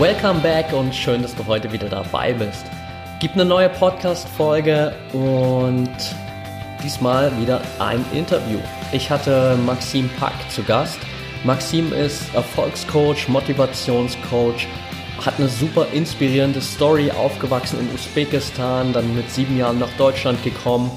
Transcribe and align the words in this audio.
Welcome 0.00 0.40
back 0.40 0.72
und 0.72 0.94
schön, 0.94 1.20
dass 1.20 1.34
du 1.36 1.44
heute 1.44 1.70
wieder 1.72 1.90
dabei 1.90 2.32
bist. 2.32 2.64
Gibt 3.18 3.34
eine 3.34 3.44
neue 3.44 3.68
Podcast-Folge 3.68 4.94
und 5.12 5.90
diesmal 6.82 7.30
wieder 7.38 7.60
ein 7.78 8.02
Interview. 8.14 8.60
Ich 8.92 9.10
hatte 9.10 9.58
Maxim 9.66 10.08
Pack 10.18 10.32
zu 10.48 10.62
Gast. 10.62 10.98
Maxim 11.44 11.92
ist 11.92 12.34
Erfolgscoach, 12.34 13.28
Motivationscoach, 13.28 14.66
hat 15.22 15.34
eine 15.36 15.48
super 15.48 15.88
inspirierende 15.92 16.62
Story, 16.62 17.10
aufgewachsen 17.10 17.80
in 17.80 17.94
Usbekistan, 17.94 18.94
dann 18.94 19.14
mit 19.14 19.30
sieben 19.30 19.58
Jahren 19.58 19.78
nach 19.78 19.92
Deutschland 19.98 20.42
gekommen, 20.42 20.90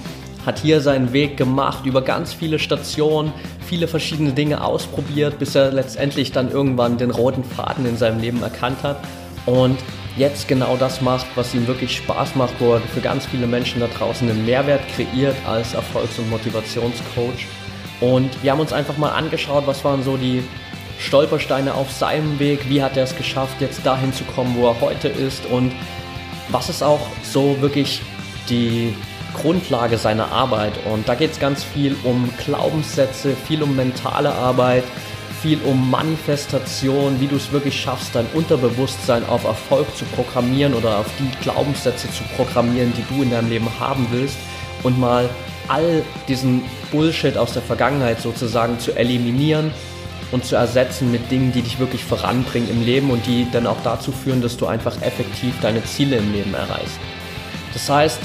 hat 0.46 0.60
hier 0.60 0.82
seinen 0.82 1.14
Weg 1.14 1.38
gemacht 1.38 1.86
über 1.86 2.02
ganz 2.02 2.34
viele 2.34 2.60
Stationen, 2.60 3.32
viele 3.66 3.88
verschiedene 3.88 4.34
Dinge 4.34 4.64
ausprobiert, 4.64 5.40
bis 5.40 5.56
er 5.56 5.72
letztendlich 5.72 6.32
dann 6.32 6.52
irgendwann 6.52 6.98
den 6.98 7.12
roten 7.12 7.44
Faden 7.44 7.86
in 7.86 7.98
seinem 7.98 8.20
Leben 8.20 8.42
erkannt 8.44 8.84
hat 8.84 8.98
und 9.46 9.78
jetzt 10.16 10.48
genau 10.48 10.78
das 10.78 11.02
macht, 11.02 11.26
was 11.36 11.54
ihm 11.54 11.68
wirklich 11.68 11.98
Spaß 11.98 12.36
macht, 12.36 12.54
wo 12.60 12.74
er 12.74 12.82
für 12.82 13.02
ganz 13.02 13.26
viele 13.26 13.48
Menschen 13.48 13.80
da 13.80 13.88
draußen 13.88 14.30
einen 14.30 14.46
Mehrwert 14.46 14.82
kreiert 14.96 15.36
als 15.48 15.74
Erfolgs- 15.74 16.20
und 16.20 16.30
Motivationscoach. 16.30 17.48
Und 18.00 18.44
wir 18.44 18.52
haben 18.52 18.60
uns 18.60 18.74
einfach 18.74 18.98
mal 18.98 19.10
angeschaut, 19.10 19.66
was 19.66 19.84
waren 19.84 20.04
so 20.04 20.18
die 20.18 20.44
Stolpersteine 21.00 21.74
auf 21.74 21.92
seinem 21.92 22.40
Weg, 22.40 22.70
wie 22.70 22.82
hat 22.84 22.96
er 22.96 23.04
es 23.04 23.16
geschafft, 23.16 23.60
jetzt 23.60 23.86
dahin 23.86 24.14
zu 24.14 24.24
kommen, 24.24 24.56
wo 24.58 24.68
er 24.68 24.82
heute 24.82 25.08
ist 25.08 25.46
und 25.48 25.72
was 26.50 26.70
ist 26.70 26.84
auch 26.84 27.02
so 27.24 27.60
wirklich 27.62 28.02
die 28.50 28.94
Grundlage 29.34 29.98
seiner 29.98 30.32
Arbeit. 30.32 30.74
Und 30.92 31.08
da 31.08 31.16
geht 31.16 31.32
es 31.32 31.40
ganz 31.40 31.64
viel 31.64 31.96
um 32.04 32.30
Glaubenssätze, 32.46 33.36
viel 33.36 33.64
um 33.64 33.76
mentale 33.76 34.34
Arbeit, 34.34 34.84
viel 35.42 35.60
um 35.66 35.90
Manifestation, 35.90 37.20
wie 37.20 37.28
du 37.28 37.36
es 37.36 37.52
wirklich 37.52 37.80
schaffst, 37.80 38.16
dein 38.16 38.26
Unterbewusstsein 38.34 39.26
auf 39.28 39.44
Erfolg 39.44 39.94
zu 39.96 40.06
programmieren 40.06 40.74
oder 40.74 41.00
auf 41.00 41.08
die 41.20 41.30
Glaubenssätze 41.44 42.10
zu 42.12 42.24
programmieren, 42.36 42.94
die 42.96 43.14
du 43.14 43.24
in 43.24 43.32
deinem 43.32 43.50
Leben 43.50 43.68
haben 43.80 44.08
willst 44.12 44.38
und 44.84 44.98
mal 44.98 45.30
all 45.68 46.04
diesen 46.28 46.62
Bullshit 46.92 47.38
aus 47.38 47.54
der 47.54 47.62
Vergangenheit 47.62 48.22
sozusagen 48.22 48.80
zu 48.80 48.94
eliminieren 48.94 49.72
und 50.32 50.46
zu 50.46 50.56
ersetzen 50.56 51.12
mit 51.12 51.30
Dingen, 51.30 51.52
die 51.52 51.62
dich 51.62 51.80
wirklich 51.80 52.04
voranbringen 52.04 52.70
im 52.70 52.84
Leben 52.84 53.12
und 53.12 53.26
die 53.26 53.48
dann 53.52 53.68
auch 53.68 53.82
dazu 53.84 54.12
führen, 54.12 54.42
dass 54.42 54.58
du 54.58 54.66
einfach 54.66 55.02
effektiv 55.02 55.54
deine 55.62 55.84
Ziele 55.84 56.18
im 56.18 56.32
Leben 56.32 56.54
erreichst. 56.54 57.00
Das 57.74 57.90
heißt, 57.90 58.20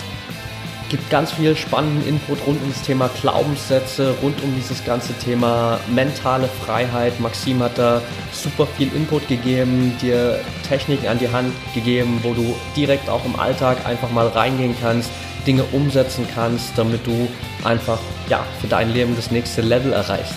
gibt 0.89 1.09
ganz 1.11 1.33
viel 1.33 1.57
spannenden 1.57 2.07
Input 2.09 2.39
rund 2.47 2.63
um 2.63 2.69
das 2.71 2.83
Thema 2.83 3.11
Glaubenssätze, 3.21 4.15
rund 4.23 4.43
um 4.43 4.55
dieses 4.57 4.85
ganze 4.85 5.13
Thema 5.15 5.79
mentale 5.89 6.49
Freiheit. 6.65 7.19
Maxim 7.21 7.63
hat 7.63 7.77
da 7.77 8.01
super 8.33 8.67
viel 8.67 8.89
Input 8.95 9.29
gegeben, 9.29 9.97
dir 10.01 10.41
Techniken 10.69 11.09
an 11.09 11.19
die 11.19 11.31
Hand 11.31 11.53
gegeben, 11.75 12.21
wo 12.23 12.33
du 12.33 12.55
direkt 12.77 13.09
auch 13.09 13.25
im 13.25 13.39
Alltag 13.39 13.85
einfach 13.87 14.11
mal 14.11 14.29
reingehen 14.29 14.75
kannst, 14.81 15.11
Dinge 15.47 15.65
umsetzen 15.73 16.27
kannst, 16.35 16.77
damit 16.77 17.07
du 17.07 17.29
einfach 17.65 17.99
ja, 18.29 18.45
für 18.61 18.67
dein 18.67 18.93
Leben 18.93 19.15
das 19.17 19.31
nächste 19.31 19.63
Level 19.63 19.93
erreichst. 19.93 20.35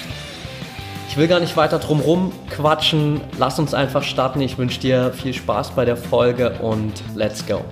Ich 1.10 1.18
will 1.18 1.28
gar 1.28 1.42
nicht 1.42 1.58
weiter 1.58 1.78
drum 1.78 2.00
rum 2.00 2.32
quatschen. 2.50 3.20
Lass 3.38 3.60
uns 3.60 3.74
einfach 3.74 4.02
starten. 4.02 4.40
Ich 4.40 4.58
wünsche 4.58 4.80
dir 4.80 5.12
viel 5.12 5.34
Spaß 5.34 5.72
bei 5.72 5.84
der 5.84 5.98
Folge 5.98 6.52
und 6.62 6.94
let's 7.16 7.46
go. 7.46 7.66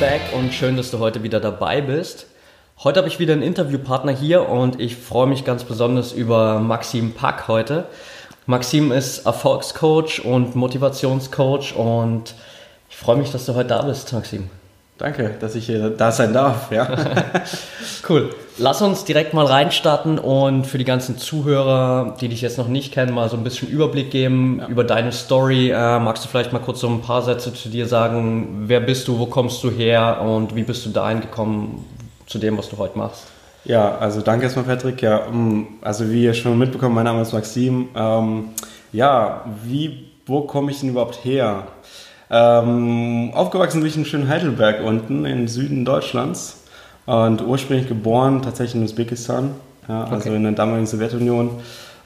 Back 0.00 0.22
und 0.32 0.54
schön, 0.54 0.78
dass 0.78 0.90
du 0.90 0.98
heute 0.98 1.22
wieder 1.22 1.40
dabei 1.40 1.82
bist. 1.82 2.24
Heute 2.82 3.00
habe 3.00 3.08
ich 3.08 3.18
wieder 3.18 3.34
einen 3.34 3.42
Interviewpartner 3.42 4.12
hier 4.12 4.48
und 4.48 4.80
ich 4.80 4.96
freue 4.96 5.26
mich 5.26 5.44
ganz 5.44 5.64
besonders 5.64 6.12
über 6.12 6.58
Maxim 6.58 7.12
Pack 7.12 7.48
heute. 7.48 7.84
Maxim 8.46 8.92
ist 8.92 9.26
Erfolgscoach 9.26 10.24
und 10.24 10.56
Motivationscoach 10.56 11.76
und 11.76 12.34
ich 12.88 12.96
freue 12.96 13.16
mich, 13.16 13.30
dass 13.30 13.44
du 13.44 13.54
heute 13.54 13.68
da 13.68 13.82
bist, 13.82 14.10
Maxim. 14.14 14.48
Danke, 14.96 15.34
dass 15.38 15.54
ich 15.54 15.66
hier 15.66 15.90
da 15.90 16.10
sein 16.10 16.32
darf. 16.32 16.72
Ja. 16.72 16.88
cool. 18.08 18.34
Lass 18.62 18.82
uns 18.82 19.04
direkt 19.04 19.32
mal 19.32 19.46
reinstarten 19.46 20.18
und 20.18 20.66
für 20.66 20.76
die 20.76 20.84
ganzen 20.84 21.16
Zuhörer, 21.16 22.14
die 22.20 22.28
dich 22.28 22.42
jetzt 22.42 22.58
noch 22.58 22.68
nicht 22.68 22.92
kennen, 22.92 23.14
mal 23.14 23.30
so 23.30 23.38
ein 23.38 23.42
bisschen 23.42 23.68
Überblick 23.68 24.10
geben 24.10 24.58
ja. 24.60 24.68
über 24.68 24.84
deine 24.84 25.12
Story. 25.12 25.70
Äh, 25.70 25.98
magst 25.98 26.24
du 26.24 26.28
vielleicht 26.28 26.52
mal 26.52 26.58
kurz 26.58 26.80
so 26.80 26.88
ein 26.88 27.00
paar 27.00 27.22
Sätze 27.22 27.54
zu 27.54 27.70
dir 27.70 27.86
sagen? 27.86 28.64
Wer 28.66 28.80
bist 28.80 29.08
du, 29.08 29.18
wo 29.18 29.24
kommst 29.24 29.64
du 29.64 29.70
her 29.70 30.20
und 30.20 30.54
wie 30.54 30.62
bist 30.62 30.84
du 30.84 30.90
dahin 30.90 31.22
gekommen 31.22 31.86
zu 32.26 32.38
dem, 32.38 32.58
was 32.58 32.68
du 32.68 32.76
heute 32.76 32.98
machst? 32.98 33.28
Ja, 33.64 33.96
also 33.96 34.20
danke 34.20 34.44
erstmal, 34.44 34.66
Patrick. 34.66 35.00
Ja, 35.00 35.22
also 35.80 36.10
wie 36.10 36.24
ihr 36.24 36.34
schon 36.34 36.58
mitbekommen, 36.58 36.94
mein 36.94 37.04
Name 37.04 37.22
ist 37.22 37.32
Maxim. 37.32 37.88
Ähm, 37.96 38.50
ja, 38.92 39.42
wie, 39.64 40.10
wo 40.26 40.42
komme 40.42 40.70
ich 40.70 40.80
denn 40.80 40.90
überhaupt 40.90 41.24
her? 41.24 41.66
Ähm, 42.30 43.30
aufgewachsen 43.32 43.80
bin 43.80 43.88
ich 43.88 43.96
in 43.96 44.04
schönen 44.04 44.28
Heidelberg 44.28 44.84
unten 44.84 45.24
im 45.24 45.48
Süden 45.48 45.86
Deutschlands 45.86 46.59
und 47.06 47.46
ursprünglich 47.46 47.88
geboren 47.88 48.42
tatsächlich 48.42 48.76
in 48.76 48.84
Usbekistan, 48.84 49.50
ja, 49.88 50.04
also 50.04 50.28
okay. 50.28 50.36
in 50.36 50.42
der 50.44 50.52
damaligen 50.52 50.86
Sowjetunion. 50.86 51.50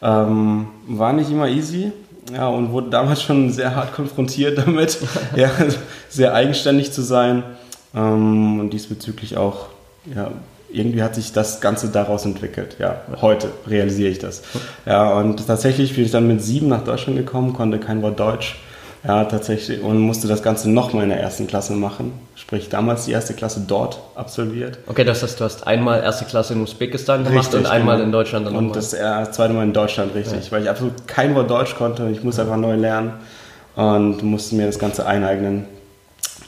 Ähm, 0.03 0.67
war 0.87 1.13
nicht 1.13 1.31
immer 1.31 1.49
easy, 1.49 1.93
ja, 2.33 2.49
und 2.49 2.73
wurde 2.73 2.91
damals 2.91 3.23
schon 3.23 3.51
sehr 3.53 3.75
hart 3.75 3.95
konfrontiert 3.95 4.59
damit, 4.59 4.99
ja, 5.37 5.51
sehr 6.09 6.35
eigenständig 6.35 6.93
zu 6.93 7.03
sein 7.03 7.43
ähm, 7.95 8.61
und 8.61 8.71
diesbezüglich 8.71 9.37
auch, 9.37 9.67
ja, 10.15 10.31
irgendwie 10.71 11.03
hat 11.03 11.15
sich 11.15 11.33
das 11.33 11.61
Ganze 11.61 11.89
daraus 11.89 12.25
entwickelt. 12.25 12.77
Ja, 12.81 13.03
heute 13.21 13.49
realisiere 13.69 14.11
ich 14.11 14.19
das. 14.19 14.43
Ja, 14.85 15.15
und 15.15 15.47
tatsächlich 15.47 15.95
bin 15.95 16.05
ich 16.05 16.11
dann 16.11 16.27
mit 16.27 16.43
sieben 16.43 16.69
nach 16.69 16.83
Deutschland 16.83 17.17
gekommen, 17.17 17.53
konnte 17.53 17.79
kein 17.79 18.03
Wort 18.03 18.19
Deutsch 18.19 18.57
ja, 19.07 19.25
tatsächlich. 19.25 19.83
Und 19.83 19.99
musste 20.01 20.29
das 20.29 20.43
Ganze 20.43 20.71
nochmal 20.71 21.05
in 21.05 21.11
der 21.11 21.21
ersten 21.21 21.47
Klasse 21.47 21.75
machen. 21.75 22.13
Sprich, 22.37 22.71
damals 22.71 23.05
die 23.05 23.13
erste 23.13 23.35
Klasse 23.35 23.65
dort 23.67 24.01
absolviert. 24.15 24.79
Okay, 24.87 25.05
das 25.05 25.23
heißt, 25.23 25.39
du 25.39 25.45
hast 25.45 25.67
einmal 25.67 26.03
erste 26.03 26.25
Klasse 26.25 26.55
in 26.55 26.63
Usbekistan 26.63 27.25
gemacht 27.25 27.47
richtig, 27.47 27.61
und 27.61 27.67
einmal 27.67 27.97
genau. 27.97 28.07
in 28.07 28.13
Deutschland. 28.13 28.47
Dann 28.47 28.57
und 28.57 28.69
nochmal. 28.69 28.83
das 28.83 29.33
zweite 29.33 29.53
Mal 29.53 29.65
in 29.65 29.75
Deutschland, 29.75 30.15
richtig. 30.15 30.47
Ja. 30.47 30.53
Weil 30.53 30.63
ich 30.63 30.71
absolut 30.71 31.07
kein 31.07 31.35
Wort 31.35 31.51
Deutsch 31.51 31.75
konnte. 31.77 32.09
Ich 32.11 32.25
musste 32.25 32.43
einfach 32.43 32.57
neu 32.57 32.77
lernen 32.77 33.13
und 33.77 34.23
musste 34.23 34.55
mir 34.55 34.67
das 34.67 34.79
Ganze 34.79 35.07
eineignen. 35.07 35.67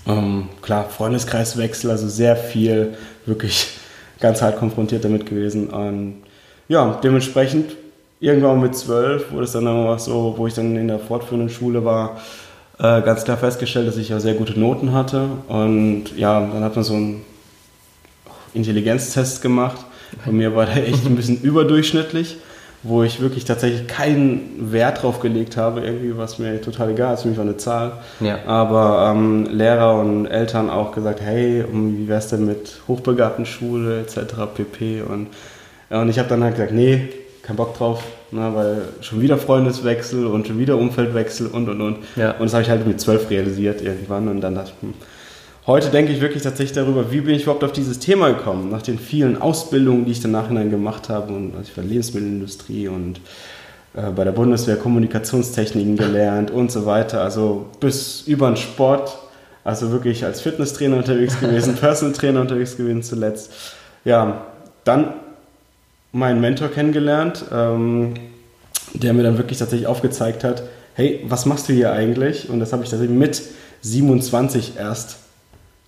Ähm, 0.07 0.49
klar, 0.63 0.89
Freundeskreiswechsel, 0.89 1.91
also 1.91 2.09
sehr 2.09 2.37
viel, 2.37 2.97
wirklich 3.27 3.69
ganz 4.21 4.41
hart 4.41 4.59
konfrontiert 4.59 5.05
damit 5.05 5.27
gewesen. 5.27 5.69
Und 5.69 6.23
ja, 6.69 6.99
dementsprechend 7.03 7.77
irgendwann 8.19 8.61
mit 8.61 8.75
zwölf 8.75 9.31
wurde 9.31 9.45
es 9.45 9.53
dann 9.53 9.67
immer 9.67 9.99
so, 9.99 10.35
wo 10.37 10.47
ich 10.47 10.55
dann 10.55 10.75
in 10.77 10.89
der 10.89 10.99
fortführenden 10.99 11.51
Schule 11.51 11.85
war, 11.85 12.19
äh, 12.79 13.03
ganz 13.03 13.25
klar 13.25 13.37
festgestellt, 13.37 13.89
dass 13.89 13.97
ich 13.97 14.11
ja 14.11 14.21
sehr 14.21 14.35
gute 14.35 14.59
Noten 14.59 14.93
hatte. 14.93 15.29
Und 15.49 16.17
ja, 16.17 16.41
dann 16.41 16.63
hat 16.63 16.75
man 16.75 16.85
so 16.85 16.95
einen 16.95 17.25
Intelligenztest 18.53 19.43
gemacht. 19.43 19.79
Bei 20.25 20.33
mir 20.33 20.55
war 20.55 20.67
der 20.67 20.87
echt 20.87 21.07
ein 21.07 21.17
bisschen 21.17 21.41
überdurchschnittlich, 21.41 22.37
wo 22.83 23.03
ich 23.03 23.21
wirklich 23.21 23.45
tatsächlich 23.45 23.87
keinen 23.87 24.73
Wert 24.73 25.03
drauf 25.03 25.21
gelegt 25.21 25.57
habe, 25.57 25.81
irgendwie, 25.81 26.17
was 26.17 26.39
mir 26.39 26.61
total 26.61 26.91
egal 26.91 27.15
ist. 27.15 27.23
Für 27.23 27.29
mich 27.29 27.37
war 27.39 27.45
eine 27.45 27.57
Zahl. 27.57 27.93
Ja. 28.21 28.45
Aber 28.47 29.11
ähm, 29.11 29.49
Lehrer 29.51 29.99
und 29.99 30.27
Eltern 30.27 30.71
auch 30.71 30.93
gesagt, 30.93 31.21
hey, 31.21 31.65
wie 31.73 32.09
wär's 32.09 32.29
denn 32.29 32.47
mit 32.47 32.81
hochbegabten 32.87 33.47
Schule 33.47 34.01
etc. 34.01 34.35
pp. 34.55 35.03
Und, 35.03 35.29
und 35.91 36.09
ich 36.09 36.19
habe 36.19 36.29
dann 36.29 36.45
halt 36.45 36.57
gesagt, 36.57 36.73
nee, 36.73 37.09
kein 37.47 37.57
Bock 37.57 37.79
drauf, 37.79 38.03
ne, 38.33 38.51
weil 38.55 38.83
schon 39.03 39.21
wieder 39.21 39.39
Freundeswechsel 39.39 40.27
und 40.27 40.49
schon 40.49 40.59
wieder 40.59 40.77
Umfeldwechsel 40.77 41.47
und 41.47 41.69
und 41.69 41.81
und. 41.81 41.99
Ja. 42.17 42.33
Und 42.33 42.47
das 42.47 42.55
habe 42.55 42.65
ich 42.65 42.71
halt 42.71 42.87
mit 42.87 43.01
zwölf 43.01 43.31
realisiert 43.31 43.81
irgendwann 43.83 44.27
und 44.27 44.41
dann 44.41 44.57
dachte 44.57 44.73
ich, 44.75 44.83
hm. 44.83 44.95
heute 45.69 45.91
denke 45.91 46.13
ich 46.13 46.21
wirklich 46.21 46.43
tatsächlich 46.43 46.75
darüber, 46.75 47.13
wie 47.13 47.21
bin 47.21 47.37
ich 47.37 47.45
überhaupt 47.45 47.63
auf 47.63 47.71
dieses 47.71 48.01
Thema 48.01 48.31
gekommen, 48.31 48.71
nach 48.71 48.83
den 48.83 48.99
vielen 48.99 49.41
Ausbildungen, 49.41 50.07
die 50.07 50.13
ich 50.13 50.21
dann 50.21 50.33
nachhinein 50.33 50.71
gemacht 50.71 51.09
habe 51.09 51.33
und 51.33 51.55
also 51.57 51.71
ich 51.71 51.77
war 51.77 51.85
Lebensmittelindustrie 51.85 52.89
und 52.89 53.21
äh, 53.95 54.11
bei 54.11 54.25
der 54.25 54.33
Bundeswehr 54.33 54.77
Kommunikationstechniken 54.77 55.97
gelernt 55.97 56.51
und 56.51 56.73
so 56.73 56.85
weiter, 56.85 57.23
also 57.23 57.67
bis 57.79 58.23
über 58.23 58.49
den 58.49 58.57
Sport, 58.57 59.17
also 59.63 59.93
wirklich 59.93 60.25
als 60.25 60.41
Fitnesstrainer 60.41 60.97
unterwegs 60.97 61.39
gewesen, 61.39 61.77
Personal 61.81 62.13
Trainer 62.13 62.41
unterwegs 62.41 62.77
gewesen 62.77 63.05
zuletzt. 63.05 63.53
Ja, 64.05 64.47
dann 64.83 65.15
meinen 66.17 66.41
Mentor 66.41 66.69
kennengelernt, 66.69 67.45
ähm, 67.53 68.15
der 68.95 69.13
mir 69.13 69.23
dann 69.23 69.37
wirklich 69.37 69.59
tatsächlich 69.59 69.87
aufgezeigt 69.87 70.45
hat, 70.45 70.63
hey, 70.95 71.23
was 71.29 71.45
machst 71.45 71.69
du 71.69 71.75
hier 71.75 71.93
eigentlich? 71.93 72.49
Und 72.49 72.59
das 72.59 72.73
habe 72.73 72.83
ich 72.85 72.91
tatsächlich 72.91 73.17
mit 73.17 73.43
27 73.83 74.75
erst, 74.79 75.19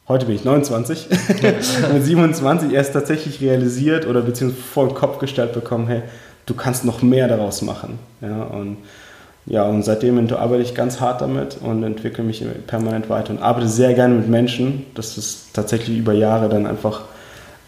heute 0.07 0.27
bin 0.27 0.35
ich 0.35 0.45
29, 0.45 1.09
mit 1.95 2.05
27 2.05 2.73
erst 2.73 2.93
tatsächlich 2.93 3.41
realisiert 3.41 4.07
oder 4.07 4.21
beziehungsweise 4.21 4.63
vor 4.63 4.89
den 4.89 4.95
Kopf 4.95 5.19
gestellt 5.19 5.55
bekommen, 5.55 5.87
hey, 5.87 6.03
du 6.45 6.53
kannst 6.53 6.85
noch 6.85 7.01
mehr 7.01 7.27
daraus 7.27 7.63
machen. 7.63 7.99
Ja, 8.21 8.43
und 8.43 8.77
ja, 9.47 9.65
und 9.65 9.83
seitdem 9.83 10.31
arbeite 10.35 10.63
ich 10.63 10.75
ganz 10.75 11.01
hart 11.01 11.23
damit 11.23 11.57
und 11.63 11.83
entwickle 11.83 12.23
mich 12.23 12.45
permanent 12.67 13.09
weiter 13.09 13.31
und 13.31 13.41
arbeite 13.41 13.67
sehr 13.67 13.95
gerne 13.95 14.15
mit 14.15 14.29
Menschen. 14.29 14.85
Das 14.95 15.17
ist 15.17 15.55
tatsächlich 15.55 15.97
über 15.97 16.13
Jahre 16.13 16.51
dann 16.51 16.67
einfach, 16.67 17.05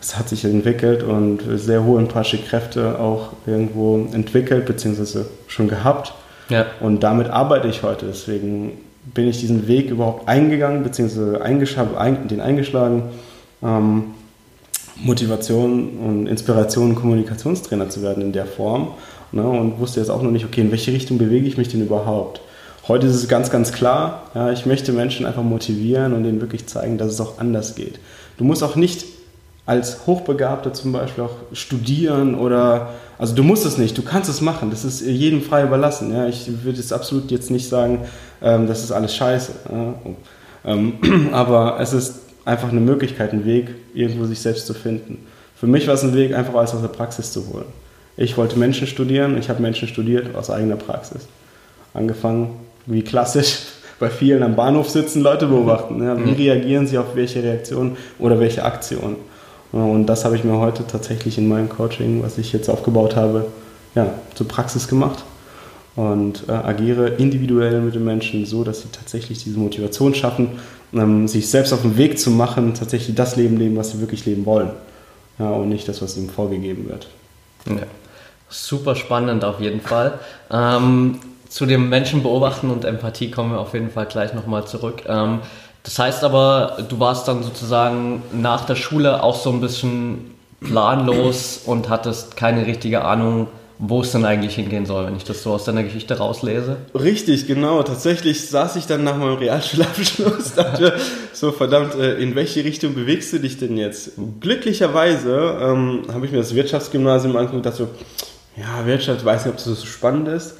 es 0.00 0.18
hat 0.18 0.28
sich 0.28 0.44
entwickelt 0.44 1.02
und 1.02 1.42
sehr 1.56 1.84
hohe 1.84 2.00
empathische 2.00 2.38
Kräfte 2.38 2.98
auch 2.98 3.32
irgendwo 3.46 4.08
entwickelt, 4.12 4.64
beziehungsweise 4.64 5.26
schon 5.46 5.68
gehabt. 5.68 6.14
Ja. 6.48 6.66
Und 6.80 7.02
damit 7.02 7.28
arbeite 7.28 7.68
ich 7.68 7.82
heute. 7.82 8.06
Deswegen 8.06 8.72
bin 9.14 9.28
ich 9.28 9.40
diesen 9.40 9.68
Weg 9.68 9.90
überhaupt 9.90 10.26
eingegangen, 10.26 10.82
beziehungsweise 10.82 11.40
den 12.28 12.40
eingeschlagen, 12.40 13.02
ähm, 13.62 14.04
Motivation 14.96 15.98
und 15.98 16.26
Inspiration, 16.26 16.94
Kommunikationstrainer 16.94 17.88
zu 17.88 18.02
werden 18.02 18.22
in 18.22 18.32
der 18.32 18.46
Form 18.46 18.88
ne, 19.32 19.42
und 19.42 19.78
wusste 19.80 20.00
jetzt 20.00 20.10
auch 20.10 20.22
noch 20.22 20.30
nicht, 20.30 20.44
okay, 20.44 20.60
in 20.60 20.70
welche 20.70 20.92
Richtung 20.92 21.18
bewege 21.18 21.46
ich 21.46 21.56
mich 21.56 21.68
denn 21.68 21.80
überhaupt. 21.82 22.40
Heute 22.88 23.06
ist 23.06 23.14
es 23.14 23.28
ganz, 23.28 23.50
ganz 23.50 23.72
klar, 23.72 24.24
ja, 24.34 24.50
ich 24.50 24.66
möchte 24.66 24.92
Menschen 24.92 25.24
einfach 25.24 25.42
motivieren 25.42 26.12
und 26.12 26.24
ihnen 26.24 26.40
wirklich 26.40 26.66
zeigen, 26.66 26.98
dass 26.98 27.12
es 27.12 27.20
auch 27.20 27.38
anders 27.38 27.74
geht. 27.74 27.98
Du 28.36 28.44
musst 28.44 28.62
auch 28.62 28.76
nicht 28.76 29.04
als 29.66 30.06
Hochbegabter 30.06 30.72
zum 30.72 30.92
Beispiel 30.92 31.24
auch 31.24 31.36
studieren 31.52 32.34
oder, 32.34 32.90
also 33.18 33.34
du 33.34 33.42
musst 33.42 33.64
es 33.66 33.78
nicht, 33.78 33.96
du 33.96 34.02
kannst 34.02 34.28
es 34.28 34.40
machen, 34.40 34.70
das 34.70 34.84
ist 34.84 35.02
jedem 35.02 35.42
frei 35.42 35.64
überlassen. 35.64 36.12
Ja. 36.12 36.26
Ich 36.26 36.64
würde 36.64 36.78
jetzt 36.78 36.92
absolut 36.92 37.30
jetzt 37.30 37.50
nicht 37.50 37.68
sagen, 37.68 38.00
ähm, 38.42 38.66
das 38.66 38.82
ist 38.82 38.92
alles 38.92 39.14
scheiße. 39.14 39.52
Ja. 39.70 39.94
Ähm, 40.64 40.94
aber 41.32 41.78
es 41.80 41.92
ist 41.92 42.20
einfach 42.44 42.70
eine 42.70 42.80
Möglichkeit, 42.80 43.32
ein 43.32 43.44
Weg, 43.44 43.68
irgendwo 43.94 44.24
sich 44.24 44.40
selbst 44.40 44.66
zu 44.66 44.74
finden. 44.74 45.26
Für 45.54 45.66
mich 45.66 45.86
war 45.86 45.94
es 45.94 46.02
ein 46.02 46.14
Weg, 46.14 46.34
einfach 46.34 46.54
alles 46.54 46.74
aus 46.74 46.80
der 46.80 46.88
Praxis 46.88 47.32
zu 47.32 47.46
holen. 47.52 47.66
Ich 48.16 48.36
wollte 48.36 48.58
Menschen 48.58 48.86
studieren, 48.86 49.38
ich 49.38 49.48
habe 49.48 49.62
Menschen 49.62 49.88
studiert 49.88 50.34
aus 50.34 50.50
eigener 50.50 50.76
Praxis. 50.76 51.28
Angefangen, 51.94 52.50
wie 52.86 53.02
klassisch, 53.02 53.58
bei 54.00 54.08
vielen 54.08 54.42
am 54.42 54.56
Bahnhof 54.56 54.88
sitzen, 54.88 55.22
Leute 55.22 55.46
beobachten. 55.46 56.02
Ja, 56.02 56.16
wie 56.18 56.30
mhm. 56.30 56.36
reagieren 56.36 56.86
sie 56.86 56.96
auf 56.96 57.14
welche 57.14 57.42
Reaktion 57.42 57.96
oder 58.18 58.40
welche 58.40 58.64
Aktion? 58.64 59.16
Und 59.72 60.06
das 60.06 60.24
habe 60.24 60.36
ich 60.36 60.44
mir 60.44 60.58
heute 60.58 60.86
tatsächlich 60.86 61.38
in 61.38 61.48
meinem 61.48 61.68
Coaching, 61.68 62.22
was 62.22 62.38
ich 62.38 62.52
jetzt 62.52 62.68
aufgebaut 62.68 63.16
habe, 63.16 63.46
ja, 63.94 64.12
zur 64.34 64.48
Praxis 64.48 64.88
gemacht 64.88 65.24
und 65.96 66.48
äh, 66.48 66.52
agiere 66.52 67.08
individuell 67.08 67.80
mit 67.80 67.94
den 67.94 68.04
Menschen 68.04 68.46
so, 68.46 68.64
dass 68.64 68.82
sie 68.82 68.88
tatsächlich 68.88 69.42
diese 69.42 69.58
Motivation 69.58 70.14
schaffen, 70.14 70.58
ähm, 70.92 71.28
sich 71.28 71.48
selbst 71.48 71.72
auf 71.72 71.82
den 71.82 71.96
Weg 71.96 72.18
zu 72.18 72.30
machen, 72.30 72.74
tatsächlich 72.74 73.14
das 73.14 73.36
Leben 73.36 73.56
leben, 73.56 73.76
was 73.76 73.90
sie 73.90 74.00
wirklich 74.00 74.26
leben 74.26 74.46
wollen. 74.46 74.70
Ja, 75.38 75.50
und 75.50 75.68
nicht 75.68 75.88
das, 75.88 76.02
was 76.02 76.16
ihnen 76.16 76.30
vorgegeben 76.30 76.88
wird. 76.88 77.08
Ja. 77.66 77.86
Super 78.48 78.96
spannend 78.96 79.44
auf 79.44 79.60
jeden 79.60 79.80
Fall. 79.80 80.18
Ähm, 80.50 81.20
zu 81.48 81.66
dem 81.66 81.88
Menschen 81.88 82.22
beobachten 82.22 82.70
und 82.70 82.84
Empathie 82.84 83.30
kommen 83.30 83.52
wir 83.52 83.60
auf 83.60 83.74
jeden 83.74 83.90
Fall 83.90 84.06
gleich 84.06 84.34
nochmal 84.34 84.66
zurück. 84.66 85.02
Ähm, 85.06 85.40
das 85.82 85.98
heißt 85.98 86.24
aber, 86.24 86.78
du 86.88 87.00
warst 87.00 87.26
dann 87.28 87.42
sozusagen 87.42 88.22
nach 88.32 88.64
der 88.66 88.76
Schule 88.76 89.22
auch 89.22 89.36
so 89.36 89.50
ein 89.50 89.60
bisschen 89.60 90.34
planlos 90.60 91.62
und 91.64 91.88
hattest 91.88 92.36
keine 92.36 92.66
richtige 92.66 93.02
Ahnung, 93.04 93.48
wo 93.82 94.02
es 94.02 94.12
denn 94.12 94.26
eigentlich 94.26 94.56
hingehen 94.56 94.84
soll, 94.84 95.06
wenn 95.06 95.16
ich 95.16 95.24
das 95.24 95.42
so 95.42 95.52
aus 95.52 95.64
deiner 95.64 95.82
Geschichte 95.82 96.18
rauslese. 96.18 96.76
Richtig, 96.94 97.46
genau. 97.46 97.82
Tatsächlich 97.82 98.46
saß 98.46 98.76
ich 98.76 98.86
dann 98.86 99.04
nach 99.04 99.16
meinem 99.16 99.38
Realschulabschluss, 99.38 100.52
dachte 100.56 100.96
so 101.32 101.50
verdammt, 101.50 101.94
äh, 101.94 102.16
in 102.16 102.34
welche 102.34 102.62
Richtung 102.62 102.94
bewegst 102.94 103.32
du 103.32 103.38
dich 103.38 103.58
denn 103.58 103.78
jetzt? 103.78 104.12
Glücklicherweise 104.40 105.58
ähm, 105.62 106.02
habe 106.12 106.26
ich 106.26 106.32
mir 106.32 106.38
das 106.38 106.54
Wirtschaftsgymnasium 106.54 107.34
angeguckt 107.36 107.56
und 107.56 107.66
dachte 107.66 107.84
so, 107.84 107.88
ja, 108.60 108.84
Wirtschaft, 108.84 109.24
weiß 109.24 109.46
nicht, 109.46 109.52
ob 109.52 109.56
das 109.56 109.64
so 109.64 109.86
spannend 109.86 110.28
ist. 110.28 110.56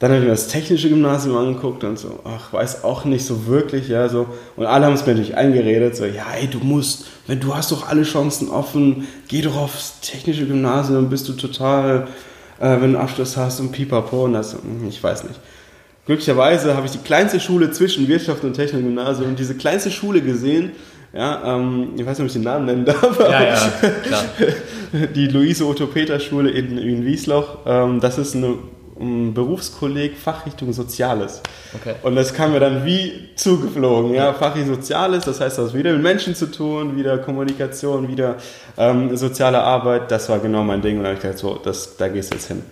Dann 0.00 0.12
habe 0.12 0.20
ich 0.20 0.24
mir 0.24 0.30
das 0.30 0.48
technische 0.48 0.88
Gymnasium 0.88 1.36
angeguckt 1.36 1.84
und 1.84 1.98
so, 1.98 2.20
ach, 2.24 2.54
weiß 2.54 2.84
auch 2.84 3.04
nicht 3.04 3.22
so 3.22 3.46
wirklich, 3.46 3.88
ja, 3.88 4.08
so. 4.08 4.26
Und 4.56 4.64
alle 4.64 4.86
haben 4.86 4.94
es 4.94 5.04
mir 5.04 5.12
natürlich 5.12 5.36
eingeredet, 5.36 5.94
so, 5.94 6.06
ja, 6.06 6.24
ey, 6.40 6.46
du 6.46 6.58
musst, 6.58 7.04
wenn 7.26 7.38
du 7.38 7.54
hast 7.54 7.70
doch 7.70 7.86
alle 7.86 8.04
Chancen 8.04 8.48
offen, 8.48 9.06
geh 9.28 9.42
doch 9.42 9.56
aufs 9.56 10.00
technische 10.00 10.46
Gymnasium, 10.46 11.10
bist 11.10 11.28
du 11.28 11.34
total, 11.34 12.08
äh, 12.58 12.62
wenn 12.62 12.78
du 12.80 12.84
einen 12.84 12.96
Abschluss 12.96 13.36
hast 13.36 13.60
und 13.60 13.72
pipapo 13.72 14.24
und 14.24 14.32
das, 14.32 14.54
hm, 14.54 14.88
ich 14.88 15.02
weiß 15.02 15.24
nicht. 15.24 15.38
Glücklicherweise 16.06 16.74
habe 16.74 16.86
ich 16.86 16.92
die 16.92 16.98
kleinste 16.98 17.38
Schule 17.38 17.70
zwischen 17.70 18.08
Wirtschaft 18.08 18.42
und 18.42 18.54
Technik 18.54 18.82
Gymnasium 18.82 19.28
und 19.28 19.38
diese 19.38 19.54
kleinste 19.54 19.90
Schule 19.90 20.22
gesehen, 20.22 20.72
ja, 21.12 21.56
ähm, 21.56 21.90
ich 21.96 22.06
weiß 22.06 22.18
nicht, 22.18 22.20
ob 22.20 22.26
ich 22.28 22.32
den 22.32 22.42
Namen 22.42 22.64
nennen 22.64 22.84
darf. 22.86 23.18
Ja, 23.18 23.42
ja. 23.42 23.58
Die 25.14 25.26
Luise 25.26 25.66
Otto 25.66 25.86
Peter 25.88 26.18
Schule 26.20 26.50
in, 26.50 26.78
in 26.78 27.04
Wiesloch. 27.04 27.58
Ähm, 27.66 28.00
das 28.00 28.16
ist 28.16 28.34
eine 28.36 28.58
ein 29.00 29.34
Berufskolleg 29.34 30.16
Fachrichtung 30.16 30.72
Soziales. 30.72 31.40
Okay. 31.74 31.94
Und 32.02 32.16
das 32.16 32.34
kam 32.34 32.52
mir 32.52 32.60
dann 32.60 32.84
wie 32.84 33.30
zugeflogen. 33.34 34.14
Ja, 34.14 34.32
Fachrichtung 34.34 34.74
Soziales, 34.74 35.24
das 35.24 35.40
heißt, 35.40 35.58
das 35.58 35.68
hat 35.68 35.74
wieder 35.74 35.92
mit 35.92 36.02
Menschen 36.02 36.34
zu 36.34 36.50
tun, 36.50 36.96
wieder 36.96 37.18
Kommunikation, 37.18 38.08
wieder 38.08 38.36
ähm, 38.76 39.16
soziale 39.16 39.60
Arbeit. 39.60 40.10
Das 40.10 40.28
war 40.28 40.38
genau 40.38 40.62
mein 40.62 40.82
Ding. 40.82 40.98
Und 40.98 41.04
da 41.04 41.08
habe 41.08 41.16
ich 41.16 41.22
gedacht, 41.22 41.38
so, 41.38 41.56
das, 41.56 41.96
da 41.96 42.08
gehst 42.08 42.32
du 42.32 42.36
jetzt 42.36 42.48
hin. 42.48 42.62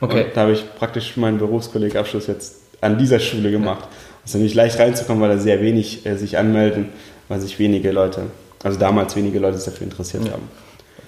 Okay. 0.00 0.24
Und 0.24 0.36
da 0.36 0.42
habe 0.42 0.52
ich 0.52 0.64
praktisch 0.76 1.16
meinen 1.16 1.38
Berufskolleg-Abschluss 1.38 2.26
jetzt 2.28 2.56
an 2.80 2.98
dieser 2.98 3.20
Schule 3.20 3.50
gemacht. 3.50 3.88
Es 4.24 4.34
ist 4.34 4.40
nicht 4.40 4.54
leicht 4.54 4.78
reinzukommen, 4.78 5.20
weil 5.20 5.30
da 5.30 5.38
sehr 5.38 5.60
wenig 5.60 6.06
äh, 6.06 6.16
sich 6.16 6.38
anmelden 6.38 6.90
weil 7.32 7.40
sich 7.40 7.58
wenige 7.58 7.92
Leute, 7.92 8.26
also 8.62 8.78
damals 8.78 9.16
wenige 9.16 9.38
Leute 9.38 9.56
dafür 9.56 9.84
interessiert 9.84 10.30
haben. 10.30 10.48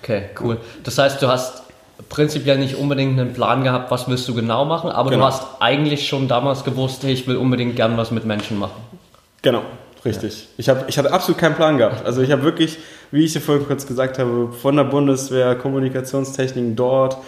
Okay, 0.03 0.31
cool. 0.41 0.59
Das 0.83 0.97
heißt, 0.97 1.21
du 1.21 1.29
hast 1.29 1.64
prinzipiell 2.09 2.59
nicht 2.59 2.77
unbedingt 2.77 3.19
einen 3.19 3.33
Plan 3.33 3.65
gehabt, 3.65 3.91
was 3.91 4.09
willst 4.09 4.29
du 4.29 4.35
genau 4.35 4.65
machen, 4.65 4.91
aber 4.91 5.11
genau. 5.11 5.23
du 5.23 5.27
hast 5.29 5.43
eigentlich 5.61 6.09
schon 6.09 6.29
damals 6.29 6.65
gewusst, 6.65 7.03
hey, 7.03 7.13
ich 7.13 7.27
will 7.27 7.37
unbedingt 7.37 7.77
gern 7.77 7.97
was 7.97 8.11
mit 8.11 8.25
Menschen 8.25 8.59
machen. 8.59 8.83
Genau, 9.43 9.63
richtig. 10.05 10.43
Ja. 10.43 10.49
Ich, 10.59 10.69
hab, 10.69 10.89
ich 10.89 10.99
hatte 10.99 11.13
absolut 11.13 11.39
keinen 11.39 11.55
Plan 11.55 11.79
gehabt. 11.79 12.05
Also 12.05 12.23
ich 12.23 12.33
habe 12.33 12.43
wirklich, 12.43 12.79
wie 13.11 13.25
ich 13.25 13.33
dir 13.33 13.41
vorhin 13.41 13.67
kurz 13.67 13.87
gesagt 13.87 14.19
habe, 14.19 14.53
von 14.53 14.77
der 14.77 14.85
Bundeswehr, 14.85 15.55
Kommunikationstechniken 15.55 16.77
dort 16.77 17.19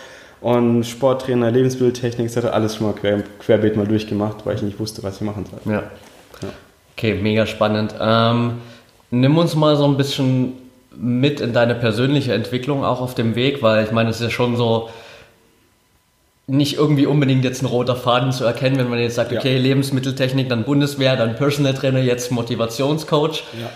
und 0.41 0.85
Sporttrainer, 0.85 1.51
Lebensbildtechnik, 1.51 2.27
das 2.27 2.37
hatte 2.37 2.53
alles 2.53 2.77
schon 2.77 2.87
mal 2.87 2.95
quer, 2.95 3.23
querbeet 3.39 3.77
mal 3.77 3.87
durchgemacht, 3.87 4.45
weil 4.45 4.57
ich 4.57 4.63
nicht 4.63 4.81
wusste, 4.81 5.03
was 5.03 5.17
ich 5.17 5.23
machen 5.23 5.47
soll. 5.47 5.73
Ja. 5.73 5.83
ja. 6.43 6.49
Okay, 6.97 7.15
mega 7.15 7.47
spannend. 7.47 7.95
Ähm, 8.01 8.59
Nimm 9.11 9.39
uns 9.39 9.55
mal 9.55 9.77
so 9.77 9.85
ein 9.85 9.97
bisschen 9.97 10.55
mit 10.99 11.41
in 11.41 11.53
deine 11.53 11.75
persönliche 11.75 12.33
Entwicklung 12.33 12.85
auch 12.85 13.01
auf 13.01 13.15
dem 13.15 13.35
Weg, 13.35 13.63
weil 13.63 13.85
ich 13.85 13.93
meine, 13.93 14.11
es 14.11 14.17
ist 14.17 14.23
ja 14.23 14.31
schon 14.31 14.57
so 14.57 14.89
nicht 16.47 16.77
irgendwie 16.77 17.07
unbedingt 17.07 17.45
jetzt 17.45 17.63
ein 17.63 17.67
roter 17.67 17.97
Faden 17.97 18.31
zu 18.33 18.45
erkennen, 18.45 18.79
wenn 18.79 18.89
man 18.89 19.01
jetzt 19.01 19.17
sagt, 19.17 19.33
okay, 19.33 19.59
Lebensmitteltechnik, 19.59 20.49
dann 20.49 20.65
Bundeswehr, 20.65 21.17
dann 21.17 21.35
Personal 21.35 21.75
Trainer, 21.75 22.01
jetzt 22.01 22.31
Motivationscoach. 22.31 23.43
Ja. 23.61 23.71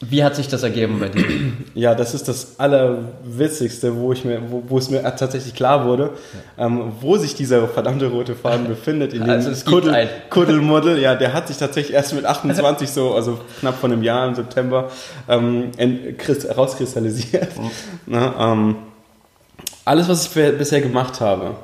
Wie 0.00 0.22
hat 0.22 0.36
sich 0.36 0.46
das 0.48 0.62
ergeben 0.62 1.00
bei 1.00 1.08
dir? 1.08 1.24
Ja, 1.74 1.94
das 1.94 2.14
ist 2.14 2.26
das 2.26 2.58
Allerwitzigste, 2.58 3.96
wo, 3.96 4.10
ich 4.10 4.24
mir, 4.24 4.40
wo, 4.50 4.62
wo 4.66 4.78
es 4.78 4.88
mir 4.88 5.02
tatsächlich 5.16 5.54
klar 5.54 5.84
wurde, 5.84 6.10
ja. 6.56 6.66
ähm, 6.66 6.92
wo 7.00 7.18
sich 7.18 7.34
dieser 7.34 7.68
verdammte 7.68 8.06
rote 8.06 8.34
Faden 8.34 8.66
befindet 8.66 9.12
in 9.12 9.22
also 9.30 9.50
dem 9.50 9.64
Kuddel, 9.64 10.08
Kuddelmodel. 10.30 10.98
Ja, 10.98 11.14
der 11.14 11.34
hat 11.34 11.48
sich 11.48 11.58
tatsächlich 11.58 11.94
erst 11.94 12.14
mit 12.14 12.24
28 12.24 12.90
so, 12.90 13.14
also 13.14 13.38
knapp 13.60 13.78
vor 13.78 13.90
einem 13.90 14.02
Jahr 14.02 14.26
im 14.26 14.34
September, 14.34 14.90
ähm, 15.28 15.70
rauskristallisiert. 16.56 17.58
Mhm. 17.58 17.70
Na, 18.06 18.52
ähm, 18.52 18.76
alles, 19.84 20.08
was 20.08 20.26
ich 20.26 20.58
bisher 20.58 20.80
gemacht 20.80 21.20
habe, 21.20 21.56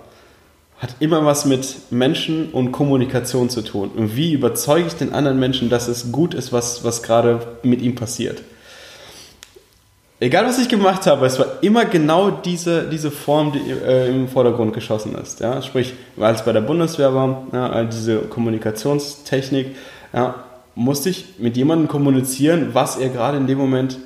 hat 0.82 0.96
immer 0.98 1.24
was 1.24 1.44
mit 1.44 1.76
Menschen 1.90 2.50
und 2.50 2.72
Kommunikation 2.72 3.48
zu 3.48 3.62
tun. 3.62 3.92
Und 3.94 4.16
wie 4.16 4.32
überzeuge 4.32 4.88
ich 4.88 4.94
den 4.94 5.12
anderen 5.12 5.38
Menschen, 5.38 5.70
dass 5.70 5.86
es 5.86 6.10
gut 6.10 6.34
ist, 6.34 6.52
was, 6.52 6.82
was 6.82 7.04
gerade 7.04 7.38
mit 7.62 7.80
ihm 7.80 7.94
passiert? 7.94 8.42
Egal, 10.18 10.44
was 10.44 10.58
ich 10.58 10.68
gemacht 10.68 11.06
habe, 11.06 11.24
es 11.26 11.38
war 11.38 11.62
immer 11.62 11.84
genau 11.84 12.30
diese, 12.30 12.88
diese 12.88 13.12
Form, 13.12 13.52
die 13.52 13.70
äh, 13.70 14.08
im 14.08 14.26
Vordergrund 14.26 14.72
geschossen 14.72 15.14
ist. 15.14 15.38
Ja? 15.38 15.62
Sprich, 15.62 15.94
als 16.18 16.40
es 16.40 16.44
bei 16.44 16.52
der 16.52 16.60
Bundeswehr 16.62 17.14
war, 17.14 17.46
ja, 17.52 17.84
diese 17.84 18.18
Kommunikationstechnik, 18.18 19.76
ja, 20.12 20.34
musste 20.74 21.10
ich 21.10 21.26
mit 21.38 21.56
jemandem 21.56 21.86
kommunizieren, 21.86 22.70
was 22.72 22.96
er 22.96 23.08
gerade 23.08 23.36
in 23.36 23.46
dem 23.46 23.58
Moment 23.58 23.98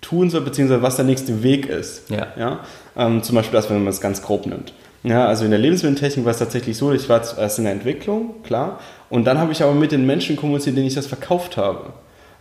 tun 0.00 0.30
soll, 0.30 0.42
beziehungsweise 0.42 0.82
was 0.82 0.94
der 0.96 1.06
nächste 1.06 1.42
Weg 1.42 1.66
ist. 1.66 2.08
Ja. 2.08 2.28
Ja? 2.38 2.60
Ähm, 2.96 3.24
zum 3.24 3.34
Beispiel 3.34 3.56
das, 3.56 3.68
wenn 3.68 3.78
man 3.78 3.92
es 3.92 4.00
ganz 4.00 4.22
grob 4.22 4.46
nimmt. 4.46 4.72
Ja, 5.04 5.26
also 5.26 5.44
in 5.44 5.50
der 5.50 5.60
Lebensmitteltechnik 5.60 6.24
war 6.24 6.32
es 6.32 6.38
tatsächlich 6.38 6.76
so, 6.76 6.92
ich 6.92 7.08
war 7.08 7.22
zuerst 7.22 7.58
in 7.58 7.64
der 7.64 7.74
Entwicklung, 7.74 8.42
klar, 8.42 8.80
und 9.10 9.24
dann 9.24 9.38
habe 9.38 9.52
ich 9.52 9.62
aber 9.62 9.74
mit 9.74 9.92
den 9.92 10.06
Menschen 10.06 10.34
kommuniziert, 10.34 10.76
denen 10.76 10.86
ich 10.86 10.94
das 10.94 11.06
verkauft 11.06 11.56
habe. 11.56 11.92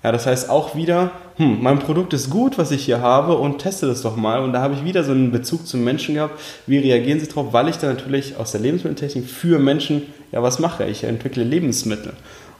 Ja, 0.02 0.12
das 0.12 0.26
heißt 0.26 0.50
auch 0.50 0.76
wieder 0.76 1.12
hm, 1.38 1.64
mein 1.64 1.80
Produkt 1.80 2.14
ist 2.14 2.30
gut, 2.30 2.60
was 2.60 2.70
ich 2.72 2.86
hier 2.86 3.02
habe 3.02 3.38
und 3.38 3.58
teste 3.58 3.88
das 3.88 4.04
doch 4.04 4.16
mal. 4.16 4.42
Und 4.42 4.54
da 4.54 4.62
habe 4.62 4.76
ich 4.76 4.84
wieder 4.84 5.04
so 5.04 5.12
einen 5.12 5.32
Bezug 5.32 5.66
zum 5.66 5.84
Menschen 5.84 6.16
gehabt. 6.16 6.40
Wie 6.68 6.78
reagieren 6.78 7.20
sie 7.20 7.28
drauf? 7.28 7.48
Weil 7.52 7.70
ich 7.70 7.78
dann 7.78 7.96
natürlich 7.96 8.38
aus 8.38 8.52
der 8.52 8.62
Lebensmitteltechnik 8.62 9.26
für 9.26 9.58
Menschen, 9.58 10.04
ja, 10.32 10.44
was 10.44 10.60
mache? 10.60 10.86
Ich 10.86 11.04
entwickle 11.04 11.44
Lebensmittel. 11.44 12.14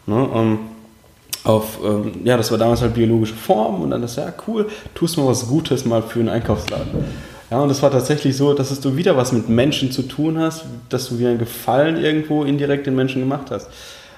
Ne? 0.08 0.24
Und 0.24 0.60
auf, 1.44 1.80
ähm, 1.86 2.22
ja, 2.24 2.36
das 2.36 2.50
war 2.52 2.58
damals 2.58 2.82
halt 2.82 2.96
biologische 2.96 3.36
Form 3.36 3.82
und 3.82 3.92
dann 3.92 4.02
das, 4.02 4.16
ja, 4.16 4.34
cool, 4.48 4.70
tust 4.96 5.18
mal 5.18 5.28
was 5.28 5.48
Gutes 5.48 5.86
mal 5.86 6.02
für 6.02 6.20
einen 6.20 6.30
Einkaufsladen. 6.30 7.06
Ja, 7.54 7.60
und 7.60 7.70
das 7.70 7.84
war 7.84 7.92
tatsächlich 7.92 8.36
so, 8.36 8.56
dass 8.56 8.80
du 8.80 8.98
wieder 8.98 9.16
was 9.16 9.32
mit 9.32 9.48
Menschen 9.48 9.92
zu 9.92 10.02
tun 10.02 10.40
hast, 10.40 10.66
dass 10.90 11.10
du 11.10 11.20
wieder 11.20 11.30
einen 11.30 11.38
Gefallen 11.38 12.04
irgendwo 12.04 12.44
indirekt 12.44 12.88
den 12.88 12.96
Menschen 12.96 13.22
gemacht 13.22 13.52
hast. 13.52 13.70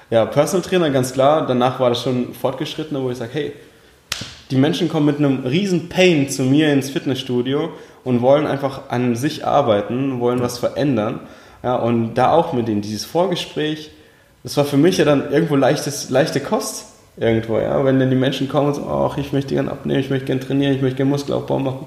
Ja, 0.08 0.24
Personal 0.24 0.66
Trainer, 0.66 0.88
ganz 0.88 1.12
klar, 1.12 1.46
danach 1.46 1.78
war 1.78 1.90
das 1.90 2.02
schon 2.02 2.32
fortgeschrittener, 2.32 3.02
wo 3.02 3.10
ich 3.10 3.18
sage, 3.18 3.32
hey, 3.34 3.52
die 4.50 4.56
Menschen 4.56 4.88
kommen 4.88 5.04
mit 5.04 5.18
einem 5.18 5.44
riesen 5.44 5.90
Pain 5.90 6.30
zu 6.30 6.44
mir 6.44 6.72
ins 6.72 6.88
Fitnessstudio 6.88 7.72
und 8.04 8.22
wollen 8.22 8.46
einfach 8.46 8.88
an 8.88 9.16
sich 9.16 9.46
arbeiten, 9.46 10.18
wollen 10.18 10.40
was 10.40 10.56
verändern. 10.56 11.20
Ja, 11.62 11.76
und 11.76 12.14
da 12.14 12.32
auch 12.32 12.54
mit 12.54 12.68
denen, 12.68 12.80
dieses 12.80 13.04
Vorgespräch, 13.04 13.90
das 14.44 14.56
war 14.56 14.64
für 14.64 14.78
mich 14.78 14.96
ja 14.96 15.04
dann 15.04 15.30
irgendwo 15.30 15.56
leichtes, 15.56 16.08
leichte 16.08 16.40
Kost 16.40 16.86
irgendwo, 17.18 17.58
ja. 17.58 17.84
Wenn 17.84 18.00
dann 18.00 18.08
die 18.08 18.16
Menschen 18.16 18.48
kommen 18.48 18.68
und 18.68 18.76
sagen, 18.76 18.88
ach, 18.90 19.18
ich 19.18 19.34
möchte 19.34 19.52
gerne 19.52 19.70
abnehmen, 19.70 20.00
ich 20.00 20.08
möchte 20.08 20.24
gerne 20.24 20.40
trainieren, 20.40 20.74
ich 20.74 20.80
möchte 20.80 20.96
gerne 20.96 21.10
Muskelaufbau 21.10 21.58
machen. 21.58 21.86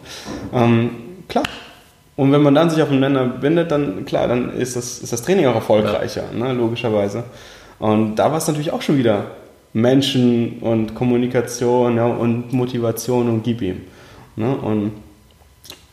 Ähm, 0.53 1.08
klar. 1.29 1.45
Und 2.15 2.33
wenn 2.33 2.41
man 2.41 2.53
dann 2.53 2.69
sich 2.69 2.81
aufeinander 2.83 3.25
bindet, 3.25 3.71
dann 3.71 4.03
klar, 4.03 4.27
dann 4.27 4.51
ist 4.51 4.75
das, 4.75 4.99
ist 4.99 5.13
das 5.13 5.21
Training 5.21 5.45
auch 5.45 5.55
erfolgreicher, 5.55 6.25
ja. 6.33 6.47
ne, 6.47 6.53
logischerweise. 6.53 7.23
Und 7.79 8.17
da 8.17 8.29
war 8.29 8.39
es 8.39 8.47
natürlich 8.47 8.73
auch 8.73 8.81
schon 8.81 8.97
wieder 8.97 9.27
Menschen 9.71 10.59
und 10.59 10.95
Kommunikation 10.95 11.95
ja, 11.95 12.07
und 12.07 12.51
Motivation 12.51 13.29
und 13.29 13.43
gib 13.43 13.61
ihm. 13.61 13.83
Ne? 14.35 14.53
Und, 14.53 14.91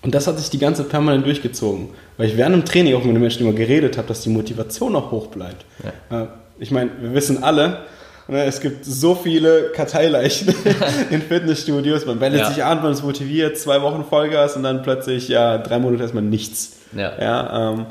und 0.03 0.15
das 0.15 0.27
hat 0.27 0.39
sich 0.39 0.51
die 0.51 0.59
ganze 0.59 0.83
permanent 0.85 1.25
durchgezogen. 1.25 1.91
Weil 2.17 2.29
ich 2.29 2.37
während 2.37 2.57
dem 2.57 2.65
Training 2.65 2.95
auch 2.97 3.05
mit 3.05 3.15
den 3.15 3.21
Menschen 3.21 3.47
immer 3.47 3.57
geredet 3.57 3.97
habe, 3.97 4.09
dass 4.09 4.23
die 4.23 4.31
Motivation 4.31 4.97
auch 4.97 5.11
hoch 5.11 5.29
bleibt. 5.29 5.65
Ja. 6.11 6.29
Ich 6.59 6.71
meine, 6.71 6.91
wir 7.01 7.15
wissen 7.15 7.45
alle, 7.45 7.83
es 8.29 8.61
gibt 8.61 8.85
so 8.85 9.15
viele 9.15 9.71
Karteileichen 9.75 10.55
in 11.11 11.23
Fitnessstudios. 11.23 12.07
Man 12.07 12.21
wendet 12.21 12.41
ja. 12.41 12.51
sich 12.51 12.65
an, 12.65 12.83
man 12.83 12.93
ist 12.93 13.05
motiviert, 13.05 13.59
zwei 13.59 13.81
Wochen 13.83 14.05
Vollgas 14.05 14.57
und 14.57 14.65
dann 14.65 14.83
plötzlich, 14.83 15.29
ja, 15.29 15.59
drei 15.59 15.79
Monate 15.79 16.03
erstmal 16.03 16.25
nichts. 16.25 16.79
Ja. 16.93 17.13
ja 17.21 17.73
ähm, 17.73 17.87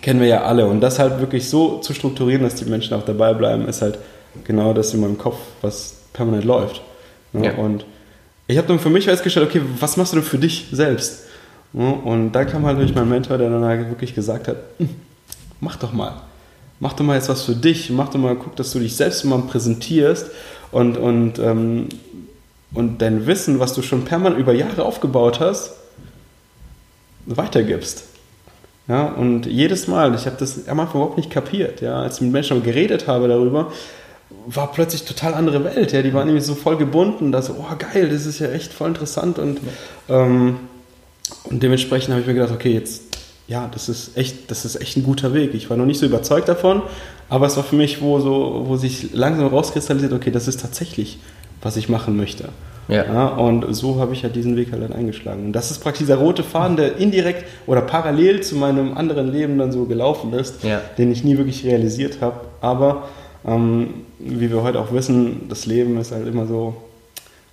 kennen 0.00 0.20
wir 0.20 0.28
ja 0.28 0.42
alle. 0.42 0.66
Und 0.66 0.80
das 0.80 0.98
halt 0.98 1.20
wirklich 1.20 1.48
so 1.48 1.78
zu 1.78 1.92
strukturieren, 1.92 2.42
dass 2.42 2.54
die 2.54 2.64
Menschen 2.64 2.94
auch 2.94 3.04
dabei 3.04 3.34
bleiben, 3.34 3.68
ist 3.68 3.82
halt 3.82 3.98
genau 4.44 4.72
das 4.72 4.94
in 4.94 5.00
meinem 5.00 5.18
Kopf, 5.18 5.38
was 5.60 5.96
permanent 6.12 6.44
läuft. 6.44 6.80
Ne? 7.32 7.46
Ja. 7.46 7.54
Und 7.54 7.84
ich 8.46 8.56
habe 8.56 8.68
dann 8.68 8.78
für 8.78 8.90
mich 8.90 9.04
festgestellt, 9.04 9.48
okay, 9.48 9.60
was 9.78 9.96
machst 9.96 10.12
du 10.12 10.16
denn 10.16 10.24
für 10.24 10.38
dich 10.38 10.68
selbst? 10.72 11.26
Ne? 11.72 11.92
Und 11.92 12.32
da 12.32 12.44
kam 12.44 12.64
halt 12.64 12.78
durch 12.78 12.94
mein 12.94 13.08
Mentor, 13.08 13.36
der 13.36 13.50
dann 13.50 13.64
halt 13.64 13.88
wirklich 13.88 14.14
gesagt 14.14 14.48
hat, 14.48 14.56
hm, 14.78 14.88
mach 15.60 15.76
doch 15.76 15.92
mal. 15.92 16.22
Mach 16.80 16.92
doch 16.92 17.04
mal 17.04 17.16
jetzt 17.16 17.28
was 17.28 17.42
für 17.42 17.54
dich. 17.54 17.90
Mach 17.90 18.08
doch 18.08 18.18
mal, 18.18 18.36
guck, 18.36 18.56
dass 18.56 18.72
du 18.72 18.78
dich 18.78 18.96
selbst 18.96 19.24
mal 19.24 19.38
präsentierst 19.38 20.26
und, 20.70 20.96
und, 20.96 21.38
ähm, 21.38 21.88
und 22.72 23.02
dein 23.02 23.26
Wissen, 23.26 23.58
was 23.58 23.74
du 23.74 23.82
schon 23.82 24.04
permanent 24.04 24.40
über 24.40 24.52
Jahre 24.52 24.84
aufgebaut 24.84 25.40
hast, 25.40 25.72
weitergibst. 27.26 28.04
Ja, 28.86 29.06
und 29.06 29.44
jedes 29.44 29.86
Mal, 29.86 30.14
ich 30.14 30.24
habe 30.24 30.36
das 30.38 30.66
am 30.66 30.80
Anfang 30.80 31.02
überhaupt 31.02 31.18
nicht 31.18 31.30
kapiert, 31.30 31.82
ja, 31.82 32.00
als 32.00 32.16
ich 32.16 32.20
mit 32.22 32.32
Menschen 32.32 32.62
geredet 32.62 33.06
habe 33.06 33.28
darüber, 33.28 33.70
war 34.46 34.72
plötzlich 34.72 35.04
total 35.04 35.34
andere 35.34 35.62
Welt. 35.62 35.92
Ja, 35.92 36.00
die 36.00 36.14
waren 36.14 36.26
nämlich 36.26 36.44
so 36.44 36.54
voll 36.54 36.78
gebunden, 36.78 37.30
dass 37.30 37.50
oh 37.50 37.66
geil, 37.78 38.08
das 38.08 38.24
ist 38.24 38.38
ja 38.38 38.50
echt 38.50 38.72
voll 38.72 38.88
interessant 38.88 39.38
und, 39.38 39.60
ähm, 40.08 40.56
und 41.44 41.62
dementsprechend 41.62 42.12
habe 42.12 42.22
ich 42.22 42.26
mir 42.26 42.34
gedacht, 42.34 42.52
okay, 42.52 42.72
jetzt 42.72 43.07
ja, 43.48 43.68
das 43.72 43.88
ist 43.88 44.16
echt, 44.16 44.50
das 44.50 44.64
ist 44.66 44.76
echt 44.80 44.96
ein 44.96 45.02
guter 45.02 45.32
Weg. 45.32 45.54
Ich 45.54 45.70
war 45.70 45.76
noch 45.76 45.86
nicht 45.86 45.98
so 45.98 46.06
überzeugt 46.06 46.48
davon, 46.48 46.82
aber 47.30 47.46
es 47.46 47.56
war 47.56 47.64
für 47.64 47.76
mich, 47.76 48.02
wo 48.02 48.20
so, 48.20 48.64
wo 48.66 48.76
sich 48.76 49.14
langsam 49.14 49.46
rauskristallisiert, 49.46 50.12
okay, 50.12 50.30
das 50.30 50.48
ist 50.48 50.60
tatsächlich, 50.60 51.18
was 51.62 51.76
ich 51.78 51.88
machen 51.88 52.16
möchte. 52.16 52.50
Ja. 52.88 53.04
ja 53.04 53.26
und 53.26 53.74
so 53.74 54.00
habe 54.00 54.12
ich 54.12 54.22
ja 54.22 54.28
diesen 54.28 54.56
Weg 54.56 54.70
halt 54.72 54.82
dann 54.82 54.92
eingeschlagen. 54.92 55.46
Und 55.46 55.52
das 55.52 55.70
ist 55.70 55.78
praktisch 55.78 56.00
dieser 56.00 56.16
rote 56.16 56.42
Faden, 56.42 56.76
der 56.76 56.96
indirekt 56.98 57.44
oder 57.66 57.80
parallel 57.80 58.42
zu 58.42 58.54
meinem 58.54 58.96
anderen 58.96 59.32
Leben 59.32 59.58
dann 59.58 59.72
so 59.72 59.86
gelaufen 59.86 60.34
ist, 60.34 60.62
ja. 60.62 60.82
den 60.98 61.10
ich 61.10 61.24
nie 61.24 61.38
wirklich 61.38 61.64
realisiert 61.64 62.18
habe. 62.20 62.40
Aber 62.60 63.08
ähm, 63.46 64.04
wie 64.18 64.50
wir 64.50 64.62
heute 64.62 64.78
auch 64.78 64.92
wissen, 64.92 65.48
das 65.48 65.64
Leben 65.64 65.98
ist 65.98 66.12
halt 66.12 66.26
immer 66.26 66.46
so, 66.46 66.76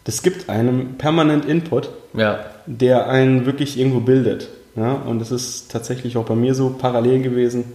das 0.04 0.22
gibt 0.22 0.50
einem 0.50 0.96
permanent 0.98 1.46
Input, 1.46 1.90
ja. 2.14 2.40
der 2.66 3.08
einen 3.08 3.46
wirklich 3.46 3.80
irgendwo 3.80 4.02
bildet. 4.02 4.50
Ja? 4.76 4.94
Und 4.94 5.22
es 5.22 5.32
ist 5.32 5.72
tatsächlich 5.72 6.18
auch 6.18 6.26
bei 6.26 6.36
mir 6.36 6.56
so 6.56 6.76
parallel 6.78 7.22
gewesen, 7.22 7.66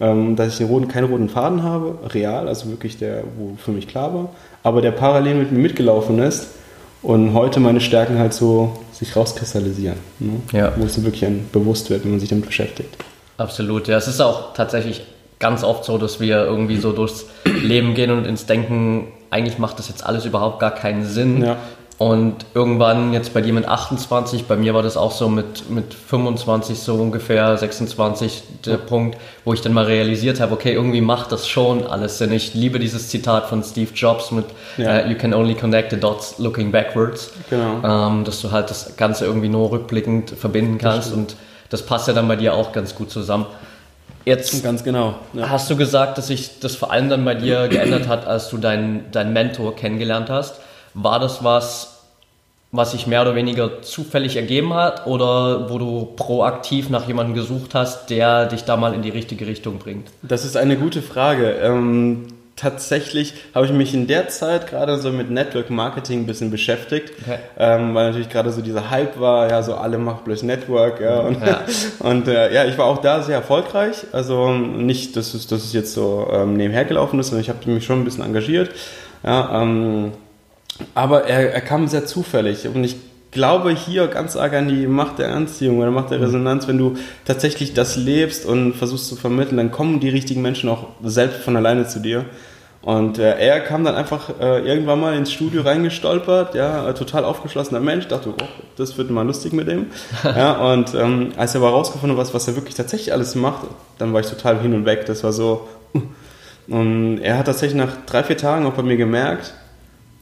ähm, 0.00 0.36
dass 0.36 0.58
ich 0.58 0.68
roten, 0.68 0.88
keinen 0.88 1.10
roten 1.10 1.28
Faden 1.28 1.62
habe, 1.62 1.98
real, 2.12 2.48
also 2.48 2.68
wirklich 2.68 2.98
der, 2.98 3.22
wo 3.36 3.56
für 3.56 3.70
mich 3.70 3.88
klar 3.88 4.12
war, 4.12 4.28
aber 4.62 4.82
der 4.82 4.90
parallel 4.90 5.36
mit 5.36 5.52
mir 5.52 5.60
mitgelaufen 5.60 6.18
ist 6.18 6.48
und 7.02 7.34
heute 7.34 7.60
meine 7.60 7.80
Stärken 7.80 8.18
halt 8.18 8.32
so 8.32 8.72
sich 8.92 9.14
rauskristallisieren, 9.14 9.98
ne? 10.18 10.40
ja. 10.52 10.72
wo 10.76 10.84
es 10.84 10.94
so 10.94 11.04
wirklich 11.04 11.24
ein 11.24 11.48
bewusst 11.52 11.90
wird, 11.90 12.04
wenn 12.04 12.12
man 12.12 12.20
sich 12.20 12.28
damit 12.28 12.46
beschäftigt. 12.46 12.96
Absolut, 13.36 13.88
ja. 13.88 13.96
Es 13.96 14.08
ist 14.08 14.20
auch 14.20 14.54
tatsächlich 14.54 15.02
ganz 15.38 15.64
oft 15.64 15.84
so, 15.84 15.98
dass 15.98 16.20
wir 16.20 16.44
irgendwie 16.44 16.76
so 16.76 16.92
durchs 16.92 17.26
Leben 17.44 17.94
gehen 17.94 18.10
und 18.10 18.24
ins 18.24 18.46
Denken, 18.46 19.08
eigentlich 19.30 19.58
macht 19.58 19.78
das 19.78 19.88
jetzt 19.88 20.06
alles 20.06 20.24
überhaupt 20.24 20.60
gar 20.60 20.70
keinen 20.70 21.04
Sinn. 21.04 21.42
Ja. 21.42 21.56
Und 21.96 22.44
irgendwann, 22.54 23.12
jetzt 23.12 23.32
bei 23.34 23.40
dir 23.40 23.52
mit 23.52 23.68
28, 23.68 24.46
bei 24.46 24.56
mir 24.56 24.74
war 24.74 24.82
das 24.82 24.96
auch 24.96 25.12
so 25.12 25.28
mit, 25.28 25.70
mit 25.70 25.94
25 25.94 26.80
so 26.80 26.94
ungefähr, 26.96 27.56
26 27.56 28.42
der 28.66 28.78
Punkt, 28.78 29.16
wo 29.44 29.52
ich 29.52 29.60
dann 29.60 29.72
mal 29.72 29.84
realisiert 29.84 30.40
habe, 30.40 30.54
okay, 30.54 30.72
irgendwie 30.72 31.00
macht 31.00 31.30
das 31.30 31.46
schon 31.46 31.86
alles 31.86 32.18
Sinn. 32.18 32.32
Ich 32.32 32.52
liebe 32.52 32.80
dieses 32.80 33.10
Zitat 33.10 33.46
von 33.46 33.62
Steve 33.62 33.90
Jobs 33.94 34.32
mit 34.32 34.46
ja. 34.76 35.04
uh, 35.04 35.08
You 35.08 35.16
can 35.16 35.32
only 35.32 35.54
connect 35.54 35.92
the 35.92 36.00
dots 36.00 36.38
looking 36.38 36.72
backwards. 36.72 37.30
Genau. 37.48 37.80
Ähm, 37.84 38.24
dass 38.24 38.40
du 38.40 38.50
halt 38.50 38.70
das 38.70 38.96
Ganze 38.96 39.26
irgendwie 39.26 39.48
nur 39.48 39.70
rückblickend 39.70 40.30
verbinden 40.30 40.78
kannst 40.78 41.12
und 41.12 41.36
das 41.70 41.82
passt 41.82 42.08
ja 42.08 42.14
dann 42.14 42.26
bei 42.26 42.36
dir 42.36 42.54
auch 42.54 42.72
ganz 42.72 42.96
gut 42.96 43.12
zusammen. 43.12 43.46
Jetzt 44.24 44.62
ganz 44.64 44.82
genau. 44.82 45.16
Ja. 45.34 45.50
hast 45.50 45.70
du 45.70 45.76
gesagt, 45.76 46.18
dass 46.18 46.28
sich 46.28 46.58
das 46.58 46.74
vor 46.74 46.90
allem 46.90 47.08
dann 47.08 47.24
bei 47.24 47.34
dir 47.34 47.68
geändert 47.68 48.08
hat, 48.08 48.26
als 48.26 48.48
du 48.48 48.56
deinen 48.56 49.04
dein 49.12 49.32
Mentor 49.32 49.76
kennengelernt 49.76 50.30
hast. 50.30 50.60
War 50.94 51.18
das 51.18 51.44
was, 51.44 52.02
was 52.72 52.92
sich 52.92 53.06
mehr 53.06 53.22
oder 53.22 53.34
weniger 53.34 53.82
zufällig 53.82 54.36
ergeben 54.36 54.74
hat 54.74 55.06
oder 55.06 55.70
wo 55.70 55.78
du 55.78 56.06
proaktiv 56.16 56.90
nach 56.90 57.06
jemandem 57.06 57.34
gesucht 57.34 57.74
hast, 57.74 58.10
der 58.10 58.46
dich 58.46 58.64
da 58.64 58.76
mal 58.76 58.94
in 58.94 59.02
die 59.02 59.10
richtige 59.10 59.46
Richtung 59.46 59.78
bringt? 59.78 60.08
Das 60.22 60.44
ist 60.44 60.56
eine 60.56 60.76
gute 60.76 61.02
Frage. 61.02 61.50
Ähm, 61.62 62.26
tatsächlich 62.56 63.34
habe 63.54 63.66
ich 63.66 63.72
mich 63.72 63.94
in 63.94 64.06
der 64.06 64.28
Zeit 64.28 64.68
gerade 64.68 64.98
so 64.98 65.10
mit 65.10 65.30
Network 65.30 65.70
Marketing 65.70 66.20
ein 66.20 66.26
bisschen 66.26 66.50
beschäftigt, 66.50 67.12
okay. 67.22 67.38
ähm, 67.58 67.94
weil 67.94 68.06
natürlich 68.06 68.28
gerade 68.28 68.50
so 68.50 68.62
dieser 68.62 68.90
Hype 68.90 69.18
war, 69.18 69.50
ja, 69.50 69.62
so 69.62 69.74
alle 69.74 69.98
machen 69.98 70.20
bloß 70.24 70.42
Network. 70.42 71.00
Ja, 71.00 71.20
und 71.20 71.44
ja, 71.44 71.62
und, 72.00 72.28
äh, 72.28 72.52
ja 72.52 72.64
ich 72.64 72.78
war 72.78 72.86
auch 72.86 72.98
da 72.98 73.22
sehr 73.22 73.36
erfolgreich. 73.36 73.98
Also 74.12 74.52
nicht, 74.52 75.16
dass 75.16 75.34
es, 75.34 75.46
dass 75.46 75.64
es 75.64 75.72
jetzt 75.72 75.94
so 75.94 76.28
ähm, 76.32 76.54
nebenher 76.54 76.84
gelaufen 76.84 77.18
ist, 77.18 77.28
sondern 77.28 77.42
ich 77.42 77.48
habe 77.48 77.70
mich 77.70 77.84
schon 77.84 78.00
ein 78.00 78.04
bisschen 78.04 78.24
engagiert. 78.24 78.70
Ja, 79.24 79.62
ähm, 79.62 80.12
aber 80.94 81.24
er, 81.24 81.54
er 81.54 81.60
kam 81.60 81.88
sehr 81.88 82.06
zufällig 82.06 82.66
und 82.66 82.82
ich 82.84 82.96
glaube 83.34 83.72
hier 83.72 84.06
ganz 84.06 84.36
arg 84.36 84.54
an 84.54 84.68
die 84.68 84.86
Macht 84.86 85.18
der 85.18 85.34
Anziehung 85.34 85.78
oder 85.80 85.90
Macht 85.90 86.10
der 86.10 86.18
mhm. 86.18 86.24
Resonanz. 86.24 86.66
Wenn 86.66 86.78
du 86.78 86.94
tatsächlich 87.24 87.74
das 87.74 87.96
lebst 87.96 88.46
und 88.46 88.74
versuchst 88.74 89.08
zu 89.08 89.16
vermitteln, 89.16 89.58
dann 89.58 89.70
kommen 89.70 90.00
die 90.00 90.08
richtigen 90.08 90.40
Menschen 90.40 90.70
auch 90.70 90.88
selbst 91.02 91.40
von 91.42 91.56
alleine 91.56 91.86
zu 91.86 91.98
dir. 91.98 92.24
Und 92.80 93.18
äh, 93.18 93.38
er 93.38 93.60
kam 93.60 93.82
dann 93.82 93.94
einfach 93.94 94.28
äh, 94.40 94.60
irgendwann 94.60 95.00
mal 95.00 95.16
ins 95.16 95.32
Studio 95.32 95.62
reingestolpert, 95.62 96.54
ja, 96.54 96.92
total 96.92 97.24
aufgeschlossener 97.24 97.80
Mensch, 97.80 98.08
dachte, 98.08 98.34
oh, 98.38 98.44
das 98.76 98.98
wird 98.98 99.10
mal 99.10 99.26
lustig 99.26 99.54
mit 99.54 99.68
dem. 99.68 99.86
ja, 100.24 100.72
und 100.72 100.94
ähm, 100.94 101.32
als 101.38 101.54
er 101.54 101.62
aber 101.62 101.70
rausgefunden 101.70 102.18
hat, 102.18 102.26
was, 102.26 102.34
was 102.34 102.46
er 102.46 102.56
wirklich 102.56 102.74
tatsächlich 102.74 103.14
alles 103.14 103.36
macht, 103.36 103.66
dann 103.96 104.12
war 104.12 104.20
ich 104.20 104.26
total 104.26 104.60
hin 104.60 104.74
und 104.74 104.84
weg. 104.84 105.06
Das 105.06 105.24
war 105.24 105.32
so. 105.32 105.66
Und 106.68 107.18
er 107.20 107.38
hat 107.38 107.46
tatsächlich 107.46 107.78
nach 107.78 108.04
drei, 108.04 108.22
vier 108.22 108.36
Tagen 108.36 108.66
auch 108.66 108.74
bei 108.74 108.82
mir 108.82 108.98
gemerkt, 108.98 109.54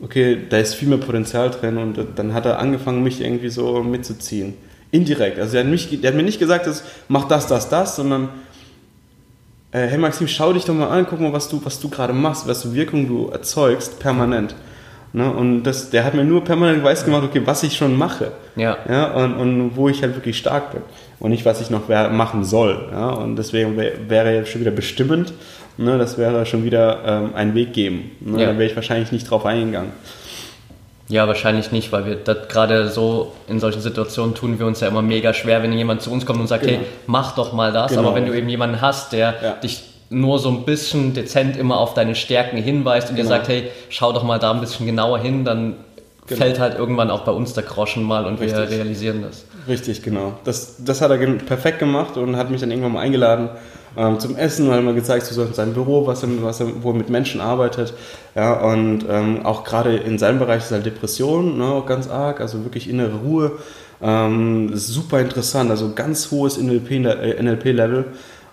okay, 0.00 0.38
da 0.48 0.58
ist 0.58 0.74
viel 0.74 0.88
mehr 0.88 0.98
Potenzial 0.98 1.50
drin 1.50 1.78
und 1.78 1.98
dann 2.16 2.34
hat 2.34 2.46
er 2.46 2.58
angefangen, 2.58 3.02
mich 3.02 3.20
irgendwie 3.20 3.50
so 3.50 3.82
mitzuziehen. 3.82 4.54
Indirekt. 4.90 5.38
Also 5.38 5.56
er 5.56 5.64
hat, 5.64 5.70
mich, 5.70 6.02
er 6.02 6.08
hat 6.08 6.16
mir 6.16 6.22
nicht 6.22 6.38
gesagt, 6.38 6.66
dass, 6.66 6.84
mach 7.08 7.26
das, 7.26 7.46
das, 7.46 7.68
das, 7.68 7.96
sondern 7.96 8.28
äh, 9.70 9.86
hey 9.86 9.98
Maxim, 9.98 10.28
schau 10.28 10.52
dich 10.52 10.64
doch 10.64 10.74
mal 10.74 10.88
an, 10.88 11.06
guck 11.08 11.20
mal, 11.20 11.32
was 11.32 11.48
du, 11.48 11.60
was 11.64 11.80
du 11.80 11.88
gerade 11.88 12.12
machst, 12.12 12.46
was 12.46 12.62
für 12.62 12.74
Wirkung 12.74 13.08
du 13.08 13.28
erzeugst, 13.28 13.98
permanent. 14.00 14.54
Ne? 15.14 15.30
Und 15.30 15.64
das, 15.64 15.90
der 15.90 16.04
hat 16.04 16.14
mir 16.14 16.24
nur 16.24 16.44
permanent 16.44 16.82
weiß 16.82 17.04
gemacht, 17.04 17.22
okay, 17.22 17.42
was 17.44 17.62
ich 17.62 17.76
schon 17.76 17.96
mache. 17.96 18.32
Ja. 18.56 18.78
ja 18.88 19.12
und, 19.12 19.34
und 19.34 19.76
wo 19.76 19.88
ich 19.88 20.02
halt 20.02 20.14
wirklich 20.14 20.38
stark 20.38 20.72
bin. 20.72 20.82
Und 21.20 21.30
nicht, 21.30 21.44
was 21.44 21.60
ich 21.60 21.70
noch 21.70 21.88
machen 21.88 22.44
soll. 22.44 22.88
Ja? 22.90 23.10
Und 23.10 23.36
deswegen 23.36 23.76
wäre 23.76 24.28
er 24.28 24.34
jetzt 24.36 24.50
schon 24.50 24.60
wieder 24.60 24.70
bestimmend 24.70 25.32
Ne, 25.78 25.98
das 25.98 26.18
wäre 26.18 26.44
schon 26.46 26.64
wieder 26.64 27.00
ähm, 27.04 27.30
ein 27.34 27.54
Weg 27.54 27.72
geben. 27.72 28.12
Ne? 28.20 28.42
Ja. 28.42 28.46
Da 28.48 28.58
wäre 28.58 28.68
ich 28.68 28.76
wahrscheinlich 28.76 29.12
nicht 29.12 29.30
drauf 29.30 29.46
eingegangen. 29.46 29.92
Ja, 31.08 31.26
wahrscheinlich 31.28 31.72
nicht, 31.72 31.92
weil 31.92 32.06
wir 32.06 32.16
gerade 32.16 32.88
so 32.88 33.32
in 33.48 33.60
solchen 33.60 33.80
Situationen 33.80 34.34
tun 34.34 34.58
wir 34.58 34.66
uns 34.66 34.80
ja 34.80 34.88
immer 34.88 35.02
mega 35.02 35.34
schwer, 35.34 35.62
wenn 35.62 35.72
jemand 35.72 36.00
zu 36.00 36.10
uns 36.10 36.24
kommt 36.24 36.40
und 36.40 36.46
sagt, 36.46 36.64
genau. 36.64 36.78
hey, 36.78 36.86
mach 37.06 37.34
doch 37.34 37.52
mal 37.52 37.72
das. 37.72 37.90
Genau. 37.90 38.02
Aber 38.02 38.14
wenn 38.14 38.26
du 38.26 38.36
eben 38.36 38.48
jemanden 38.48 38.80
hast, 38.80 39.12
der 39.12 39.34
ja. 39.42 39.52
dich 39.54 39.82
nur 40.08 40.38
so 40.38 40.50
ein 40.50 40.64
bisschen 40.64 41.14
dezent 41.14 41.56
immer 41.56 41.78
auf 41.78 41.94
deine 41.94 42.14
Stärken 42.14 42.58
hinweist 42.58 43.10
und 43.10 43.16
genau. 43.16 43.28
dir 43.28 43.34
sagt, 43.34 43.48
hey, 43.48 43.70
schau 43.88 44.12
doch 44.12 44.22
mal 44.22 44.38
da 44.38 44.52
ein 44.52 44.60
bisschen 44.60 44.86
genauer 44.86 45.18
hin, 45.18 45.44
dann 45.44 45.76
genau. 46.26 46.38
fällt 46.38 46.58
halt 46.58 46.78
irgendwann 46.78 47.10
auch 47.10 47.24
bei 47.24 47.32
uns 47.32 47.54
der 47.54 47.64
Groschen 47.64 48.02
mal 48.04 48.26
und 48.26 48.40
Richtig. 48.40 48.58
wir 48.58 48.70
realisieren 48.70 49.22
das. 49.22 49.44
Richtig, 49.68 50.02
genau. 50.02 50.34
Das, 50.44 50.84
das 50.84 51.00
hat 51.00 51.10
er 51.10 51.18
perfekt 51.18 51.78
gemacht 51.78 52.16
und 52.16 52.36
hat 52.36 52.50
mich 52.50 52.60
dann 52.60 52.70
irgendwann 52.70 52.92
mal 52.92 53.00
eingeladen 53.00 53.50
ähm, 53.96 54.18
zum 54.18 54.36
Essen, 54.36 54.70
hat 54.70 54.82
mir 54.82 54.94
gezeigt, 54.94 55.26
so 55.26 55.42
in 55.42 55.52
seinem 55.54 55.74
Büro, 55.74 56.06
was 56.06 56.22
er, 56.22 56.28
was 56.42 56.60
er, 56.60 56.82
wo 56.82 56.90
er 56.90 56.94
mit 56.94 57.10
Menschen 57.10 57.40
arbeitet. 57.40 57.94
Ja, 58.34 58.54
und 58.60 59.04
ähm, 59.08 59.44
auch 59.44 59.64
gerade 59.64 59.96
in 59.96 60.18
seinem 60.18 60.38
Bereich 60.38 60.64
ist 60.64 60.72
halt 60.72 60.86
Depression, 60.86 61.58
ne, 61.58 61.82
ganz 61.86 62.08
arg, 62.08 62.40
also 62.40 62.64
wirklich 62.64 62.88
innere 62.88 63.16
Ruhe. 63.16 63.52
Ähm, 64.00 64.70
super 64.74 65.20
interessant, 65.20 65.70
also 65.70 65.92
ganz 65.94 66.30
hohes 66.30 66.58
NLP-Level. 66.58 68.06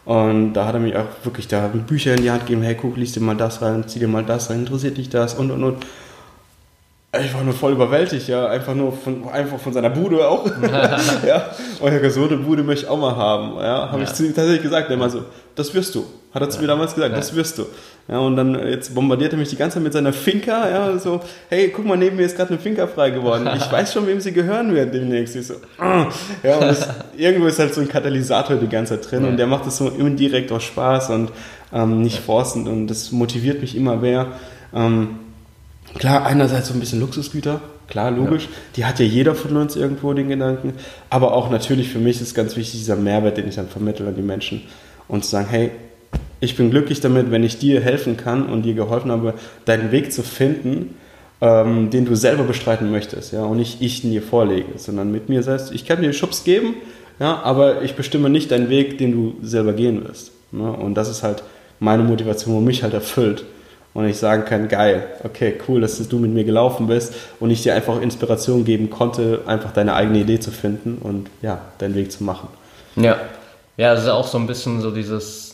Und 0.05 0.53
da 0.53 0.65
hat 0.65 0.73
er 0.73 0.79
mich 0.79 0.95
auch 0.95 1.05
wirklich 1.23 1.47
da 1.47 1.67
Bücher 1.67 2.15
in 2.15 2.23
die 2.23 2.31
Hand 2.31 2.41
gegeben, 2.41 2.63
hey, 2.63 2.75
guck, 2.75 2.97
liest 2.97 3.15
dir 3.15 3.21
mal 3.21 3.35
das 3.35 3.61
rein, 3.61 3.83
zieh 3.87 3.99
dir 3.99 4.07
mal 4.07 4.23
das 4.23 4.49
rein, 4.49 4.59
interessiert 4.59 4.97
dich 4.97 5.09
das 5.09 5.35
und 5.35 5.51
und 5.51 5.63
und. 5.63 5.85
Ich 7.11 7.33
war 7.33 7.43
nur 7.43 7.55
voll 7.55 7.71
überwältigt, 7.71 8.27
ja, 8.27 8.45
einfach 8.47 8.75
nur 8.75 8.91
von, 8.93 9.27
einfach 9.29 9.57
von 9.57 9.73
seiner 9.73 9.89
Bude 9.89 10.27
auch. 10.27 10.45
ja, 11.25 11.49
euer 11.81 11.97
gesunde 11.97 12.37
Bude 12.37 12.61
möchte 12.61 12.85
ich 12.85 12.91
auch 12.91 12.99
mal 12.99 13.15
haben, 13.15 13.55
ja, 13.55 13.89
habe 13.89 13.97
ja. 13.97 14.03
ich 14.03 14.13
zu 14.13 14.27
ihm 14.27 14.35
tatsächlich 14.35 14.61
gesagt, 14.61 14.91
der 14.91 14.97
mal 14.97 15.09
so, 15.09 15.23
das 15.55 15.73
wirst 15.73 15.95
du. 15.95 16.05
Hat 16.31 16.43
er 16.43 16.51
zu 16.51 16.61
mir 16.61 16.67
damals 16.67 16.93
gesagt, 16.93 17.17
das 17.17 17.33
wirst 17.33 17.57
du. 17.57 17.65
Ja, 18.07 18.19
und 18.19 18.35
dann 18.35 18.53
äh, 18.53 18.69
jetzt 18.69 18.93
bombardiert 18.93 19.33
er 19.33 19.39
mich 19.39 19.49
die 19.49 19.55
ganze 19.55 19.75
Zeit 19.75 19.83
mit 19.83 19.93
seiner 19.93 20.13
Finca, 20.13 20.69
ja, 20.69 20.99
so, 20.99 21.19
hey, 21.49 21.69
guck 21.75 21.83
mal, 21.83 21.97
neben 21.97 22.15
mir 22.15 22.27
ist 22.27 22.35
gerade 22.35 22.51
eine 22.51 22.59
Finca 22.59 22.85
frei 22.85 23.09
geworden. 23.09 23.49
Ich 23.57 23.71
weiß 23.71 23.91
schon, 23.91 24.05
wem 24.05 24.19
sie 24.19 24.31
gehören 24.31 24.75
wird 24.75 24.93
demnächst. 24.93 25.35
Ich 25.35 25.47
so, 25.47 25.55
ah. 25.79 26.05
ja, 26.43 26.57
und 26.57 26.61
das, 26.61 26.87
irgendwo 27.17 27.47
ist 27.47 27.57
halt 27.57 27.73
so 27.73 27.81
ein 27.81 27.87
Katalysator 27.87 28.57
die 28.57 28.69
ganze 28.69 29.01
Zeit 29.01 29.11
drin 29.11 29.25
und 29.25 29.37
der 29.37 29.47
macht 29.47 29.65
es 29.65 29.77
so 29.77 29.89
indirekt 29.89 30.51
auch 30.51 30.61
Spaß 30.61 31.09
und 31.09 31.31
ähm, 31.73 32.03
nicht 32.03 32.19
forcend 32.19 32.67
und 32.67 32.85
das 32.85 33.11
motiviert 33.11 33.61
mich 33.61 33.75
immer 33.75 33.95
mehr. 33.95 34.27
Ähm, 34.75 35.19
Klar, 35.97 36.25
einerseits 36.25 36.67
so 36.67 36.73
ein 36.73 36.79
bisschen 36.79 36.99
Luxusgüter, 36.99 37.61
klar, 37.87 38.11
logisch. 38.11 38.43
Ja. 38.43 38.49
Die 38.75 38.85
hat 38.85 38.99
ja 38.99 39.05
jeder 39.05 39.35
von 39.35 39.57
uns 39.57 39.75
irgendwo, 39.75 40.13
den 40.13 40.29
Gedanken. 40.29 40.73
Aber 41.09 41.33
auch 41.33 41.49
natürlich 41.49 41.89
für 41.89 41.99
mich 41.99 42.21
ist 42.21 42.35
ganz 42.35 42.55
wichtig 42.55 42.79
dieser 42.79 42.95
Mehrwert, 42.95 43.37
den 43.37 43.47
ich 43.47 43.55
dann 43.55 43.67
vermittle 43.67 44.07
an 44.07 44.15
die 44.15 44.21
Menschen. 44.21 44.61
Und 45.07 45.25
zu 45.25 45.31
sagen, 45.31 45.47
hey, 45.49 45.71
ich 46.39 46.55
bin 46.55 46.69
glücklich 46.69 47.01
damit, 47.01 47.31
wenn 47.31 47.43
ich 47.43 47.57
dir 47.57 47.81
helfen 47.81 48.17
kann 48.17 48.45
und 48.45 48.63
dir 48.63 48.73
geholfen 48.73 49.11
habe, 49.11 49.33
deinen 49.65 49.91
Weg 49.91 50.13
zu 50.13 50.23
finden, 50.23 50.95
ähm, 51.41 51.89
den 51.89 52.05
du 52.05 52.15
selber 52.15 52.43
bestreiten 52.43 52.91
möchtest. 52.91 53.33
Ja? 53.33 53.43
Und 53.43 53.57
nicht 53.57 53.81
ich 53.81 54.03
ihn 54.03 54.11
dir 54.11 54.21
vorlege, 54.21 54.77
sondern 54.77 55.11
mit 55.11 55.29
mir 55.29 55.43
selbst. 55.43 55.71
Ich 55.71 55.85
kann 55.85 56.01
dir 56.01 56.13
Schubs 56.13 56.43
geben, 56.43 56.75
ja, 57.19 57.41
aber 57.43 57.81
ich 57.81 57.95
bestimme 57.95 58.29
nicht 58.29 58.51
deinen 58.51 58.69
Weg, 58.69 58.97
den 58.97 59.11
du 59.11 59.35
selber 59.41 59.73
gehen 59.73 60.07
wirst. 60.07 60.31
Ne? 60.51 60.71
Und 60.71 60.95
das 60.95 61.09
ist 61.09 61.23
halt 61.23 61.43
meine 61.79 62.03
Motivation, 62.03 62.55
wo 62.55 62.59
mich 62.61 62.83
halt 62.83 62.93
erfüllt 62.93 63.43
und 63.93 64.07
ich 64.07 64.17
sagen 64.17 64.45
kann, 64.45 64.67
geil, 64.67 65.07
okay, 65.23 65.55
cool, 65.67 65.81
dass 65.81 66.07
du 66.07 66.19
mit 66.19 66.31
mir 66.31 66.43
gelaufen 66.43 66.87
bist 66.87 67.13
und 67.39 67.49
ich 67.49 67.63
dir 67.63 67.73
einfach 67.73 67.99
Inspiration 68.01 68.65
geben 68.65 68.89
konnte, 68.89 69.41
einfach 69.45 69.71
deine 69.71 69.93
eigene 69.93 70.19
Idee 70.19 70.39
zu 70.39 70.51
finden 70.51 70.99
und 71.01 71.29
ja, 71.41 71.61
deinen 71.79 71.95
Weg 71.95 72.11
zu 72.11 72.23
machen. 72.23 72.47
Ja, 72.95 73.17
ja, 73.77 73.93
das 73.93 74.03
ist 74.03 74.09
auch 74.09 74.27
so 74.27 74.37
ein 74.37 74.47
bisschen 74.47 74.81
so 74.81 74.91
dieses 74.91 75.49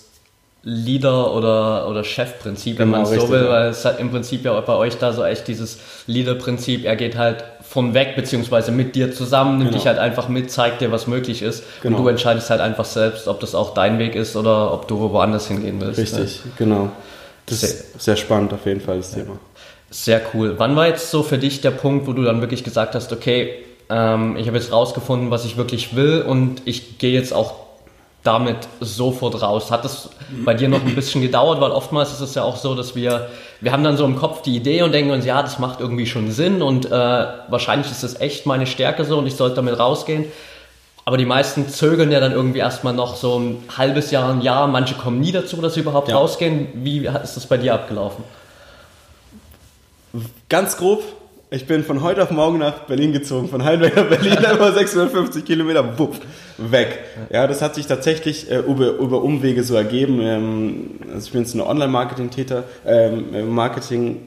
Leader- 0.63 1.31
oder, 1.31 1.87
oder 1.87 2.03
Chefprinzip, 2.03 2.79
wenn 2.79 2.87
genau, 2.87 3.03
man 3.03 3.13
es 3.13 3.21
so 3.21 3.29
will, 3.29 3.43
ja. 3.43 3.49
weil 3.49 3.69
es 3.69 3.85
hat 3.85 3.99
im 3.99 4.09
Prinzip 4.09 4.43
ja 4.43 4.59
bei 4.59 4.73
euch 4.73 4.97
da 4.97 5.13
so 5.13 5.23
echt 5.23 5.47
dieses 5.47 5.77
Leader-Prinzip, 6.07 6.85
er 6.85 6.95
geht 6.95 7.17
halt 7.17 7.43
von 7.61 7.93
weg, 7.93 8.15
beziehungsweise 8.15 8.71
mit 8.71 8.95
dir 8.95 9.13
zusammen, 9.13 9.59
nimmt 9.59 9.69
genau. 9.69 9.77
dich 9.77 9.87
halt 9.87 9.99
einfach 9.99 10.27
mit, 10.27 10.49
zeigt 10.49 10.81
dir, 10.81 10.91
was 10.91 11.05
möglich 11.05 11.43
ist 11.43 11.63
genau. 11.83 11.97
und 11.97 12.03
du 12.03 12.09
entscheidest 12.09 12.49
halt 12.49 12.61
einfach 12.61 12.85
selbst, 12.85 13.27
ob 13.27 13.39
das 13.41 13.53
auch 13.53 13.75
dein 13.75 13.99
Weg 13.99 14.15
ist 14.15 14.35
oder 14.35 14.73
ob 14.73 14.87
du 14.87 14.99
woanders 14.99 15.47
hingehen 15.47 15.79
willst. 15.79 15.99
Richtig, 15.99 16.37
ja. 16.37 16.51
genau. 16.57 16.89
Das 17.45 17.61
sehr, 17.61 17.69
ist 17.69 18.01
sehr 18.01 18.15
spannend 18.15 18.53
auf 18.53 18.65
jeden 18.65 18.81
Fall, 18.81 18.97
das 18.97 19.15
ja. 19.15 19.23
Thema. 19.23 19.39
Sehr 19.89 20.21
cool. 20.33 20.55
Wann 20.57 20.75
war 20.75 20.87
jetzt 20.87 21.11
so 21.11 21.23
für 21.23 21.37
dich 21.37 21.61
der 21.61 21.71
Punkt, 21.71 22.07
wo 22.07 22.13
du 22.13 22.23
dann 22.23 22.41
wirklich 22.41 22.63
gesagt 22.63 22.95
hast, 22.95 23.13
okay, 23.13 23.63
ähm, 23.89 24.35
ich 24.37 24.47
habe 24.47 24.57
jetzt 24.57 24.71
rausgefunden, 24.71 25.31
was 25.31 25.45
ich 25.45 25.57
wirklich 25.57 25.95
will 25.95 26.21
und 26.21 26.61
ich 26.65 26.97
gehe 26.97 27.13
jetzt 27.13 27.33
auch 27.33 27.65
damit 28.25 28.57
sofort 28.79 29.41
raus. 29.41 29.69
Hat 29.69 29.85
das 29.85 30.09
bei 30.43 30.55
dir 30.55 30.67
noch 30.67 30.83
ein 30.83 30.95
bisschen 30.95 31.21
gedauert, 31.21 31.61
weil 31.61 31.71
oftmals 31.71 32.11
ist 32.11 32.21
es 32.21 32.35
ja 32.35 32.43
auch 32.43 32.57
so, 32.57 32.73
dass 32.73 32.95
wir, 32.95 33.29
wir 33.61 33.71
haben 33.71 33.83
dann 33.83 33.97
so 33.97 34.05
im 34.05 34.15
Kopf 34.15 34.41
die 34.41 34.55
Idee 34.55 34.81
und 34.81 34.91
denken 34.91 35.11
uns, 35.11 35.25
ja, 35.25 35.41
das 35.41 35.59
macht 35.59 35.79
irgendwie 35.79 36.07
schon 36.07 36.31
Sinn 36.31 36.61
und 36.61 36.87
äh, 36.87 36.89
wahrscheinlich 36.89 37.91
ist 37.91 38.03
das 38.03 38.19
echt 38.19 38.47
meine 38.47 38.65
Stärke 38.65 39.05
so 39.05 39.19
und 39.19 39.27
ich 39.27 39.35
sollte 39.35 39.57
damit 39.57 39.77
rausgehen. 39.77 40.25
Aber 41.07 41.17
die 41.17 41.25
meisten 41.25 41.69
zögern 41.69 42.11
ja 42.11 42.19
dann 42.19 42.31
irgendwie 42.31 42.59
erstmal 42.59 42.93
noch 42.93 43.15
so 43.15 43.39
ein 43.39 43.63
halbes 43.77 44.09
Jahr, 44.09 44.33
ein 44.33 44.41
Jahr. 44.41 44.67
Manche 44.67 44.95
kommen 44.95 45.19
nie 45.19 45.31
dazu, 45.31 45.57
dass 45.57 45.75
sie 45.75 45.81
überhaupt 45.81 46.09
ja. 46.09 46.17
rausgehen. 46.17 46.67
Wie 46.73 47.05
ist 47.05 47.35
das 47.35 47.45
bei 47.45 47.57
dir 47.57 47.75
abgelaufen? 47.75 48.23
Ganz 50.49 50.77
grob. 50.77 51.03
Ich 51.51 51.67
bin 51.67 51.83
von 51.83 52.01
heute 52.01 52.23
auf 52.23 52.31
morgen 52.31 52.57
nach 52.57 52.79
Berlin 52.79 53.13
gezogen, 53.13 53.47
von 53.49 53.63
Heidelberg 53.63 53.95
nach 53.95 54.09
Berlin, 54.09 54.39
über 54.51 54.73
650 54.73 55.45
Kilometer, 55.45 55.97
wupp, 55.99 56.15
weg. 56.57 56.99
Ja, 57.29 57.45
das 57.45 57.61
hat 57.61 57.75
sich 57.75 57.85
tatsächlich 57.85 58.49
äh, 58.49 58.57
über, 58.57 58.93
über 58.93 59.21
Umwege 59.21 59.63
so 59.63 59.75
ergeben. 59.75 60.19
Ähm, 60.21 60.89
also 61.13 61.27
ich 61.27 61.31
bin 61.33 61.41
jetzt 61.41 61.53
eine 61.53 61.67
Online-Marketing-Täter, 61.67 62.63
ähm, 62.85 63.53
Marketing 63.53 64.21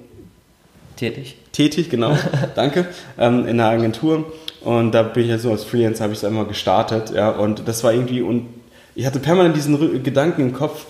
tätig. 0.95 1.37
Tätig, 1.53 1.91
genau, 1.91 2.17
danke, 2.55 2.87
ähm, 3.19 3.49
in 3.49 3.61
einer 3.61 3.71
Agentur. 3.71 4.33
Und 4.61 4.93
da 4.93 5.03
bin 5.03 5.25
ich 5.25 5.31
ja 5.31 5.39
so 5.39 5.51
als 5.51 5.65
Freelancer, 5.65 6.05
habe 6.05 6.13
ich 6.13 6.19
es 6.19 6.25
einmal 6.25 6.47
gestartet, 6.47 7.13
ja, 7.15 7.31
und 7.31 7.69
das 7.69 7.85
war 7.85 7.93
irgendwie, 7.93 8.23
und 8.23 8.47
ich 8.95 9.07
hatte 9.07 9.21
permanent 9.21 9.57
diesen 9.57 10.03
Gedanken 10.03 10.43
im 10.43 10.53
Kopf, 10.53 10.87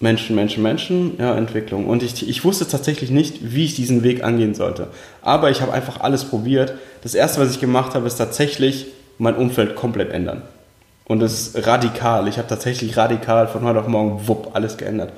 Menschen, 0.00 0.36
Menschen, 0.36 0.62
Menschen, 0.62 1.16
ja, 1.18 1.36
Entwicklung. 1.36 1.86
Und 1.86 2.02
ich, 2.02 2.28
ich 2.28 2.44
wusste 2.44 2.68
tatsächlich 2.68 3.10
nicht, 3.10 3.54
wie 3.54 3.64
ich 3.64 3.74
diesen 3.74 4.04
Weg 4.04 4.22
angehen 4.22 4.54
sollte. 4.54 4.88
Aber 5.22 5.50
ich 5.50 5.60
habe 5.60 5.72
einfach 5.72 6.00
alles 6.00 6.24
probiert. 6.24 6.74
Das 7.02 7.14
erste, 7.14 7.40
was 7.40 7.50
ich 7.50 7.60
gemacht 7.60 7.94
habe, 7.94 8.06
ist 8.06 8.16
tatsächlich 8.16 8.86
mein 9.18 9.34
Umfeld 9.34 9.74
komplett 9.74 10.12
ändern. 10.12 10.42
Und 11.04 11.20
das 11.20 11.32
ist 11.32 11.66
radikal. 11.66 12.28
Ich 12.28 12.38
habe 12.38 12.46
tatsächlich 12.46 12.96
radikal 12.96 13.48
von 13.48 13.62
heute 13.62 13.80
auf 13.80 13.88
morgen, 13.88 14.28
wupp, 14.28 14.50
alles 14.54 14.76
geändert. 14.76 15.12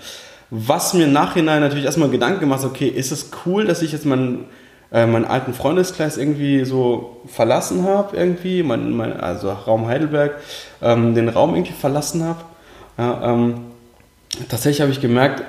Was 0.50 0.94
mir 0.94 1.04
im 1.04 1.12
Nachhinein 1.12 1.60
natürlich 1.60 1.84
erstmal 1.84 2.08
Gedanken 2.08 2.40
gemacht, 2.40 2.64
okay, 2.64 2.88
ist 2.88 3.12
es 3.12 3.30
cool, 3.44 3.66
dass 3.66 3.82
ich 3.82 3.92
jetzt 3.92 4.06
meinen 4.06 4.46
äh, 4.92 5.06
meinen 5.06 5.24
alten 5.24 5.54
Freundeskreis 5.54 6.16
irgendwie 6.16 6.64
so 6.64 7.20
verlassen 7.26 7.84
habe, 7.84 8.16
irgendwie, 8.16 8.62
mein, 8.62 8.90
mein, 8.90 9.18
also 9.18 9.50
Raum 9.50 9.86
Heidelberg, 9.86 10.40
ähm, 10.82 11.14
den 11.14 11.28
Raum 11.28 11.54
irgendwie 11.54 11.72
verlassen 11.72 12.24
habe. 12.24 12.40
Ja, 12.98 13.32
ähm, 13.32 13.54
tatsächlich 14.48 14.80
habe 14.80 14.90
ich 14.90 15.00
gemerkt, 15.00 15.44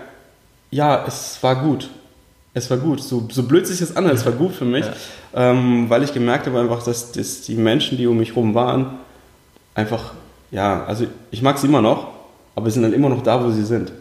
ja, 0.69 1.03
es 1.07 1.41
war 1.41 1.55
gut. 1.55 1.89
Es 2.53 2.69
war 2.69 2.77
gut. 2.77 3.01
So, 3.01 3.27
so 3.31 3.43
blöd 3.43 3.65
sich 3.65 3.79
das 3.79 3.95
an, 3.95 4.05
es 4.07 4.25
war 4.25 4.33
gut 4.33 4.53
für 4.53 4.65
mich, 4.65 4.85
ja. 4.85 5.51
ähm, 5.51 5.89
weil 5.89 6.03
ich 6.03 6.13
gemerkt 6.13 6.45
habe 6.47 6.59
einfach, 6.59 6.83
dass, 6.83 7.11
dass 7.11 7.41
die 7.41 7.55
Menschen, 7.55 7.97
die 7.97 8.07
um 8.07 8.17
mich 8.17 8.29
herum 8.29 8.53
waren, 8.53 8.99
einfach, 9.73 10.13
ja, 10.51 10.83
also 10.85 11.05
ich 11.31 11.41
mag 11.41 11.57
sie 11.57 11.67
immer 11.67 11.81
noch, 11.81 12.07
aber 12.55 12.69
sie 12.69 12.75
sind 12.75 12.83
dann 12.83 12.93
immer 12.93 13.09
noch 13.09 13.23
da, 13.23 13.43
wo 13.43 13.49
sie 13.49 13.63
sind. 13.63 13.91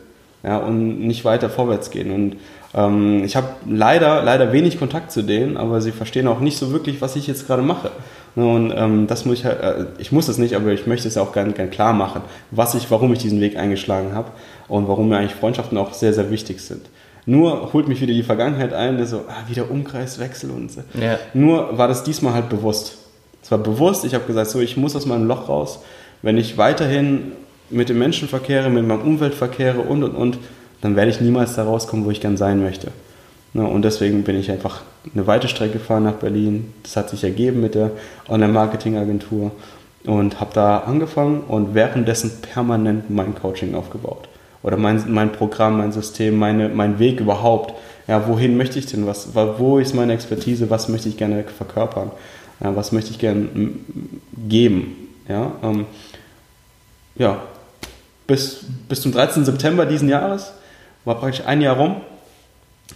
Ja, 0.43 0.57
und 0.59 1.01
nicht 1.01 1.25
weiter 1.25 1.51
vorwärts 1.51 1.91
gehen. 1.91 2.11
Und 2.11 2.37
ähm, 2.75 3.25
ich 3.25 3.37
habe 3.37 3.49
leider, 3.69 4.23
leider 4.23 4.53
wenig 4.53 4.79
Kontakt 4.79 5.11
zu 5.11 5.23
denen, 5.23 5.57
aber 5.57 5.81
sie 5.81 5.93
verstehen 5.93 6.29
auch 6.29 6.41
nicht 6.41 6.59
so 6.59 6.73
wirklich, 6.73 7.01
was 7.01 7.17
ich 7.17 7.27
jetzt 7.27 7.47
gerade 7.47 7.63
mache. 7.63 7.91
Und 8.37 8.73
ähm, 8.77 9.07
das 9.09 9.25
muss 9.25 9.41
ich 9.41 9.45
halt, 9.45 9.61
äh, 9.61 9.87
ich 9.99 10.13
muss 10.13 10.29
es 10.29 10.39
nicht, 10.39 10.55
aber 10.55 10.71
ich 10.71 10.87
möchte 10.87 11.09
es 11.09 11.17
auch 11.17 11.33
gerne 11.33 11.53
gern 11.53 11.71
klar 11.71 11.93
machen, 11.93 12.23
was 12.51 12.75
ich, 12.75 12.91
warum 12.91 13.13
ich 13.13 13.19
diesen 13.19 13.41
Weg 13.41 13.57
eingeschlagen 13.57 14.15
habe 14.15 14.31
und 14.69 14.87
warum 14.87 15.09
mir 15.09 15.19
eigentlich 15.19 15.35
Freundschaften 15.35 15.77
auch 15.79 15.93
sehr, 15.95 16.15
sehr 16.15 16.31
wichtig 16.31 16.61
sind. 16.61 16.83
Nur 17.27 17.73
holt 17.73 17.89
mich 17.89 18.01
wieder 18.01 18.15
die 18.15 18.23
Vergangenheit 18.23 18.73
ein, 18.73 19.05
so, 19.05 19.25
ah, 19.29 19.49
wieder 19.49 19.71
Umkreiswechsel 19.71 20.51
und 20.51 20.71
so. 20.71 20.83
Ja. 21.01 21.19
Nur 21.35 21.77
war 21.77 21.89
das 21.89 22.05
diesmal 22.05 22.35
halt 22.35 22.49
bewusst. 22.49 22.99
Es 23.43 23.51
war 23.51 23.59
bewusst, 23.59 24.05
ich 24.05 24.15
habe 24.15 24.25
gesagt, 24.25 24.51
so, 24.51 24.61
ich 24.61 24.77
muss 24.77 24.95
aus 24.97 25.07
meinem 25.07 25.27
Loch 25.27 25.49
raus. 25.49 25.81
Wenn 26.23 26.39
ich 26.39 26.57
weiterhin 26.57 27.33
mit 27.69 27.89
dem 27.89 27.99
Menschen 27.99 28.29
verkehre, 28.29 28.71
mit 28.71 28.87
meinem 28.87 29.03
Umwelt 29.03 29.35
verkehre 29.35 29.81
und 29.81 30.03
und 30.03 30.15
und, 30.15 30.39
dann 30.81 30.97
werde 30.97 31.11
ich 31.11 31.21
niemals 31.21 31.55
da 31.55 31.65
rauskommen, 31.65 32.05
wo 32.05 32.11
ich 32.11 32.21
gern 32.21 32.37
sein 32.37 32.63
möchte. 32.63 32.89
Ne, 33.53 33.67
und 33.67 33.83
deswegen 33.83 34.23
bin 34.23 34.39
ich 34.39 34.51
einfach 34.51 34.83
eine 35.13 35.27
weite 35.27 35.49
Strecke 35.49 35.75
gefahren 35.75 36.05
nach 36.05 36.15
Berlin. 36.15 36.73
Das 36.83 36.97
hat 36.97 37.11
sich 37.11 37.25
ergeben 37.25 37.61
mit 37.61 37.75
der 37.75 37.91
Online-Marketing-Agentur 38.29 39.51
und 40.05 40.41
habe 40.41 40.55
da 40.55 40.79
angefangen 40.79 41.41
und 41.41 41.75
währenddessen 41.75 42.31
permanent 42.43 43.11
mein 43.11 43.35
Coaching 43.35 43.75
aufgebaut. 43.75 44.29
Oder 44.63 44.77
mein, 44.77 45.03
mein 45.09 45.33
Programm, 45.33 45.79
mein 45.79 45.93
System, 45.93 46.37
meine, 46.37 46.69
mein 46.69 46.99
Weg 46.99 47.21
überhaupt. 47.21 47.75
Ja, 48.07 48.29
wohin 48.29 48.57
möchte 48.57 48.79
ich 48.79 48.87
denn? 48.87 49.07
Was, 49.07 49.31
wo 49.35 49.79
ist 49.79 49.95
meine 49.95 50.13
Expertise? 50.13 50.71
Was 50.71 50.89
möchte 50.89 51.09
ich 51.09 51.17
gerne 51.17 51.45
verkörpern? 51.45 52.11
Ja, 52.63 52.77
was 52.77 52.93
möchte 52.93 53.11
ich 53.11 53.19
gerne 53.19 53.49
geben? 54.49 55.09
Ja, 55.29 55.53
ähm, 55.63 55.87
ja 57.17 57.43
bis, 58.27 58.65
bis 58.89 59.01
zum 59.01 59.13
13. 59.13 59.45
September 59.45 59.87
diesen 59.87 60.09
Jahres 60.09 60.53
war 61.05 61.17
praktisch 61.17 61.47
ein 61.47 61.61
Jahr 61.61 61.77
rum. 61.77 61.97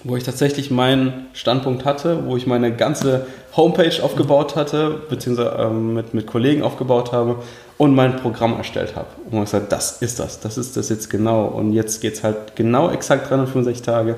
wo 0.02 0.16
ich 0.16 0.24
tatsächlich 0.24 0.70
meinen 0.70 1.26
Standpunkt 1.32 1.84
hatte, 1.84 2.26
wo 2.26 2.36
ich 2.36 2.46
meine 2.46 2.74
ganze 2.74 3.26
Homepage 3.56 4.02
aufgebaut 4.02 4.56
hatte, 4.56 4.90
beziehungsweise 5.08 5.56
ähm, 5.58 5.94
mit, 5.94 6.12
mit 6.12 6.26
Kollegen 6.26 6.62
aufgebaut 6.62 7.12
habe 7.12 7.36
und 7.78 7.94
mein 7.94 8.16
Programm 8.16 8.54
erstellt 8.54 8.96
habe. 8.96 9.06
Und 9.30 9.38
ich 9.38 9.44
gesagt, 9.44 9.72
das 9.72 10.02
ist 10.02 10.18
das, 10.18 10.40
das 10.40 10.58
ist 10.58 10.76
das 10.76 10.88
jetzt 10.88 11.10
genau. 11.10 11.46
Und 11.46 11.72
jetzt 11.72 12.00
geht 12.00 12.14
es 12.14 12.24
halt 12.24 12.56
genau 12.56 12.90
exakt 12.90 13.30
365 13.30 13.82
Tage, 13.82 14.16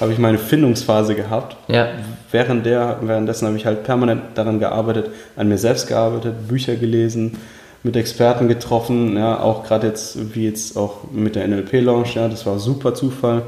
habe 0.00 0.12
ich 0.12 0.18
meine 0.18 0.38
Findungsphase 0.38 1.14
gehabt. 1.14 1.56
Ja. 1.68 1.88
Während 2.30 2.66
der, 2.66 2.98
währenddessen 3.02 3.46
habe 3.46 3.56
ich 3.56 3.66
halt 3.66 3.84
permanent 3.84 4.22
daran 4.34 4.58
gearbeitet, 4.58 5.10
an 5.36 5.48
mir 5.48 5.58
selbst 5.58 5.88
gearbeitet, 5.88 6.48
Bücher 6.48 6.76
gelesen, 6.76 7.38
mit 7.82 7.96
Experten 7.96 8.48
getroffen, 8.48 9.16
ja, 9.16 9.40
auch 9.40 9.64
gerade 9.64 9.86
jetzt, 9.86 10.34
wie 10.34 10.46
jetzt 10.46 10.76
auch 10.76 11.10
mit 11.12 11.36
der 11.36 11.46
NLP-Launch, 11.46 12.16
ja, 12.16 12.28
das 12.28 12.44
war 12.44 12.58
super 12.58 12.94
Zufall. 12.94 13.42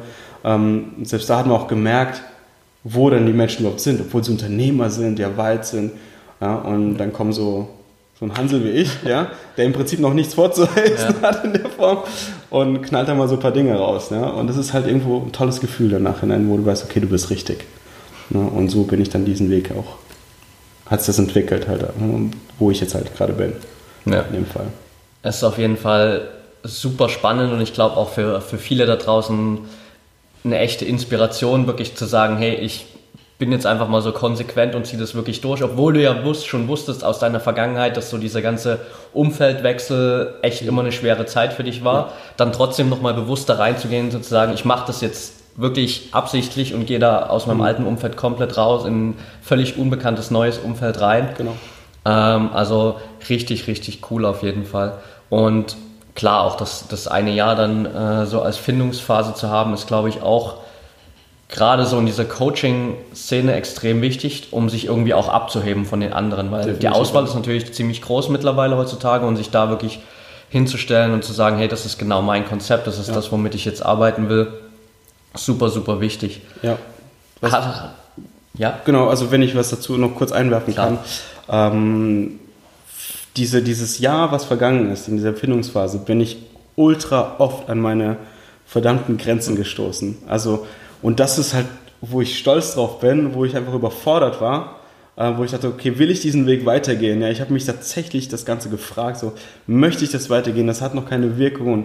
Ähm, 0.44 0.92
selbst 1.02 1.28
da 1.28 1.38
hat 1.38 1.46
man 1.46 1.56
auch 1.56 1.68
gemerkt, 1.68 2.22
wo 2.84 3.10
dann 3.10 3.26
die 3.26 3.32
Menschen 3.32 3.60
überhaupt 3.60 3.80
sind, 3.80 4.00
obwohl 4.00 4.24
sie 4.24 4.32
Unternehmer 4.32 4.88
sind, 4.90 5.18
ja 5.18 5.36
weit 5.36 5.66
sind. 5.66 5.92
Ja, 6.40 6.56
und 6.56 6.96
dann 6.96 7.12
kommen 7.12 7.32
so, 7.32 7.68
so 8.18 8.24
ein 8.24 8.36
Hansel 8.36 8.64
wie 8.64 8.70
ich, 8.70 8.90
ja, 9.04 9.30
der 9.56 9.66
im 9.66 9.72
Prinzip 9.72 10.00
noch 10.00 10.14
nichts 10.14 10.34
vorzuhelfen 10.34 11.16
ja. 11.20 11.28
hat 11.28 11.44
in 11.44 11.52
der 11.52 11.68
Form 11.68 11.98
und 12.48 12.82
knallt 12.82 13.08
dann 13.08 13.18
mal 13.18 13.28
so 13.28 13.34
ein 13.34 13.40
paar 13.40 13.52
Dinge 13.52 13.76
raus. 13.76 14.08
Ja. 14.10 14.28
Und 14.28 14.46
das 14.46 14.56
ist 14.56 14.72
halt 14.72 14.86
irgendwo 14.86 15.18
ein 15.18 15.32
tolles 15.32 15.60
Gefühl 15.60 15.90
danach 15.90 16.20
hinein, 16.20 16.48
wo 16.48 16.56
du 16.56 16.64
weißt, 16.64 16.84
okay, 16.84 17.00
du 17.00 17.08
bist 17.08 17.30
richtig. 17.30 17.64
Ja, 18.30 18.40
und 18.40 18.70
so 18.70 18.84
bin 18.84 19.00
ich 19.00 19.10
dann 19.10 19.24
diesen 19.24 19.50
Weg 19.50 19.72
auch, 19.72 19.96
hat 20.86 21.00
es 21.00 21.06
das 21.06 21.18
entwickelt 21.18 21.66
halt, 21.68 21.84
wo 22.58 22.70
ich 22.70 22.80
jetzt 22.80 22.94
halt 22.94 23.14
gerade 23.16 23.32
bin. 23.32 23.52
Ja. 24.04 24.20
In 24.20 24.34
dem 24.34 24.46
Fall. 24.46 24.66
Es 25.22 25.36
ist 25.36 25.44
auf 25.44 25.58
jeden 25.58 25.76
Fall 25.76 26.28
super 26.62 27.08
spannend 27.08 27.52
und 27.52 27.60
ich 27.60 27.72
glaube 27.72 27.96
auch 27.96 28.10
für, 28.10 28.40
für 28.40 28.58
viele 28.58 28.86
da 28.86 28.96
draußen 28.96 29.58
eine 30.44 30.58
echte 30.58 30.84
Inspiration, 30.84 31.66
wirklich 31.66 31.96
zu 31.96 32.06
sagen, 32.06 32.36
hey, 32.38 32.54
ich 32.54 32.86
bin 33.38 33.52
jetzt 33.52 33.66
einfach 33.66 33.88
mal 33.88 34.02
so 34.02 34.12
konsequent 34.12 34.74
und 34.74 34.86
ziehe 34.86 35.00
das 35.00 35.14
wirklich 35.14 35.40
durch, 35.40 35.62
obwohl 35.62 35.94
du 35.94 36.02
ja 36.02 36.24
wusst, 36.24 36.46
schon 36.46 36.68
wusstest 36.68 37.02
aus 37.02 37.18
deiner 37.18 37.40
Vergangenheit, 37.40 37.96
dass 37.96 38.10
so 38.10 38.18
dieser 38.18 38.42
ganze 38.42 38.80
Umfeldwechsel 39.14 40.34
echt 40.42 40.62
immer 40.62 40.82
eine 40.82 40.92
schwere 40.92 41.24
Zeit 41.24 41.54
für 41.54 41.64
dich 41.64 41.82
war, 41.82 42.12
dann 42.36 42.52
trotzdem 42.52 42.90
nochmal 42.90 43.14
bewusst 43.14 43.48
da 43.48 43.54
reinzugehen 43.54 44.10
und 44.10 44.22
zu 44.22 44.30
sagen, 44.30 44.52
ich 44.52 44.66
mache 44.66 44.86
das 44.86 45.00
jetzt 45.00 45.34
wirklich 45.56 46.10
absichtlich 46.12 46.74
und 46.74 46.86
gehe 46.86 46.98
da 46.98 47.26
aus 47.26 47.46
meinem 47.46 47.58
mhm. 47.58 47.64
alten 47.64 47.84
Umfeld 47.86 48.16
komplett 48.16 48.56
raus 48.58 48.84
in 48.84 49.10
ein 49.10 49.18
völlig 49.42 49.78
unbekanntes 49.78 50.30
neues 50.30 50.58
Umfeld 50.58 51.00
rein. 51.00 51.30
Genau. 51.36 51.56
Ähm, 52.04 52.50
also 52.52 52.96
richtig, 53.28 53.66
richtig 53.66 54.10
cool 54.10 54.24
auf 54.24 54.42
jeden 54.42 54.64
Fall. 54.64 54.98
Und 55.28 55.76
klar, 56.14 56.42
auch 56.42 56.56
das, 56.56 56.86
das 56.88 57.08
eine 57.08 57.30
Jahr 57.30 57.56
dann 57.56 57.86
äh, 57.86 58.26
so 58.26 58.42
als 58.42 58.56
Findungsphase 58.56 59.34
zu 59.34 59.48
haben, 59.48 59.74
ist, 59.74 59.86
glaube 59.86 60.08
ich, 60.08 60.22
auch 60.22 60.56
gerade 61.48 61.84
so 61.84 61.98
in 61.98 62.06
dieser 62.06 62.24
Coaching-Szene 62.24 63.54
extrem 63.54 64.02
wichtig, 64.02 64.48
um 64.52 64.68
sich 64.68 64.86
irgendwie 64.86 65.14
auch 65.14 65.28
abzuheben 65.28 65.84
von 65.84 66.00
den 66.00 66.12
anderen, 66.12 66.50
weil 66.50 66.60
Definitiv. 66.60 66.80
die 66.80 66.88
Auswahl 66.88 67.24
ist 67.24 67.34
natürlich 67.34 67.72
ziemlich 67.74 68.02
groß 68.02 68.28
mittlerweile 68.28 68.76
heutzutage 68.76 69.26
und 69.26 69.36
sich 69.36 69.50
da 69.50 69.68
wirklich 69.68 70.00
hinzustellen 70.48 71.12
und 71.12 71.24
zu 71.24 71.32
sagen, 71.32 71.58
hey, 71.58 71.68
das 71.68 71.86
ist 71.86 71.98
genau 71.98 72.22
mein 72.22 72.46
Konzept, 72.46 72.86
das 72.86 72.98
ist 72.98 73.08
ja. 73.08 73.14
das, 73.14 73.32
womit 73.32 73.54
ich 73.54 73.64
jetzt 73.64 73.84
arbeiten 73.84 74.28
will, 74.28 74.52
super, 75.34 75.70
super 75.70 76.00
wichtig. 76.00 76.42
Ja. 76.62 76.76
Was, 77.40 77.52
ja. 78.60 78.78
Genau, 78.84 79.08
also 79.08 79.30
wenn 79.30 79.40
ich 79.40 79.56
was 79.56 79.70
dazu 79.70 79.96
noch 79.96 80.14
kurz 80.14 80.32
einwerfen 80.32 80.74
Klar. 80.74 80.98
kann. 81.48 81.72
Ähm, 81.72 82.40
diese, 83.36 83.62
dieses 83.62 83.98
Jahr, 84.00 84.32
was 84.32 84.44
vergangen 84.44 84.92
ist, 84.92 85.08
in 85.08 85.16
dieser 85.16 85.32
Findungsphase, 85.32 85.98
bin 85.98 86.20
ich 86.20 86.36
ultra 86.76 87.36
oft 87.38 87.70
an 87.70 87.80
meine 87.80 88.18
verdammten 88.66 89.16
Grenzen 89.16 89.56
gestoßen. 89.56 90.18
Also, 90.28 90.66
und 91.00 91.20
das 91.20 91.38
ist 91.38 91.54
halt, 91.54 91.66
wo 92.02 92.20
ich 92.20 92.38
stolz 92.38 92.74
drauf 92.74 93.00
bin, 93.00 93.34
wo 93.34 93.46
ich 93.46 93.56
einfach 93.56 93.72
überfordert 93.72 94.42
war, 94.42 94.76
äh, 95.16 95.32
wo 95.36 95.44
ich 95.44 95.52
dachte, 95.52 95.68
okay, 95.68 95.98
will 95.98 96.10
ich 96.10 96.20
diesen 96.20 96.46
Weg 96.46 96.66
weitergehen? 96.66 97.22
Ja, 97.22 97.30
ich 97.30 97.40
habe 97.40 97.54
mich 97.54 97.64
tatsächlich 97.64 98.28
das 98.28 98.44
Ganze 98.44 98.68
gefragt, 98.68 99.18
so, 99.18 99.32
möchte 99.66 100.04
ich 100.04 100.10
das 100.10 100.28
weitergehen? 100.28 100.66
Das 100.66 100.82
hat 100.82 100.94
noch 100.94 101.08
keine 101.08 101.38
Wirkung. 101.38 101.72
Und, 101.72 101.84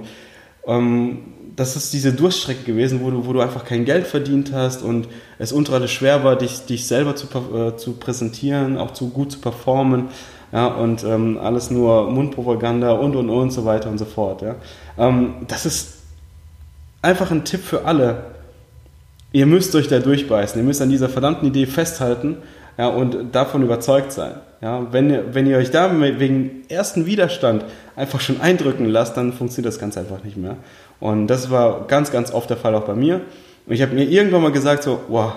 ähm, 0.67 1.19
das 1.55 1.75
ist 1.75 1.93
diese 1.93 2.11
Durststrecke 2.11 2.63
gewesen, 2.63 3.01
wo 3.01 3.09
du, 3.09 3.25
wo 3.25 3.33
du 3.33 3.39
einfach 3.39 3.63
kein 3.63 3.85
Geld 3.85 4.07
verdient 4.07 4.51
hast 4.53 4.83
und 4.83 5.07
es 5.39 5.53
ultra 5.53 5.85
schwer 5.87 6.23
war, 6.23 6.35
dich, 6.35 6.65
dich 6.65 6.85
selber 6.87 7.15
zu, 7.15 7.27
äh, 7.27 7.77
zu 7.77 7.93
präsentieren, 7.93 8.77
auch 8.77 8.91
zu 8.91 9.09
gut 9.09 9.31
zu 9.31 9.39
performen 9.39 10.09
ja, 10.51 10.67
und 10.67 11.03
ähm, 11.03 11.39
alles 11.41 11.71
nur 11.71 12.09
Mundpropaganda 12.09 12.91
und 12.91 13.15
und 13.15 13.29
und 13.29 13.51
so 13.51 13.65
weiter 13.65 13.89
und 13.89 13.97
so 13.97 14.05
fort. 14.05 14.41
Ja. 14.41 14.55
Ähm, 14.97 15.35
das 15.47 15.65
ist 15.65 15.99
einfach 17.01 17.31
ein 17.31 17.45
Tipp 17.45 17.61
für 17.61 17.85
alle. 17.85 18.25
Ihr 19.31 19.45
müsst 19.45 19.75
euch 19.75 19.87
da 19.87 19.99
durchbeißen, 19.99 20.59
ihr 20.59 20.65
müsst 20.65 20.81
an 20.81 20.89
dieser 20.89 21.09
verdammten 21.09 21.47
Idee 21.47 21.65
festhalten 21.65 22.37
ja, 22.77 22.87
und 22.87 23.33
davon 23.33 23.63
überzeugt 23.63 24.11
sein. 24.11 24.35
Ja. 24.61 24.87
Wenn, 24.91 25.33
wenn 25.33 25.47
ihr 25.47 25.57
euch 25.57 25.71
da 25.71 25.91
wegen 25.99 26.63
ersten 26.69 27.05
Widerstand 27.05 27.65
einfach 27.95 28.19
schon 28.21 28.41
eindrücken 28.41 28.85
lasst, 28.85 29.17
dann 29.17 29.33
funktioniert 29.33 29.73
das 29.73 29.79
Ganze 29.79 29.99
einfach 29.99 30.23
nicht 30.23 30.37
mehr. 30.37 30.57
Und 30.99 31.27
das 31.27 31.49
war 31.49 31.87
ganz, 31.87 32.11
ganz 32.11 32.33
oft 32.33 32.49
der 32.49 32.57
Fall 32.57 32.75
auch 32.75 32.83
bei 32.83 32.95
mir. 32.95 33.21
Und 33.65 33.73
ich 33.73 33.81
habe 33.81 33.95
mir 33.95 34.03
irgendwann 34.03 34.41
mal 34.41 34.51
gesagt, 34.51 34.83
so, 34.83 35.01
wow, 35.07 35.33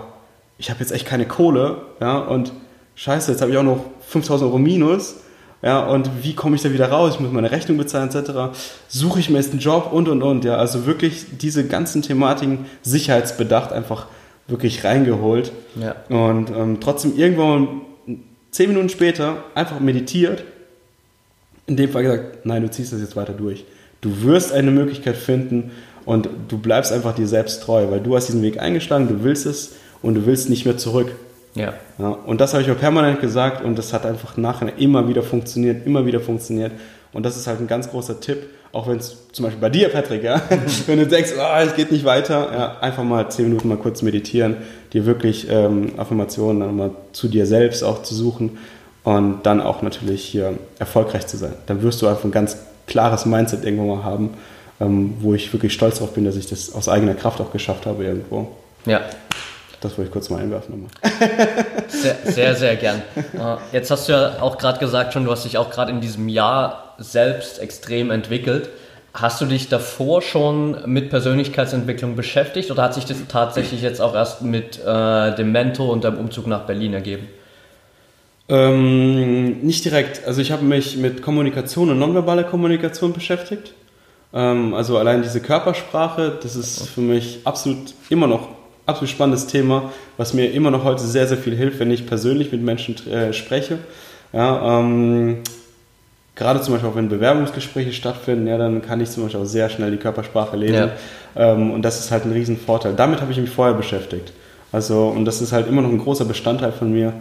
ich 0.58 0.70
habe 0.70 0.80
jetzt 0.80 0.92
echt 0.92 1.06
keine 1.06 1.26
Kohle, 1.26 1.82
ja, 2.00 2.18
und 2.18 2.52
scheiße, 2.96 3.30
jetzt 3.30 3.40
habe 3.40 3.52
ich 3.52 3.58
auch 3.58 3.62
noch 3.62 3.84
5000 4.08 4.48
Euro 4.48 4.58
minus. 4.58 5.16
Ja, 5.60 5.86
und 5.86 6.08
wie 6.22 6.34
komme 6.34 6.54
ich 6.54 6.62
da 6.62 6.72
wieder 6.72 6.88
raus? 6.88 7.14
Ich 7.14 7.20
muss 7.20 7.32
meine 7.32 7.50
Rechnung 7.50 7.78
bezahlen, 7.78 8.10
etc. 8.10 8.56
Suche 8.86 9.18
ich 9.18 9.28
mir 9.28 9.38
jetzt 9.38 9.50
einen 9.50 9.60
Job 9.60 9.92
und 9.92 10.08
und 10.08 10.22
und. 10.22 10.44
Ja, 10.44 10.56
also 10.56 10.86
wirklich 10.86 11.26
diese 11.38 11.66
ganzen 11.66 12.02
Thematiken 12.02 12.66
sicherheitsbedacht 12.82 13.72
einfach 13.72 14.06
wirklich 14.46 14.84
reingeholt. 14.84 15.52
Ja. 15.74 15.96
Und 16.16 16.50
ähm, 16.50 16.78
trotzdem 16.80 17.16
irgendwann 17.16 17.80
zehn 18.52 18.68
Minuten 18.68 18.88
später 18.88 19.44
einfach 19.54 19.80
meditiert. 19.80 20.44
In 21.68 21.76
dem 21.76 21.90
Fall 21.90 22.02
gesagt, 22.02 22.44
nein, 22.44 22.62
du 22.62 22.70
ziehst 22.70 22.92
das 22.92 23.00
jetzt 23.00 23.14
weiter 23.14 23.34
durch. 23.34 23.64
Du 24.00 24.22
wirst 24.22 24.52
eine 24.52 24.70
Möglichkeit 24.70 25.16
finden 25.16 25.70
und 26.04 26.28
du 26.48 26.58
bleibst 26.58 26.92
einfach 26.92 27.14
dir 27.14 27.28
selbst 27.28 27.62
treu, 27.62 27.90
weil 27.90 28.00
du 28.00 28.16
hast 28.16 28.28
diesen 28.28 28.42
Weg 28.42 28.58
eingeschlagen, 28.58 29.06
du 29.06 29.22
willst 29.22 29.44
es 29.44 29.74
und 30.00 30.14
du 30.14 30.24
willst 30.24 30.48
nicht 30.48 30.64
mehr 30.64 30.78
zurück. 30.78 31.12
Ja. 31.54 31.74
ja 31.98 32.08
und 32.08 32.40
das 32.40 32.54
habe 32.54 32.62
ich 32.62 32.68
mir 32.68 32.74
permanent 32.74 33.20
gesagt 33.20 33.62
und 33.62 33.76
das 33.76 33.92
hat 33.92 34.06
einfach 34.06 34.38
nachher 34.38 34.78
immer 34.78 35.08
wieder 35.08 35.22
funktioniert, 35.22 35.86
immer 35.86 36.06
wieder 36.06 36.20
funktioniert. 36.20 36.72
Und 37.12 37.26
das 37.26 37.36
ist 37.36 37.46
halt 37.46 37.60
ein 37.60 37.66
ganz 37.66 37.90
großer 37.90 38.20
Tipp, 38.20 38.46
auch 38.72 38.88
wenn 38.88 38.98
es 38.98 39.16
zum 39.32 39.44
Beispiel 39.44 39.60
bei 39.60 39.70
dir, 39.70 39.90
Patrick, 39.90 40.22
ja, 40.22 40.40
wenn 40.86 40.98
du 40.98 41.06
denkst, 41.06 41.32
oh, 41.38 41.62
es 41.62 41.74
geht 41.74 41.92
nicht 41.92 42.06
weiter, 42.06 42.48
ja, 42.52 42.78
einfach 42.80 43.04
mal 43.04 43.30
zehn 43.30 43.46
Minuten 43.48 43.68
mal 43.68 43.76
kurz 43.76 44.00
meditieren, 44.00 44.56
dir 44.94 45.04
wirklich 45.04 45.48
ähm, 45.50 45.92
Affirmationen 45.98 46.60
dann 46.60 46.76
mal 46.76 46.90
zu 47.12 47.28
dir 47.28 47.44
selbst 47.44 47.82
auch 47.82 48.02
zu 48.02 48.14
suchen 48.14 48.56
und 49.04 49.40
dann 49.44 49.60
auch 49.60 49.82
natürlich 49.82 50.24
hier 50.24 50.54
erfolgreich 50.78 51.26
zu 51.26 51.36
sein. 51.36 51.54
Dann 51.66 51.82
wirst 51.82 52.02
du 52.02 52.08
einfach 52.08 52.24
ein 52.24 52.30
ganz 52.30 52.58
klares 52.86 53.26
Mindset 53.26 53.64
irgendwo 53.64 53.96
mal 53.96 54.04
haben, 54.04 54.34
ähm, 54.80 55.14
wo 55.20 55.34
ich 55.34 55.52
wirklich 55.52 55.72
stolz 55.72 55.96
darauf 55.96 56.14
bin, 56.14 56.24
dass 56.24 56.36
ich 56.36 56.46
das 56.46 56.74
aus 56.74 56.88
eigener 56.88 57.14
Kraft 57.14 57.40
auch 57.40 57.52
geschafft 57.52 57.86
habe 57.86 58.04
irgendwo. 58.04 58.48
Ja, 58.86 59.00
das 59.80 59.92
wollte 59.92 60.08
ich 60.08 60.12
kurz 60.12 60.30
mal 60.30 60.40
einwerfen. 60.40 60.88
Sehr, 61.88 62.16
sehr, 62.24 62.54
sehr 62.54 62.76
gern. 62.76 63.02
Äh, 63.16 63.56
jetzt 63.72 63.90
hast 63.90 64.08
du 64.08 64.12
ja 64.12 64.42
auch 64.42 64.58
gerade 64.58 64.78
gesagt 64.78 65.14
schon, 65.14 65.24
du 65.24 65.30
hast 65.30 65.44
dich 65.44 65.56
auch 65.56 65.70
gerade 65.70 65.90
in 65.90 66.00
diesem 66.00 66.28
Jahr 66.28 66.94
selbst 66.98 67.60
extrem 67.60 68.10
entwickelt. 68.10 68.68
Hast 69.14 69.40
du 69.40 69.46
dich 69.46 69.68
davor 69.68 70.20
schon 70.20 70.76
mit 70.84 71.08
Persönlichkeitsentwicklung 71.08 72.14
beschäftigt 72.14 72.70
oder 72.70 72.82
hat 72.82 72.94
sich 72.94 73.06
das 73.06 73.16
tatsächlich 73.28 73.80
jetzt 73.80 74.00
auch 74.00 74.14
erst 74.14 74.42
mit 74.42 74.78
äh, 74.84 75.34
dem 75.34 75.50
Mentor 75.50 75.90
und 75.90 76.04
dem 76.04 76.18
Umzug 76.18 76.46
nach 76.46 76.66
Berlin 76.66 76.92
ergeben? 76.92 77.26
Ähm, 78.48 79.60
nicht 79.60 79.84
direkt. 79.84 80.26
Also 80.26 80.40
ich 80.40 80.52
habe 80.52 80.64
mich 80.64 80.96
mit 80.96 81.22
Kommunikation 81.22 81.90
und 81.90 81.98
nonverbaler 81.98 82.44
Kommunikation 82.44 83.12
beschäftigt. 83.12 83.74
Ähm, 84.32 84.74
also 84.74 84.96
allein 84.98 85.22
diese 85.22 85.40
Körpersprache, 85.40 86.38
das 86.42 86.56
ist 86.56 86.88
für 86.88 87.00
mich 87.00 87.40
absolut 87.44 87.94
immer 88.08 88.26
noch 88.26 88.48
absolut 88.88 89.10
spannendes 89.10 89.46
Thema, 89.46 89.92
was 90.16 90.32
mir 90.32 90.50
immer 90.50 90.70
noch 90.70 90.82
heute 90.82 91.02
sehr, 91.02 91.26
sehr 91.26 91.36
viel 91.36 91.54
hilft, 91.54 91.78
wenn 91.78 91.90
ich 91.90 92.06
persönlich 92.06 92.50
mit 92.50 92.62
Menschen 92.62 92.96
äh, 93.06 93.34
spreche. 93.34 93.78
Ja, 94.32 94.80
ähm, 94.80 95.38
gerade 96.34 96.62
zum 96.62 96.72
Beispiel 96.72 96.90
auch 96.90 96.96
wenn 96.96 97.08
Bewerbungsgespräche 97.10 97.92
stattfinden, 97.92 98.46
ja, 98.46 98.56
dann 98.56 98.80
kann 98.80 99.00
ich 99.00 99.10
zum 99.10 99.24
Beispiel 99.24 99.42
auch 99.42 99.46
sehr 99.46 99.68
schnell 99.68 99.90
die 99.90 99.98
Körpersprache 99.98 100.56
lesen. 100.56 100.90
Ja. 101.36 101.52
Ähm, 101.52 101.70
und 101.70 101.82
das 101.82 102.00
ist 102.00 102.10
halt 102.10 102.24
ein 102.24 102.32
Riesenvorteil. 102.32 102.94
Damit 102.94 103.20
habe 103.20 103.30
ich 103.30 103.38
mich 103.38 103.50
vorher 103.50 103.74
beschäftigt. 103.74 104.32
Also, 104.72 105.08
und 105.08 105.24
das 105.26 105.42
ist 105.42 105.52
halt 105.52 105.66
immer 105.68 105.82
noch 105.82 105.90
ein 105.90 105.98
großer 105.98 106.24
Bestandteil 106.24 106.72
von 106.72 106.90
mir, 106.92 107.12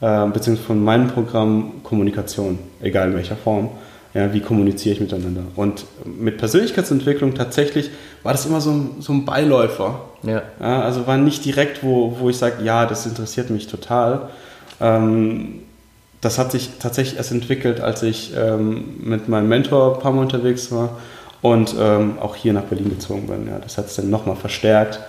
äh, 0.00 0.26
beziehungsweise 0.26 0.66
von 0.66 0.82
meinem 0.82 1.08
Programm 1.08 1.82
Kommunikation, 1.82 2.58
egal 2.80 3.08
in 3.08 3.14
welcher 3.14 3.36
Form. 3.36 3.70
Ja, 4.14 4.32
wie 4.32 4.40
kommuniziere 4.40 4.94
ich 4.94 5.00
miteinander? 5.00 5.42
Und 5.54 5.84
mit 6.04 6.38
Persönlichkeitsentwicklung 6.38 7.34
tatsächlich 7.34 7.90
war 8.22 8.32
das 8.32 8.46
immer 8.46 8.60
so 8.60 8.70
ein, 8.70 8.90
so 9.00 9.12
ein 9.12 9.26
Beiläufer. 9.26 10.00
Ja. 10.22 10.42
ja. 10.60 10.82
Also 10.82 11.06
war 11.06 11.18
nicht 11.18 11.44
direkt, 11.44 11.82
wo, 11.82 12.16
wo 12.18 12.30
ich 12.30 12.38
sage, 12.38 12.64
ja, 12.64 12.86
das 12.86 13.04
interessiert 13.04 13.50
mich 13.50 13.66
total. 13.66 14.30
Ähm, 14.80 15.60
das 16.20 16.38
hat 16.38 16.52
sich 16.52 16.70
tatsächlich 16.80 17.18
erst 17.18 17.32
entwickelt, 17.32 17.80
als 17.80 18.02
ich 18.02 18.32
ähm, 18.36 18.96
mit 19.00 19.28
meinem 19.28 19.48
Mentor 19.48 19.94
ein 19.94 20.00
paar 20.00 20.12
Mal 20.12 20.22
unterwegs 20.22 20.72
war 20.72 20.96
und 21.42 21.74
ähm, 21.78 22.18
auch 22.20 22.34
hier 22.34 22.52
nach 22.52 22.64
Berlin 22.64 22.90
gezogen 22.90 23.26
bin. 23.28 23.46
Ja, 23.46 23.58
das 23.58 23.78
hat 23.78 23.86
es 23.86 23.96
dann 23.96 24.10
nochmal 24.10 24.36
verstärkt. 24.36 25.00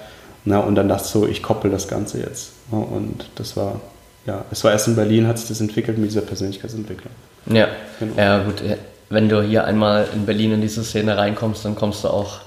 Na, 0.45 0.60
und 0.60 0.75
dann 0.75 0.88
dachte 0.88 1.04
ich 1.06 1.10
so, 1.10 1.28
ich 1.28 1.41
koppel 1.41 1.71
das 1.71 1.88
Ganze 1.88 2.19
jetzt. 2.19 2.52
Und 2.71 3.30
das 3.36 3.58
war, 3.58 3.82
ja, 4.25 4.45
es 4.51 4.63
war 4.63 4.71
erst 4.71 4.88
in 4.88 4.95
Berlin, 4.95 5.27
hat 5.27 5.38
sich 5.39 5.47
das 5.47 5.62
entwickelt 5.62 5.97
mit 5.97 6.12
dieser 6.12 6.21
Persönlichkeitsentwicklung. 6.21 7.12
Ja, 7.47 7.67
genau. 7.99 8.13
ja 8.17 8.43
gut. 8.43 8.62
Wenn 9.10 9.27
du 9.27 9.41
hier 9.41 9.65
einmal 9.65 10.08
in 10.13 10.25
Berlin 10.25 10.53
in 10.53 10.62
diese 10.62 10.84
Szene 10.84 11.17
reinkommst, 11.17 11.65
dann 11.65 11.75
kommst 11.75 12.03
du 12.03 12.10
auch 12.10 12.39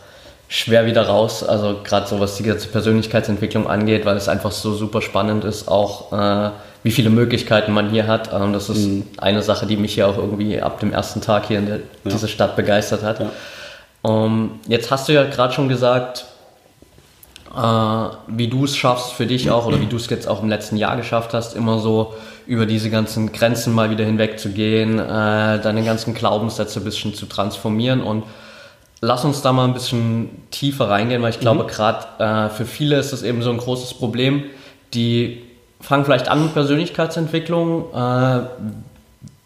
schwer 0.49 0.87
wieder 0.87 1.07
raus. 1.07 1.43
Also 1.43 1.81
gerade 1.83 2.07
so 2.07 2.21
was 2.21 2.37
die 2.37 2.45
ganze 2.45 2.69
Persönlichkeitsentwicklung 2.69 3.67
angeht, 3.67 4.05
weil 4.05 4.17
es 4.17 4.29
einfach 4.29 4.53
so 4.53 4.75
super 4.75 5.03
spannend 5.03 5.45
ist, 5.45 5.67
auch 5.67 6.13
äh, 6.13 6.51
wie 6.83 6.91
viele 6.91 7.11
Möglichkeiten 7.11 7.73
man 7.73 7.91
hier 7.91 8.07
hat. 8.07 8.33
Und 8.33 8.53
das 8.53 8.69
ist 8.69 8.87
mhm. 8.87 9.05
eine 9.19 9.43
Sache, 9.43 9.67
die 9.67 9.77
mich 9.77 9.95
hier 9.95 10.07
auch 10.07 10.19
irgendwie 10.19 10.61
ab 10.61 10.79
dem 10.81 10.93
ersten 10.93 11.21
Tag 11.21 11.47
hier 11.47 11.59
in 11.59 11.67
der, 11.67 11.77
ja. 11.77 11.83
dieser 12.05 12.29
Stadt 12.29 12.55
begeistert 12.55 13.03
hat. 13.03 13.21
Ja. 13.21 13.31
Um, 14.03 14.61
jetzt 14.67 14.91
hast 14.91 15.09
du 15.09 15.13
ja 15.13 15.25
gerade 15.25 15.55
schon 15.55 15.69
gesagt, 15.69 16.27
wie 17.55 18.49
du 18.49 18.65
es 18.65 18.75
schaffst 18.75 19.13
für 19.13 19.27
dich 19.27 19.51
auch 19.51 19.67
oder 19.67 19.79
wie 19.81 19.87
du 19.87 19.97
es 19.97 20.09
jetzt 20.09 20.27
auch 20.27 20.43
im 20.43 20.49
letzten 20.49 20.79
Jahr 20.79 20.97
geschafft 20.97 21.35
hast, 21.35 21.55
immer 21.55 21.81
so 21.81 22.15
über 22.47 22.65
diese 22.65 22.89
ganzen 22.89 23.31
Grenzen 23.33 23.75
mal 23.75 23.91
wieder 23.91 24.05
hinwegzugehen, 24.05 24.99
äh, 24.99 25.61
deine 25.61 25.85
ganzen 25.85 26.15
Glaubenssätze 26.15 26.81
ein 26.81 26.85
bisschen 26.85 27.15
zu 27.15 27.27
transformieren. 27.27 28.03
Und 28.03 28.25
lass 29.03 29.25
uns 29.25 29.43
da 29.43 29.53
mal 29.53 29.65
ein 29.65 29.75
bisschen 29.75 30.31
tiefer 30.51 30.89
reingehen, 30.89 31.21
weil 31.21 31.31
ich 31.31 31.41
glaube, 31.41 31.65
mhm. 31.65 31.69
gerade 31.69 32.07
äh, 32.19 32.49
für 32.49 32.65
viele 32.65 32.97
ist 32.97 33.13
das 33.13 33.23
eben 33.23 33.43
so 33.43 33.51
ein 33.51 33.59
großes 33.59 33.95
Problem, 33.95 34.45
die 34.95 35.43
fangen 35.81 36.07
vielleicht 36.07 36.29
an 36.29 36.45
mit 36.45 36.55
Persönlichkeitsentwicklung, 36.55 37.93
äh, 37.95 38.41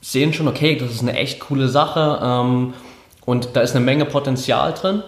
sehen 0.00 0.32
schon, 0.32 0.46
okay, 0.46 0.76
das 0.76 0.92
ist 0.92 1.02
eine 1.02 1.14
echt 1.14 1.40
coole 1.40 1.68
Sache 1.68 2.20
ähm, 2.22 2.74
und 3.24 3.50
da 3.54 3.62
ist 3.62 3.74
eine 3.74 3.84
Menge 3.84 4.04
Potenzial 4.04 4.72
drin 4.74 5.02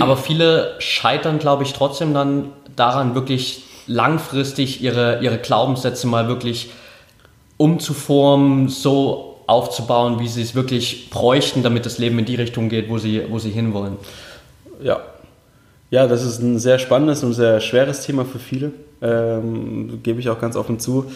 aber 0.00 0.16
viele 0.16 0.74
scheitern, 0.78 1.38
glaube 1.38 1.64
ich, 1.64 1.72
trotzdem 1.72 2.14
dann 2.14 2.50
daran, 2.76 3.14
wirklich 3.14 3.64
langfristig 3.86 4.82
ihre, 4.82 5.20
ihre 5.20 5.38
Glaubenssätze 5.38 6.06
mal 6.06 6.28
wirklich 6.28 6.70
umzuformen, 7.56 8.68
so 8.68 9.42
aufzubauen, 9.46 10.18
wie 10.20 10.28
sie 10.28 10.42
es 10.42 10.54
wirklich 10.54 11.10
bräuchten, 11.10 11.62
damit 11.62 11.86
das 11.86 11.98
Leben 11.98 12.18
in 12.18 12.24
die 12.24 12.34
Richtung 12.34 12.68
geht, 12.68 12.88
wo 12.88 12.98
sie, 12.98 13.22
wo 13.28 13.38
sie 13.38 13.50
hinwollen. 13.50 13.96
Ja. 14.82 15.00
Ja, 15.90 16.08
das 16.08 16.24
ist 16.24 16.40
ein 16.40 16.58
sehr 16.58 16.78
spannendes 16.78 17.22
und 17.22 17.34
sehr 17.34 17.60
schweres 17.60 18.04
Thema 18.04 18.24
für 18.24 18.40
viele, 18.40 18.72
ähm, 19.00 20.00
gebe 20.02 20.18
ich 20.18 20.28
auch 20.28 20.40
ganz 20.40 20.56
offen 20.56 20.80
zu. 20.80 21.06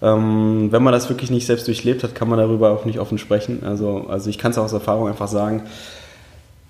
Ähm, 0.00 0.68
wenn 0.70 0.82
man 0.82 0.92
das 0.92 1.08
wirklich 1.08 1.30
nicht 1.30 1.46
selbst 1.46 1.66
durchlebt 1.66 2.04
hat, 2.04 2.14
kann 2.14 2.28
man 2.28 2.38
darüber 2.38 2.70
auch 2.70 2.84
nicht 2.84 3.00
offen 3.00 3.18
sprechen. 3.18 3.64
Also, 3.64 4.06
also 4.08 4.30
ich 4.30 4.38
kann 4.38 4.52
es 4.52 4.58
auch 4.58 4.64
aus 4.64 4.72
Erfahrung 4.72 5.08
einfach 5.08 5.26
sagen. 5.26 5.64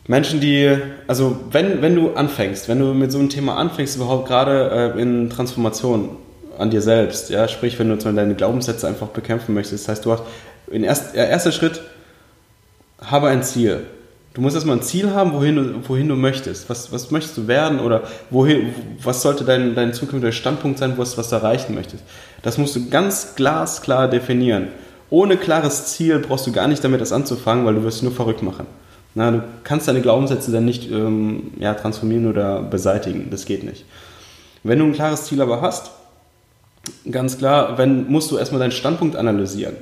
Menschen, 0.09 0.41
die, 0.41 0.75
also 1.07 1.39
wenn, 1.53 1.83
wenn 1.83 1.95
du 1.95 2.15
anfängst, 2.15 2.69
wenn 2.69 2.79
du 2.79 2.95
mit 2.95 3.13
so 3.13 3.19
einem 3.19 3.29
Thema 3.29 3.57
anfängst, 3.57 3.97
überhaupt 3.97 4.27
gerade 4.27 4.95
äh, 4.97 5.01
in 5.01 5.29
Transformation 5.29 6.17
an 6.59 6.71
dir 6.71 6.81
selbst, 6.81 7.29
ja, 7.29 7.47
sprich, 7.47 7.79
wenn 7.79 7.91
du 7.91 7.99
zum 7.99 8.17
deine 8.17 8.35
Glaubenssätze 8.35 8.89
einfach 8.89 9.09
bekämpfen 9.09 9.55
möchtest, 9.55 9.87
das 9.87 9.97
heißt, 9.97 10.07
du 10.07 10.13
hast, 10.13 10.23
in 10.71 10.83
erst, 10.83 11.15
der 11.15 11.29
erste 11.29 11.53
Schritt, 11.53 11.83
habe 13.03 13.29
ein 13.29 13.43
Ziel. 13.43 13.85
Du 14.33 14.41
musst 14.41 14.55
erstmal 14.57 14.77
ein 14.77 14.83
Ziel 14.83 15.11
haben, 15.11 15.35
wohin 15.35 15.57
du, 15.57 15.89
wohin 15.89 16.09
du 16.09 16.17
möchtest. 16.17 16.71
Was, 16.71 16.91
was 16.91 17.11
möchtest 17.11 17.37
du 17.37 17.47
werden 17.47 17.79
oder 17.79 18.05
wohin, 18.31 18.73
was 19.03 19.21
sollte 19.21 19.45
dein, 19.45 19.75
dein 19.75 19.93
zukünftiger 19.93 20.33
Standpunkt 20.33 20.79
sein, 20.79 20.95
was, 20.97 21.19
was 21.19 21.29
du 21.29 21.37
erreichen 21.37 21.75
möchtest. 21.75 22.03
Das 22.43 22.57
musst 22.57 22.75
du 22.77 22.89
ganz 22.89 23.35
glasklar 23.35 24.09
definieren. 24.09 24.69
Ohne 25.11 25.37
klares 25.37 25.87
Ziel 25.87 26.19
brauchst 26.19 26.47
du 26.47 26.53
gar 26.53 26.67
nicht 26.67 26.83
damit 26.83 27.01
das 27.01 27.13
anzufangen, 27.13 27.67
weil 27.67 27.75
du 27.75 27.85
wirst 27.85 28.03
nur 28.03 28.13
verrückt 28.13 28.43
machen. 28.43 28.67
Na, 29.19 29.33
du 29.33 29.43
kannst 29.65 29.89
deine 29.89 30.01
Glaubenssätze 30.01 30.53
dann 30.53 30.65
nicht 30.65 30.89
ähm, 30.93 31.51
ja, 31.59 31.75
transformieren 31.75 32.31
oder 32.31 32.63
beseitigen. 32.63 33.31
Das 33.33 33.47
geht 33.47 33.65
nicht. 33.65 33.85
Wenn 34.63 34.79
du 34.79 34.85
ein 34.85 34.93
klares 34.93 35.25
Ziel 35.25 35.43
aber 35.43 35.61
hast, 35.61 35.91
ganz 37.11 37.37
klar, 37.37 37.77
wenn, 37.79 38.09
musst 38.09 38.31
du 38.31 38.39
erstmal 38.39 38.61
deinen 38.61 38.71
Standpunkt 38.71 39.17
analysieren. 39.17 39.75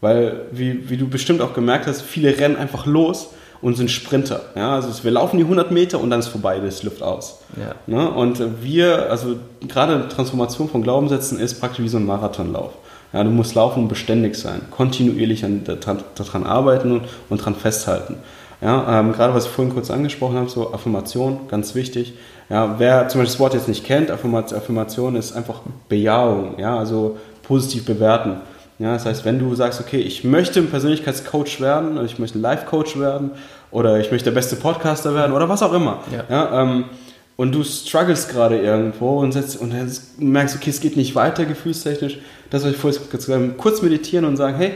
Weil, 0.00 0.46
wie, 0.50 0.90
wie 0.90 0.96
du 0.96 1.08
bestimmt 1.08 1.40
auch 1.40 1.54
gemerkt 1.54 1.86
hast, 1.86 2.02
viele 2.02 2.36
rennen 2.36 2.56
einfach 2.56 2.84
los 2.84 3.28
und 3.60 3.76
sind 3.76 3.92
Sprinter. 3.92 4.40
Ja, 4.56 4.74
also 4.74 5.04
wir 5.04 5.12
laufen 5.12 5.36
die 5.36 5.44
100 5.44 5.70
Meter 5.70 6.00
und 6.00 6.10
dann 6.10 6.18
ist 6.18 6.26
vorbei, 6.26 6.58
das 6.58 6.82
Luft 6.82 7.00
aus. 7.00 7.42
Ja. 7.56 7.76
Ne? 7.86 8.10
Und 8.10 8.42
wir, 8.64 9.08
also 9.08 9.36
gerade 9.68 10.08
Transformation 10.08 10.68
von 10.68 10.82
Glaubenssätzen 10.82 11.38
ist 11.38 11.60
praktisch 11.60 11.84
wie 11.84 11.88
so 11.88 11.98
ein 11.98 12.06
Marathonlauf. 12.06 12.72
Ja, 13.12 13.24
du 13.24 13.30
musst 13.30 13.54
laufen 13.54 13.84
und 13.84 13.88
beständig 13.88 14.36
sein, 14.36 14.62
kontinuierlich 14.70 15.44
an, 15.44 15.62
daran 15.64 16.44
arbeiten 16.44 16.92
und, 16.92 17.02
und 17.28 17.40
daran 17.40 17.54
festhalten. 17.54 18.16
Ja, 18.62 19.00
ähm, 19.00 19.12
gerade 19.12 19.34
was 19.34 19.46
ich 19.46 19.50
vorhin 19.50 19.74
kurz 19.74 19.90
angesprochen 19.90 20.36
habe, 20.36 20.48
so 20.48 20.72
Affirmation, 20.72 21.40
ganz 21.48 21.74
wichtig. 21.74 22.14
Ja, 22.48 22.76
wer 22.78 23.08
zum 23.08 23.20
Beispiel 23.20 23.32
das 23.32 23.40
Wort 23.40 23.54
jetzt 23.54 23.68
nicht 23.68 23.84
kennt, 23.84 24.10
Affirmation 24.10 25.16
ist 25.16 25.32
einfach 25.32 25.60
Bejahung, 25.88 26.58
ja, 26.58 26.78
also 26.78 27.18
positiv 27.42 27.84
bewerten. 27.84 28.36
Ja, 28.78 28.94
das 28.94 29.04
heißt, 29.04 29.24
wenn 29.24 29.38
du 29.38 29.54
sagst, 29.54 29.80
okay, 29.80 30.00
ich 30.00 30.24
möchte 30.24 30.60
ein 30.60 30.70
Persönlichkeitscoach 30.70 31.60
werden, 31.60 31.98
oder 31.98 32.04
ich 32.04 32.18
möchte 32.18 32.38
ein 32.38 32.42
Life-Coach 32.42 32.98
werden, 32.98 33.32
oder 33.70 34.00
ich 34.00 34.10
möchte 34.10 34.30
der 34.30 34.34
beste 34.34 34.56
Podcaster 34.56 35.14
werden, 35.14 35.32
oder 35.32 35.48
was 35.48 35.62
auch 35.62 35.72
immer. 35.72 36.00
Ja. 36.10 36.24
ja 36.28 36.62
ähm, 36.62 36.84
und 37.36 37.52
du 37.52 37.64
struggles 37.64 38.28
gerade 38.28 38.58
irgendwo 38.58 39.18
und, 39.20 39.32
setzt, 39.32 39.60
und 39.60 39.74
merkst, 40.18 40.56
okay, 40.56 40.70
es 40.70 40.80
geht 40.80 40.96
nicht 40.96 41.14
weiter 41.14 41.44
gefühlstechnisch, 41.44 42.18
das, 42.52 42.64
was 42.64 42.72
ich 42.72 42.76
vorhin 42.76 43.00
gesagt 43.10 43.32
habe, 43.32 43.54
kurz 43.56 43.80
meditieren 43.80 44.26
und 44.26 44.36
sagen, 44.36 44.56
hey, 44.58 44.74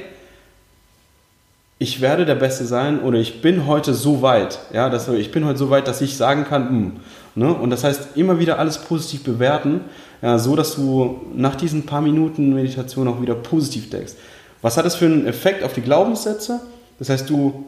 ich 1.79 2.01
werde 2.01 2.25
der 2.25 2.35
Beste 2.35 2.65
sein 2.65 3.01
oder 3.01 3.19
ich 3.19 3.43
bin 3.43 3.67
heute 3.67 3.93
so 3.93 4.23
weit, 4.23 4.61
ja, 4.73 4.89
dass, 4.89 5.09
ich 5.09 5.31
bin 5.31 5.45
heute 5.45 5.59
so 5.59 5.69
weit, 5.69 5.87
dass 5.87 6.01
ich 6.01 6.17
sagen 6.17 6.45
kann, 6.45 6.63
mh, 6.65 6.71
hm, 6.71 6.93
ne? 7.35 7.53
und 7.53 7.69
das 7.69 7.85
heißt, 7.85 8.17
immer 8.17 8.39
wieder 8.39 8.59
alles 8.59 8.79
positiv 8.79 9.25
bewerten, 9.25 9.83
ja, 10.23 10.39
so 10.39 10.57
dass 10.57 10.75
du 10.77 11.21
nach 11.35 11.55
diesen 11.55 11.85
paar 11.85 12.01
Minuten 12.01 12.55
Meditation 12.55 13.09
auch 13.09 13.21
wieder 13.21 13.35
positiv 13.35 13.91
denkst. 13.91 14.15
Was 14.63 14.79
hat 14.79 14.87
das 14.87 14.97
für 14.97 15.05
einen 15.05 15.27
Effekt 15.27 15.63
auf 15.63 15.75
die 15.75 15.83
Glaubenssätze? 15.83 16.61
Das 16.99 17.11
heißt, 17.11 17.29
du 17.29 17.67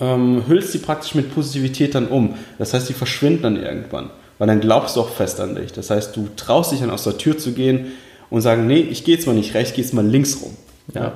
ähm, 0.00 0.42
hüllst 0.48 0.74
die 0.74 0.78
praktisch 0.78 1.14
mit 1.14 1.32
Positivität 1.32 1.94
dann 1.94 2.08
um. 2.08 2.34
Das 2.58 2.74
heißt, 2.74 2.88
die 2.88 2.92
verschwinden 2.92 3.42
dann 3.44 3.62
irgendwann, 3.62 4.10
weil 4.38 4.48
dann 4.48 4.58
glaubst 4.58 4.96
du 4.96 5.00
auch 5.02 5.10
fest 5.10 5.38
an 5.38 5.54
dich. 5.54 5.72
Das 5.72 5.90
heißt, 5.90 6.16
du 6.16 6.28
traust 6.34 6.72
dich 6.72 6.80
dann 6.80 6.90
aus 6.90 7.04
der 7.04 7.18
Tür 7.18 7.38
zu 7.38 7.52
gehen 7.52 7.92
und 8.34 8.40
sagen, 8.40 8.66
nee, 8.66 8.80
ich 8.80 9.04
gehe 9.04 9.14
jetzt 9.14 9.28
mal 9.28 9.32
nicht 9.32 9.54
rechts, 9.54 9.70
ich 9.70 9.76
gehe 9.76 9.84
jetzt 9.84 9.94
mal 9.94 10.04
links 10.04 10.42
rum. 10.42 10.56
Ja. 10.92 11.12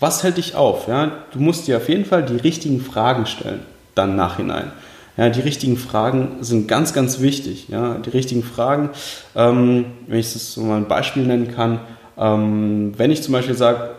Was 0.00 0.22
hält 0.22 0.36
dich 0.36 0.54
auf? 0.54 0.86
Ja? 0.86 1.12
Du 1.32 1.40
musst 1.40 1.66
dir 1.66 1.78
auf 1.78 1.88
jeden 1.88 2.04
Fall 2.04 2.22
die 2.22 2.36
richtigen 2.36 2.82
Fragen 2.82 3.24
stellen, 3.24 3.60
dann 3.94 4.16
nachhinein. 4.16 4.72
Ja, 5.16 5.30
die 5.30 5.40
richtigen 5.40 5.78
Fragen 5.78 6.36
sind 6.42 6.68
ganz, 6.68 6.92
ganz 6.92 7.20
wichtig. 7.20 7.70
Ja? 7.70 7.94
Die 7.94 8.10
richtigen 8.10 8.42
Fragen, 8.42 8.90
ähm, 9.34 9.86
wenn 10.08 10.18
ich 10.18 10.34
das 10.34 10.52
so 10.52 10.60
mal 10.60 10.76
ein 10.76 10.88
Beispiel 10.88 11.22
nennen 11.22 11.54
kann, 11.54 11.80
ähm, 12.18 12.92
wenn 12.98 13.10
ich 13.10 13.22
zum 13.22 13.32
Beispiel 13.32 13.54
sage, 13.56 13.92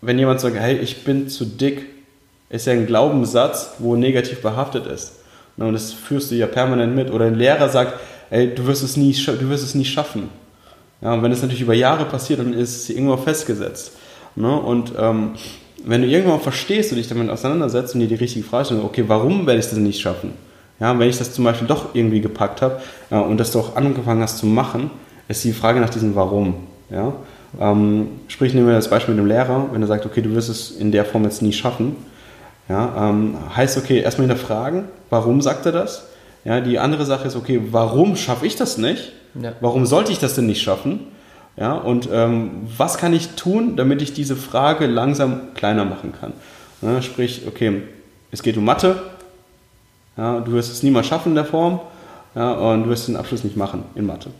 wenn 0.00 0.18
jemand 0.18 0.40
sagt, 0.40 0.56
hey, 0.56 0.76
ich 0.76 1.04
bin 1.04 1.28
zu 1.28 1.44
dick, 1.44 1.86
ist 2.50 2.66
ja 2.66 2.72
ein 2.72 2.86
Glaubenssatz, 2.86 3.74
wo 3.78 3.94
negativ 3.94 4.42
behaftet 4.42 4.86
ist. 4.86 5.20
Und 5.56 5.72
das 5.72 5.92
führst 5.92 6.32
du 6.32 6.34
ja 6.34 6.48
permanent 6.48 6.96
mit. 6.96 7.12
Oder 7.12 7.26
ein 7.26 7.36
Lehrer 7.36 7.68
sagt, 7.68 7.94
ey, 8.30 8.52
du 8.52 8.66
wirst 8.66 8.82
es 8.82 8.96
nie, 8.96 9.12
du 9.12 9.48
wirst 9.50 9.62
es 9.62 9.76
nie 9.76 9.84
schaffen. 9.84 10.30
Ja, 11.00 11.14
und 11.14 11.22
wenn 11.22 11.32
es 11.32 11.42
natürlich 11.42 11.62
über 11.62 11.74
Jahre 11.74 12.04
passiert, 12.04 12.40
dann 12.40 12.52
ist 12.52 12.82
es 12.82 12.90
irgendwo 12.90 13.16
festgesetzt. 13.16 13.92
Ne? 14.34 14.54
Und 14.54 14.92
ähm, 14.98 15.32
wenn 15.84 16.02
du 16.02 16.08
irgendwann 16.08 16.40
verstehst 16.40 16.90
und 16.92 16.98
dich 16.98 17.08
damit 17.08 17.30
auseinandersetzt 17.30 17.94
und 17.94 18.00
dir 18.00 18.08
die 18.08 18.16
richtige 18.16 18.44
Frage 18.44 18.66
stellst, 18.66 18.84
okay, 18.84 19.04
warum 19.06 19.46
werde 19.46 19.60
ich 19.60 19.66
das 19.66 19.78
nicht 19.78 20.00
schaffen? 20.00 20.32
Ja, 20.80 20.96
wenn 20.98 21.08
ich 21.08 21.18
das 21.18 21.32
zum 21.32 21.44
Beispiel 21.44 21.66
doch 21.66 21.94
irgendwie 21.94 22.20
gepackt 22.20 22.62
habe 22.62 22.80
ja, 23.10 23.20
und 23.20 23.38
das 23.38 23.50
doch 23.52 23.76
angefangen 23.76 24.22
hast 24.22 24.38
zu 24.38 24.46
machen, 24.46 24.90
ist 25.28 25.44
die 25.44 25.52
Frage 25.52 25.80
nach 25.80 25.90
diesem 25.90 26.14
Warum. 26.14 26.54
Ja? 26.90 27.12
Ähm, 27.60 28.08
sprich, 28.28 28.54
nehmen 28.54 28.66
wir 28.66 28.74
das 28.74 28.90
Beispiel 28.90 29.14
mit 29.14 29.24
dem 29.24 29.28
Lehrer, 29.28 29.68
wenn 29.72 29.82
er 29.82 29.88
sagt, 29.88 30.06
okay, 30.06 30.22
du 30.22 30.34
wirst 30.34 30.48
es 30.48 30.70
in 30.70 30.92
der 30.92 31.04
Form 31.04 31.24
jetzt 31.24 31.42
nie 31.42 31.52
schaffen, 31.52 31.96
ja, 32.68 33.08
ähm, 33.08 33.36
heißt, 33.56 33.78
okay, 33.78 34.00
erstmal 34.00 34.28
hinterfragen, 34.28 34.84
warum 35.08 35.40
sagt 35.40 35.64
er 35.66 35.72
das? 35.72 36.06
Ja, 36.44 36.60
die 36.60 36.78
andere 36.78 37.06
Sache 37.06 37.26
ist, 37.26 37.36
okay, 37.36 37.60
warum 37.70 38.14
schaffe 38.14 38.46
ich 38.46 38.56
das 38.56 38.78
nicht? 38.78 39.12
Ja. 39.40 39.52
Warum 39.60 39.86
sollte 39.86 40.12
ich 40.12 40.18
das 40.18 40.34
denn 40.34 40.46
nicht 40.46 40.62
schaffen? 40.62 41.00
Ja, 41.56 41.74
und 41.74 42.08
ähm, 42.12 42.68
was 42.76 42.98
kann 42.98 43.12
ich 43.12 43.30
tun, 43.30 43.76
damit 43.76 44.00
ich 44.00 44.12
diese 44.12 44.36
Frage 44.36 44.86
langsam 44.86 45.54
kleiner 45.54 45.84
machen 45.84 46.12
kann? 46.18 46.32
Ja, 46.82 47.02
sprich, 47.02 47.42
okay, 47.48 47.82
es 48.30 48.42
geht 48.42 48.56
um 48.56 48.64
Mathe, 48.64 49.02
ja, 50.16 50.40
du 50.40 50.52
wirst 50.52 50.70
es 50.70 50.82
niemals 50.82 51.06
schaffen 51.06 51.30
in 51.30 51.34
der 51.34 51.44
Form 51.44 51.80
ja, 52.34 52.52
und 52.52 52.84
du 52.84 52.90
wirst 52.90 53.08
den 53.08 53.16
Abschluss 53.16 53.42
nicht 53.42 53.56
machen 53.56 53.84
in 53.96 54.06
Mathe. 54.06 54.30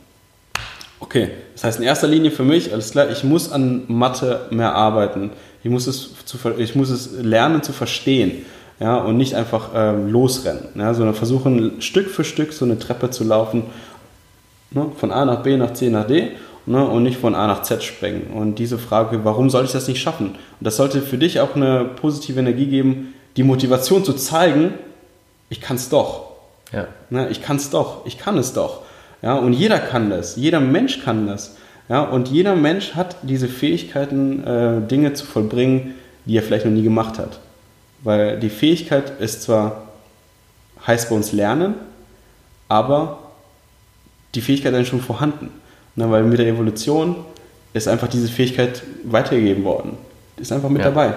Okay, 1.00 1.30
das 1.54 1.64
heißt 1.64 1.78
in 1.78 1.84
erster 1.84 2.08
Linie 2.08 2.30
für 2.30 2.44
mich, 2.44 2.72
alles 2.72 2.90
klar, 2.92 3.08
ich 3.10 3.24
muss 3.24 3.50
an 3.50 3.84
Mathe 3.88 4.46
mehr 4.50 4.74
arbeiten. 4.74 5.30
Ich 5.62 5.70
muss 5.70 5.86
es, 5.86 6.10
zu, 6.24 6.38
ich 6.58 6.74
muss 6.74 6.90
es 6.90 7.12
lernen 7.20 7.62
zu 7.62 7.72
verstehen 7.72 8.44
ja, 8.80 8.96
und 8.96 9.16
nicht 9.16 9.34
einfach 9.34 9.70
ähm, 9.74 10.10
losrennen, 10.10 10.68
ja, 10.76 10.94
sondern 10.94 11.14
versuchen 11.14 11.80
Stück 11.80 12.10
für 12.10 12.24
Stück 12.24 12.52
so 12.52 12.64
eine 12.64 12.78
Treppe 12.78 13.10
zu 13.10 13.24
laufen, 13.24 13.64
ne, 14.70 14.86
von 14.96 15.10
A 15.12 15.24
nach 15.24 15.42
B 15.42 15.56
nach 15.56 15.72
C 15.72 15.90
nach 15.90 16.06
D 16.06 16.32
ne, 16.66 16.86
und 16.86 17.02
nicht 17.02 17.18
von 17.18 17.34
A 17.34 17.46
nach 17.46 17.62
Z 17.62 17.82
springen. 17.82 18.30
Und 18.34 18.58
diese 18.58 18.78
Frage, 18.78 19.24
warum 19.24 19.50
soll 19.50 19.64
ich 19.64 19.72
das 19.72 19.88
nicht 19.88 20.00
schaffen? 20.00 20.28
Und 20.28 20.36
das 20.60 20.76
sollte 20.76 21.00
für 21.02 21.18
dich 21.18 21.40
auch 21.40 21.56
eine 21.56 21.84
positive 21.84 22.38
Energie 22.38 22.66
geben, 22.66 23.14
die 23.36 23.42
Motivation 23.42 24.04
zu 24.04 24.14
zeigen, 24.14 24.74
ich 25.48 25.60
kann 25.60 25.76
es 25.76 25.88
doch. 25.88 26.28
Ja. 26.72 26.88
Ne, 27.10 27.28
ich 27.30 27.42
kann 27.42 27.56
es 27.56 27.70
doch, 27.70 28.04
ich 28.06 28.18
kann 28.18 28.36
es 28.36 28.52
doch. 28.52 28.82
Ja, 29.22 29.34
und 29.34 29.52
jeder 29.52 29.78
kann 29.78 30.10
das. 30.10 30.36
Jeder 30.36 30.60
Mensch 30.60 31.02
kann 31.02 31.26
das. 31.26 31.56
Ja, 31.88 32.02
und 32.02 32.28
jeder 32.28 32.54
Mensch 32.54 32.94
hat 32.94 33.16
diese 33.22 33.48
Fähigkeiten, 33.48 34.44
äh, 34.44 34.80
Dinge 34.86 35.14
zu 35.14 35.24
vollbringen, 35.24 35.94
die 36.26 36.36
er 36.36 36.42
vielleicht 36.42 36.66
noch 36.66 36.72
nie 36.72 36.82
gemacht 36.82 37.18
hat. 37.18 37.40
Weil 38.02 38.38
die 38.38 38.50
Fähigkeit 38.50 39.18
ist 39.20 39.42
zwar, 39.42 39.88
heißt 40.86 41.08
bei 41.08 41.16
uns 41.16 41.32
lernen, 41.32 41.74
aber 42.68 43.18
die 44.34 44.40
Fähigkeit 44.40 44.74
ist 44.74 44.88
schon 44.88 45.00
vorhanden. 45.00 45.50
Na, 45.96 46.10
weil 46.10 46.22
mit 46.22 46.38
der 46.38 46.46
Evolution 46.46 47.16
ist 47.72 47.88
einfach 47.88 48.08
diese 48.08 48.28
Fähigkeit 48.28 48.82
weitergegeben 49.04 49.64
worden. 49.64 49.96
Ist 50.36 50.52
einfach 50.52 50.68
mit 50.68 50.82
ja. 50.82 50.90
dabei. 50.90 51.14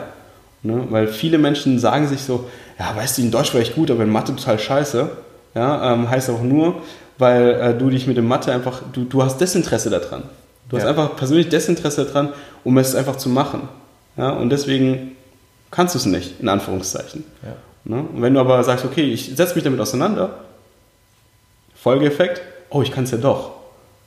Ne? 0.63 0.85
Weil 0.89 1.07
viele 1.07 1.37
Menschen 1.37 1.79
sagen 1.79 2.07
sich 2.07 2.21
so, 2.21 2.49
ja, 2.79 2.95
weißt 2.95 3.17
du, 3.17 3.21
in 3.23 3.31
Deutsch 3.31 3.53
war 3.53 3.61
ich 3.61 3.75
gut, 3.75 3.91
aber 3.91 4.03
in 4.03 4.09
Mathe 4.09 4.35
total 4.35 4.59
scheiße. 4.59 5.09
Ja, 5.53 5.93
ähm, 5.93 6.09
heißt 6.09 6.29
auch 6.29 6.41
nur, 6.41 6.81
weil 7.17 7.51
äh, 7.51 7.77
du 7.77 7.89
dich 7.89 8.07
mit 8.07 8.17
dem 8.17 8.27
Mathe 8.27 8.51
einfach, 8.51 8.81
du, 8.93 9.03
du 9.03 9.21
hast 9.21 9.39
Desinteresse 9.39 9.89
daran. 9.89 10.23
Du 10.69 10.77
ja. 10.77 10.83
hast 10.83 10.89
einfach 10.89 11.15
persönlich 11.15 11.49
Desinteresse 11.49 12.05
daran, 12.05 12.29
um 12.63 12.77
es 12.77 12.95
einfach 12.95 13.17
zu 13.17 13.29
machen. 13.29 13.67
Ja, 14.17 14.29
und 14.29 14.49
deswegen 14.49 15.15
kannst 15.69 15.95
du 15.95 15.99
es 15.99 16.05
nicht, 16.05 16.39
in 16.39 16.49
Anführungszeichen. 16.49 17.23
Ja. 17.43 17.55
Ne? 17.83 18.05
Und 18.13 18.21
wenn 18.21 18.33
du 18.33 18.39
aber 18.39 18.63
sagst, 18.63 18.85
okay, 18.85 19.03
ich 19.03 19.35
setze 19.35 19.55
mich 19.55 19.63
damit 19.63 19.79
auseinander, 19.79 20.39
Folgeeffekt, 21.75 22.41
oh, 22.71 22.81
ich 22.81 22.91
kann 22.91 23.03
es 23.03 23.11
ja 23.11 23.17
doch. 23.17 23.51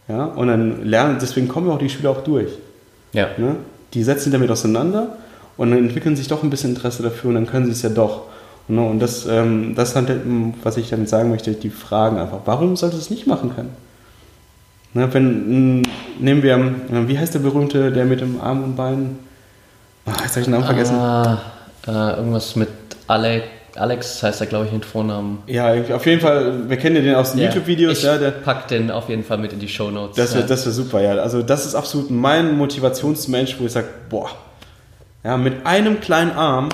Ja, 0.09 0.25
und 0.25 0.49
dann 0.49 0.85
lernen, 0.85 1.19
deswegen 1.21 1.49
kommen 1.49 1.71
auch 1.71 1.79
die 1.79 1.89
Schüler 1.89 2.11
auch 2.11 2.25
durch. 2.25 2.51
Ja. 3.13 3.29
Ne? 3.39 3.57
Die 3.95 4.03
setzen 4.03 4.25
sich 4.25 4.33
damit 4.33 4.51
auseinander 4.51 5.17
und 5.57 5.71
dann 5.71 5.79
entwickeln 5.79 6.17
sich 6.17 6.29
doch 6.29 6.43
ein 6.43 6.51
bisschen 6.51 6.71
Interesse 6.71 7.03
dafür 7.03 7.31
und 7.31 7.37
dann 7.37 7.47
können 7.47 7.67
sie 7.67 7.73
es 7.73 7.83
ja 7.83 7.89
doch. 7.89 8.25
Ne? 8.69 8.83
Und 8.83 8.99
das, 8.99 9.27
ähm, 9.27 9.75
das 9.75 9.91
ist 9.91 9.97
halt, 9.97 10.21
was 10.63 10.77
ich 10.77 10.91
damit 10.91 11.09
sagen 11.09 11.31
möchte, 11.31 11.53
die 11.53 11.71
Fragen 11.71 12.19
einfach, 12.19 12.41
warum 12.45 12.77
solltest 12.77 13.03
du 13.03 13.05
es 13.05 13.11
nicht 13.11 13.27
machen 13.27 13.55
können? 13.55 13.71
Ne, 14.95 15.13
wenn, 15.13 15.83
nehmen 16.21 16.43
wir, 16.45 17.09
wie 17.09 17.19
heißt 17.19 17.35
der 17.35 17.41
berühmte, 17.41 17.91
der 17.91 18.05
mit 18.05 18.21
dem 18.21 18.41
Arm 18.41 18.63
und 18.63 18.77
Bein, 18.77 19.19
oh, 20.07 20.11
jetzt 20.23 20.31
habe 20.31 20.41
ich 20.41 20.45
den 20.45 20.53
Namen 20.53 20.65
vergessen. 20.65 20.95
Ah, 20.95 21.41
äh, 21.87 22.17
irgendwas 22.17 22.55
mit 22.55 22.69
Alex. 23.09 23.45
Alex 23.77 24.23
heißt 24.23 24.41
er, 24.41 24.47
glaube 24.47 24.67
ich, 24.67 24.73
mit 24.73 24.85
Vornamen. 24.85 25.43
Ja, 25.47 25.75
auf 25.95 26.07
jeden 26.07 26.21
Fall, 26.21 26.69
wir 26.69 26.77
kennen 26.77 27.03
den 27.03 27.15
aus 27.15 27.33
den 27.33 27.41
ja, 27.41 27.47
YouTube-Videos. 27.47 27.99
Ich 27.99 28.05
ja, 28.05 28.19
der, 28.19 28.31
pack 28.31 28.69
den 28.69 28.91
auf 28.91 29.09
jeden 29.09 29.25
Fall 29.25 29.39
mit 29.39 29.53
in 29.53 29.59
die 29.59 29.69
Show 29.69 29.91
Notes. 29.91 30.17
Das 30.17 30.35
wäre 30.35 30.45
ja. 30.45 30.51
wär 30.51 30.57
super, 30.57 31.01
ja. 31.01 31.13
Also 31.15 31.43
das 31.43 31.67
ist 31.67 31.75
absolut 31.75 32.11
mein 32.11 32.57
Motivationsmensch, 32.57 33.57
wo 33.59 33.67
ich 33.67 33.73
sage, 33.73 33.89
boah, 34.09 34.31
ja, 35.25 35.37
mit 35.37 35.67
einem 35.67 36.01
kleinen 36.01 36.33
Arm, 36.33 36.69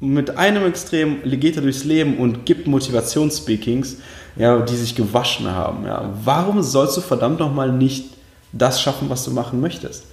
mit 0.00 0.36
einem 0.38 0.66
Extrem 0.66 1.22
geht 1.22 1.56
er 1.56 1.62
durchs 1.62 1.84
Leben 1.84 2.18
und 2.18 2.46
gibt 2.46 2.66
Motivationsspeakings, 2.66 3.98
ja, 4.36 4.58
die 4.60 4.76
sich 4.76 4.96
gewaschen 4.96 5.50
haben. 5.50 5.86
Ja. 5.86 6.10
Warum 6.24 6.62
sollst 6.62 6.96
du 6.96 7.00
verdammt 7.00 7.38
nochmal 7.38 7.70
nicht 7.70 8.06
das 8.52 8.80
schaffen, 8.80 9.08
was 9.08 9.24
du 9.24 9.30
machen 9.30 9.60
möchtest? 9.60 10.04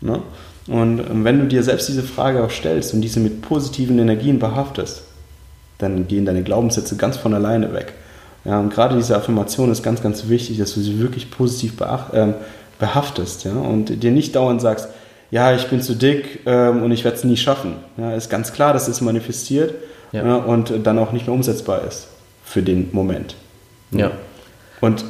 Ne? 0.00 0.22
Und 0.66 1.24
wenn 1.24 1.40
du 1.40 1.46
dir 1.46 1.62
selbst 1.62 1.88
diese 1.88 2.02
Frage 2.02 2.44
auch 2.44 2.50
stellst 2.50 2.94
und 2.94 3.00
diese 3.00 3.20
mit 3.20 3.42
positiven 3.42 3.98
Energien 3.98 4.38
behaftest, 4.38 5.02
dann 5.78 6.06
gehen 6.06 6.26
deine 6.26 6.42
Glaubenssätze 6.42 6.96
ganz 6.96 7.16
von 7.16 7.34
alleine 7.34 7.72
weg. 7.72 7.94
Ja, 8.44 8.58
und 8.58 8.70
gerade 8.70 8.96
diese 8.96 9.16
Affirmation 9.16 9.70
ist 9.70 9.82
ganz, 9.82 10.02
ganz 10.02 10.28
wichtig, 10.28 10.58
dass 10.58 10.74
du 10.74 10.80
sie 10.80 10.98
wirklich 10.98 11.30
positiv 11.30 11.76
beacht, 11.76 12.14
äh, 12.14 12.34
behaftest 12.78 13.44
ja, 13.44 13.52
und 13.52 14.02
dir 14.02 14.10
nicht 14.10 14.34
dauernd 14.34 14.60
sagst, 14.60 14.88
ja, 15.30 15.54
ich 15.54 15.68
bin 15.68 15.80
zu 15.82 15.94
dick 15.94 16.40
ähm, 16.46 16.82
und 16.82 16.90
ich 16.90 17.04
werde 17.04 17.16
es 17.18 17.24
nie 17.24 17.36
schaffen. 17.36 17.74
Ja, 17.96 18.14
ist 18.14 18.30
ganz 18.30 18.52
klar, 18.52 18.72
dass 18.72 18.88
es 18.88 19.00
manifestiert 19.00 19.74
ja. 20.12 20.26
Ja, 20.26 20.36
und 20.36 20.72
dann 20.84 20.98
auch 20.98 21.12
nicht 21.12 21.26
mehr 21.26 21.34
umsetzbar 21.34 21.84
ist 21.86 22.08
für 22.44 22.62
den 22.62 22.88
Moment. 22.92 23.36
Ja. 23.92 24.10
Und 24.80 25.04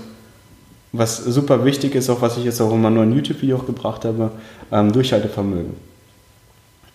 was 0.92 1.18
super 1.18 1.64
wichtig 1.64 1.94
ist, 1.94 2.10
auch 2.10 2.20
was 2.20 2.36
ich 2.36 2.44
jetzt 2.44 2.60
auch 2.60 2.72
in 2.72 2.80
meinem 2.80 2.94
neuen 2.94 3.14
YouTube-Video 3.14 3.58
gebracht 3.58 4.04
habe, 4.04 4.32
ähm, 4.72 4.92
Durchhaltevermögen. 4.92 5.74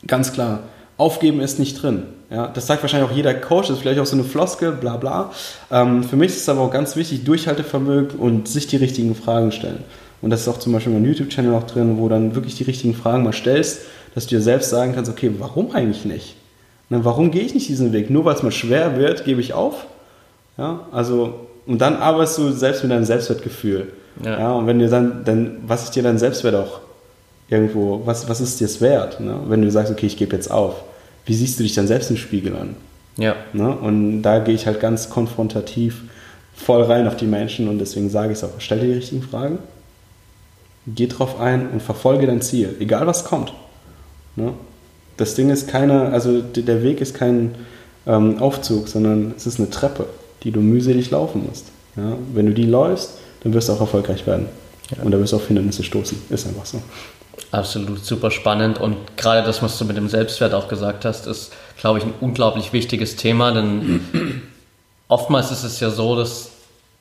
Ganz 0.08 0.34
klar, 0.34 0.60
aufgeben 0.97 1.39
ist 1.39 1.60
nicht 1.60 1.81
drin. 1.81 2.03
Ja, 2.29 2.47
das 2.47 2.67
sagt 2.67 2.81
wahrscheinlich 2.81 3.10
auch 3.10 3.15
jeder 3.15 3.34
Coach, 3.34 3.67
das 3.67 3.77
ist 3.77 3.81
vielleicht 3.84 3.99
auch 3.99 4.05
so 4.05 4.15
eine 4.15 4.23
Floskel, 4.23 4.71
bla 4.71 4.97
bla. 4.97 5.31
Ähm, 5.71 6.03
für 6.03 6.15
mich 6.15 6.31
ist 6.31 6.41
es 6.41 6.49
aber 6.49 6.62
auch 6.62 6.71
ganz 6.71 6.95
wichtig, 6.95 7.23
Durchhaltevermögen 7.23 8.19
und 8.19 8.47
sich 8.47 8.67
die 8.67 8.77
richtigen 8.77 9.15
Fragen 9.15 9.51
stellen. 9.51 9.84
Und 10.21 10.31
das 10.31 10.41
ist 10.41 10.47
auch 10.47 10.58
zum 10.58 10.73
Beispiel 10.73 10.91
in 10.91 11.01
meinem 11.01 11.12
YouTube-Channel 11.12 11.53
auch 11.53 11.63
drin, 11.63 11.97
wo 11.97 12.10
dann 12.10 12.36
wirklich 12.36 12.55
die 12.55 12.63
richtigen 12.63 12.95
Fragen 12.95 13.23
mal 13.23 13.34
stellst, 13.34 13.81
dass 14.15 14.25
du 14.25 14.36
dir 14.36 14.41
selbst 14.41 14.69
sagen 14.69 14.93
kannst, 14.95 15.12
okay, 15.12 15.31
warum 15.38 15.71
eigentlich 15.71 16.05
nicht? 16.05 16.36
Na, 16.89 17.03
warum 17.03 17.31
gehe 17.31 17.41
ich 17.41 17.53
nicht 17.53 17.69
diesen 17.69 17.93
Weg? 17.93 18.10
Nur 18.10 18.25
weil 18.25 18.36
es 18.36 18.43
mal 18.43 18.51
schwer 18.51 18.97
wird, 18.97 19.25
gebe 19.25 19.41
ich 19.41 19.53
auf? 19.53 19.86
Ja, 20.58 20.88
also 20.91 21.47
und 21.65 21.80
dann 21.80 21.97
arbeitest 21.97 22.38
du 22.38 22.51
selbst 22.51 22.84
mit 22.84 22.91
deinem 22.91 23.06
Selbstwertgefühl. 23.06 23.88
Ja. 24.23 24.39
ja. 24.39 24.51
und 24.54 24.67
wenn 24.67 24.80
dir 24.80 24.89
dann, 24.89 25.23
dann, 25.25 25.58
was 25.65 25.84
ist 25.86 25.95
dir 25.95 26.04
dein 26.04 26.17
Selbstwert 26.17 26.56
auch 26.56 26.82
irgendwo, 27.49 28.01
was, 28.06 28.30
was 28.30 28.41
ist 28.41 28.60
dir 28.60 28.65
es 28.65 28.82
wert? 28.82 29.19
Ne? 29.19 29.39
Wenn 29.47 29.62
du 29.62 29.69
sagst, 29.71 29.91
okay, 29.91 30.06
ich 30.06 30.17
gebe 30.17 30.36
jetzt 30.36 30.49
auf, 30.49 30.84
wie 31.25 31.34
siehst 31.34 31.60
du 31.60 31.63
dich 31.63 31.73
dann 31.73 31.88
selbst 31.88 32.10
im 32.10 32.17
Spiegel 32.17 32.56
an? 32.56 32.75
Ja. 33.17 33.36
Ne? 33.54 33.75
Und 33.75 34.21
da 34.21 34.39
gehe 34.39 34.56
ich 34.56 34.67
halt 34.67 34.80
ganz 34.80 35.10
konfrontativ 35.10 36.04
voll 36.56 36.84
rein 36.84 37.08
auf 37.08 37.17
die 37.17 37.25
Menschen 37.25 37.67
und 37.67 37.80
deswegen 37.80 38.10
sage 38.10 38.32
ich 38.32 38.38
es 38.38 38.43
auch, 38.43 38.49
stell 38.60 38.80
dir 38.80 38.88
die 38.88 38.93
richtigen 38.93 39.23
Fragen, 39.23 39.60
geh 40.88 41.08
drauf 41.08 41.39
ein 41.39 41.69
und 41.69 41.82
verfolge 41.82 42.28
dein 42.28 42.41
Ziel, 42.41 42.75
egal 42.80 43.08
was 43.08 43.25
kommt. 43.25 43.54
Ne? 44.36 44.54
Das 45.17 45.36
Ding 45.36 45.49
ist 45.49 45.67
keine, 45.67 46.10
also 46.10 46.41
der 46.41 46.84
Weg 46.84 47.01
ist 47.01 47.13
kein 47.13 47.56
ähm, 48.06 48.39
Aufzug, 48.39 48.88
sondern 48.88 49.34
es 49.36 49.47
ist 49.47 49.60
eine 49.60 49.69
Treppe 49.69 50.08
die 50.45 50.51
du 50.51 50.62
mühselig 50.62 51.12
laufen 51.12 51.45
musst. 51.45 51.65
Ja? 51.97 52.13
Wenn 52.34 52.45
du 52.45 52.53
die 52.53 52.65
läufst, 52.65 53.15
dann 53.41 53.53
wirst 53.53 53.67
du 53.67 53.73
auch 53.73 53.81
erfolgreich 53.81 54.25
werden. 54.25 54.47
Ja. 54.95 55.03
Und 55.03 55.12
da 55.12 55.19
wirst 55.19 55.34
du 55.34 55.38
auf 55.38 55.47
Hindernisse 55.47 55.84
stoßen. 55.84 56.17
Ist 56.29 56.47
einfach 56.47 56.65
so. 56.65 56.81
Absolut, 57.51 58.05
super 58.05 58.31
spannend. 58.31 58.79
Und 58.79 58.95
gerade 59.17 59.45
das, 59.45 59.62
was 59.62 59.77
du 59.77 59.86
mit 59.86 59.97
dem 59.97 60.08
Selbstwert 60.08 60.53
auch 60.53 60.67
gesagt 60.67 61.03
hast, 61.03 61.27
ist, 61.27 61.51
glaube 61.77 61.99
ich, 61.99 62.05
ein 62.05 62.13
unglaublich 62.21 62.71
wichtiges 62.71 63.15
Thema. 63.15 63.51
Denn 63.51 64.41
oftmals 65.08 65.51
ist 65.51 65.63
es 65.63 65.79
ja 65.79 65.89
so, 65.89 66.15
dass 66.15 66.51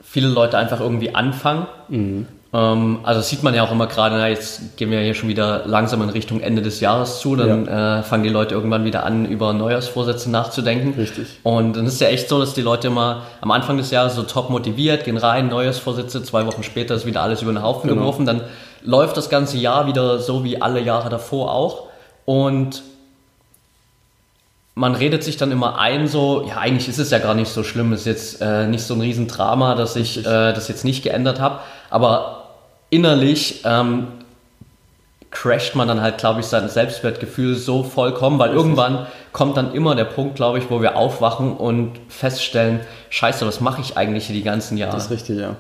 viele 0.03 0.29
Leute 0.29 0.59
einfach 0.59 0.81
irgendwie 0.81 1.15
anfangen 1.15 1.67
mhm. 1.89 2.27
Ähm, 2.55 3.01
also 3.03 3.21
sieht 3.21 3.43
man 3.43 3.53
ja 3.53 3.65
auch 3.65 3.73
immer 3.73 3.89
gerade, 3.89 4.15
na, 4.15 4.29
jetzt 4.29 4.77
gehen 4.77 4.93
wir 4.93 5.01
hier 5.01 5.15
schon 5.15 5.29
wieder 5.29 5.67
langsam 5.67 6.01
in 6.03 6.09
Richtung 6.09 6.41
Ende 6.41 6.63
des 6.63 6.79
Jahres 6.79 7.19
zu, 7.19 7.35
dann 7.35 7.67
ja. 7.67 7.99
äh, 7.99 8.03
fangen 8.05 8.23
die 8.23 8.29
Leute 8.29 8.55
irgendwann 8.55 8.85
wieder 8.85 9.05
an, 9.05 9.27
über 9.27 9.53
Neujahrsvorsätze 9.53 10.31
nachzudenken. 10.31 10.95
Richtig. 10.97 11.27
Und 11.43 11.77
dann 11.77 11.85
ist 11.87 11.95
es 11.95 12.01
ja 12.01 12.07
echt 12.07 12.29
so, 12.29 12.39
dass 12.39 12.55
die 12.55 12.63
Leute 12.63 12.87
immer 12.87 13.23
am 13.41 13.51
Anfang 13.51 13.77
des 13.77 13.91
Jahres 13.91 14.15
so 14.15 14.23
top 14.23 14.51
motiviert, 14.51 15.05
gehen 15.05 15.17
rein, 15.17 15.49
Neujahrsvorsätze, 15.49 16.23
zwei 16.23 16.47
Wochen 16.47 16.63
später 16.63 16.95
ist 16.95 17.07
wieder 17.07 17.23
alles 17.23 17.43
über 17.43 17.53
den 17.53 17.61
Haufen 17.61 17.89
genau. 17.89 18.03
geworfen, 18.03 18.25
dann 18.25 18.43
läuft 18.85 19.17
das 19.17 19.29
ganze 19.29 19.59
Jahr 19.59 19.89
wieder 19.89 20.21
so 20.21 20.45
wie 20.45 20.63
alle 20.63 20.81
Jahre 20.81 21.11
davor 21.11 21.53
auch. 21.53 21.89
Und 22.25 22.83
man 24.77 24.95
redet 24.95 25.25
sich 25.25 25.37
dann 25.37 25.51
immer 25.51 25.79
ein, 25.81 26.07
so, 26.07 26.45
ja, 26.49 26.59
eigentlich 26.59 26.89
ist 26.89 26.99
es 26.99 27.11
ja 27.11 27.19
gar 27.19 27.35
nicht 27.35 27.49
so 27.49 27.65
schlimm, 27.65 27.93
ist 27.93 28.07
jetzt 28.07 28.41
äh, 28.41 28.69
nicht 28.69 28.85
so 28.85 28.95
ein 28.95 29.01
Riesendrama, 29.01 29.75
dass 29.75 29.97
ich 29.97 30.19
äh, 30.19 30.53
das 30.53 30.69
jetzt 30.69 30.85
nicht 30.85 31.03
geändert 31.03 31.41
habe. 31.41 31.59
Aber 31.91 32.44
innerlich 32.95 33.63
ähm, 33.65 34.07
crasht 35.31 35.75
man 35.75 35.89
dann 35.89 36.01
halt, 36.01 36.19
glaube 36.19 36.41
ich, 36.41 36.47
sein 36.47 36.69
Selbstwertgefühl 36.69 37.57
so 37.57 37.83
vollkommen, 37.83 38.39
weil 38.39 38.53
irgendwann 38.53 39.07
kommt 39.33 39.57
dann 39.57 39.75
immer 39.75 39.97
der 39.97 40.05
Punkt, 40.05 40.37
glaube 40.37 40.59
ich, 40.59 40.71
wo 40.71 40.81
wir 40.81 40.97
aufwachen 40.97 41.57
und 41.57 41.99
feststellen, 42.09 42.81
scheiße, 43.11 43.45
was 43.45 43.61
mache 43.61 43.81
ich 43.81 43.97
eigentlich 43.97 44.27
hier 44.27 44.37
die 44.37 44.45
ganzen 44.45 44.79
Jahre? 44.79 44.95
Das 44.95 45.07
ist 45.07 45.11
richtig, 45.11 45.39
ja. 45.41 45.57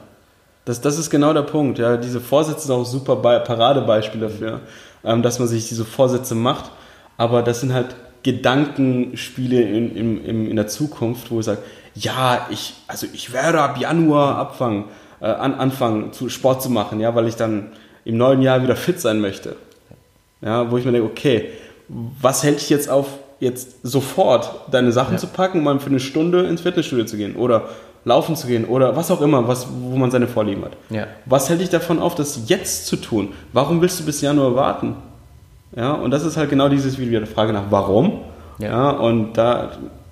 Das, 0.65 0.81
das 0.81 0.97
ist 0.97 1.11
genau 1.11 1.33
der 1.33 1.43
Punkt. 1.43 1.79
Ja. 1.79 1.97
Diese 1.97 2.21
Vorsätze 2.21 2.69
sind 2.69 2.77
auch 2.77 2.85
super 2.85 3.17
Paradebeispiel 3.17 4.21
dafür, 4.21 4.61
ähm, 5.05 5.23
dass 5.23 5.39
man 5.41 5.49
sich 5.49 5.69
diese 5.69 5.85
Vorsätze 5.85 6.35
macht. 6.35 6.71
Aber 7.19 7.43
das 7.43 7.61
sind 7.61 7.75
halt 7.75 7.97
Gedankenspiele 8.23 9.61
in, 9.61 9.95
in, 9.95 10.25
in, 10.25 10.51
in 10.51 10.57
der 10.57 10.69
Zukunft, 10.69 11.31
wo 11.31 11.41
ich 11.41 11.47
sage, 11.47 11.63
ja, 11.95 12.47
ich, 12.49 12.75
also 12.87 13.07
ich 13.13 13.33
werde 13.33 13.61
ab 13.61 13.79
Januar 13.79 14.37
abfangen 14.37 14.85
äh, 15.25 15.29
an, 15.29 15.55
anfangen, 15.55 16.13
zu 16.13 16.29
Sport 16.29 16.63
zu 16.63 16.69
machen, 16.69 17.01
ja, 17.01 17.15
weil 17.15 17.27
ich 17.27 17.37
dann 17.37 17.69
im 18.05 18.19
neuen 18.19 18.43
Jahr 18.43 18.63
wieder 18.63 18.77
fit 18.77 19.01
sein 19.01 19.23
möchte. 19.23 19.57
Ja, 20.43 20.71
wo 20.71 20.77
ich 20.77 20.85
mir 20.85 20.93
denke, 20.93 21.09
okay, 21.09 21.49
was 21.89 22.43
hält 22.43 22.61
dich 22.61 22.69
jetzt 22.69 22.91
auf, 22.91 23.07
jetzt 23.41 23.79
sofort 23.83 24.51
deine 24.71 24.93
Sachen 24.93 25.15
ja. 25.15 25.19
zu 25.19 25.29
packen, 25.29 25.63
mal 25.63 25.81
für 25.81 25.89
eine 25.89 26.01
Stunde 26.01 26.43
ins 26.43 26.61
Fitnessstudio 26.61 27.07
zu 27.07 27.17
gehen 27.17 27.37
oder 27.37 27.71
laufen 28.05 28.37
zu 28.37 28.47
gehen 28.47 28.67
oder 28.67 28.97
was 28.97 29.11
auch 29.11 29.23
immer, 29.23 29.49
was, 29.49 29.67
wo 29.71 29.97
man 29.97 30.11
seine 30.11 30.29
Vorlieben 30.29 30.63
hat. 30.63 30.73
Ja. 30.91 31.07
Was 31.25 31.49
hält 31.49 31.63
dich 31.63 31.71
davon 31.71 32.01
auf, 32.01 32.15
das 32.15 32.43
jetzt 32.49 32.87
zu 32.87 32.97
tun? 32.97 33.33
Warum 33.55 33.81
willst 33.81 34.01
du 34.01 34.05
bis 34.05 34.21
Januar 34.21 34.55
warten? 34.55 34.95
Ja, 35.75 35.93
und 35.93 36.11
das 36.11 36.23
ist 36.23 36.37
halt 36.37 36.51
genau 36.51 36.69
dieses 36.69 36.99
wieder 36.99 37.21
die 37.21 37.27
Frage 37.27 37.55
nach 37.55 37.71
warum. 37.71 38.21
Ja. 38.59 38.69
ja. 38.69 38.91
und 38.91 39.33
da 39.39 39.71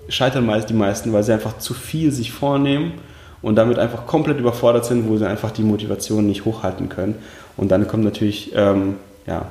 scheitern 0.08 0.46
meist 0.46 0.70
die 0.70 0.74
meisten, 0.74 1.12
weil 1.12 1.22
sie 1.22 1.34
einfach 1.34 1.58
zu 1.58 1.74
viel 1.74 2.10
sich 2.12 2.32
vornehmen 2.32 2.94
und 3.42 3.56
damit 3.56 3.78
einfach 3.78 4.06
komplett 4.06 4.38
überfordert 4.38 4.86
sind, 4.86 5.08
wo 5.08 5.16
sie 5.16 5.26
einfach 5.26 5.50
die 5.50 5.62
Motivation 5.62 6.26
nicht 6.26 6.44
hochhalten 6.44 6.88
können. 6.88 7.16
Und 7.56 7.70
dann 7.70 7.86
kommt 7.88 8.04
natürlich 8.04 8.52
ähm, 8.54 8.96
ja, 9.26 9.46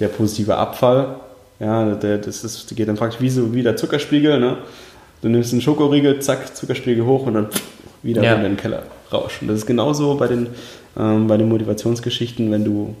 der 0.00 0.08
positive 0.08 0.56
Abfall. 0.56 1.16
Ja, 1.60 1.94
der, 1.94 2.18
das 2.18 2.42
ist, 2.42 2.74
geht 2.74 2.88
dann 2.88 2.96
praktisch 2.96 3.20
wie, 3.20 3.28
so, 3.28 3.54
wie 3.54 3.62
der 3.62 3.76
Zuckerspiegel. 3.76 4.40
Ne? 4.40 4.56
Du 5.20 5.28
nimmst 5.28 5.52
einen 5.52 5.60
Schokoriegel, 5.60 6.20
zack, 6.20 6.56
Zuckerspiegel 6.56 7.04
hoch 7.04 7.26
und 7.26 7.34
dann 7.34 7.48
wieder 8.02 8.22
ja. 8.22 8.34
in 8.34 8.42
den 8.42 8.56
Keller 8.56 8.84
rauschen. 9.12 9.48
Das 9.48 9.58
ist 9.58 9.66
genauso 9.66 10.14
bei 10.14 10.26
den, 10.26 10.48
ähm, 10.98 11.26
bei 11.26 11.36
den 11.36 11.48
Motivationsgeschichten, 11.48 12.50
wenn 12.50 12.64
du 12.64 12.94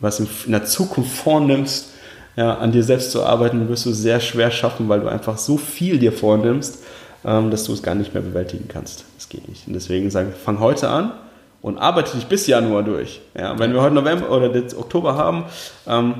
was 0.00 0.20
in 0.20 0.28
der 0.48 0.64
Zukunft 0.64 1.10
vornimmst, 1.10 1.90
ja, 2.36 2.54
an 2.54 2.72
dir 2.72 2.82
selbst 2.82 3.12
zu 3.12 3.24
arbeiten, 3.24 3.68
wirst 3.68 3.86
du 3.86 3.92
sehr 3.92 4.20
schwer 4.20 4.50
schaffen, 4.50 4.88
weil 4.88 5.00
du 5.00 5.08
einfach 5.08 5.38
so 5.38 5.56
viel 5.56 5.98
dir 5.98 6.12
vornimmst, 6.12 6.82
dass 7.26 7.64
du 7.64 7.72
es 7.72 7.82
gar 7.82 7.96
nicht 7.96 8.14
mehr 8.14 8.22
bewältigen 8.22 8.68
kannst. 8.68 9.04
Das 9.16 9.28
geht 9.28 9.48
nicht. 9.48 9.66
Und 9.66 9.72
deswegen 9.72 10.10
sage 10.10 10.30
ich, 10.30 10.36
fang 10.36 10.60
heute 10.60 10.88
an 10.88 11.12
und 11.60 11.76
arbeite 11.78 12.16
dich 12.16 12.26
bis 12.26 12.46
Januar 12.46 12.84
durch. 12.84 13.20
Ja, 13.36 13.58
wenn 13.58 13.72
wir 13.72 13.82
heute 13.82 13.94
November 13.94 14.30
oder 14.30 14.54
Oktober 14.78 15.16
haben, 15.16 15.44
ähm, 15.88 16.14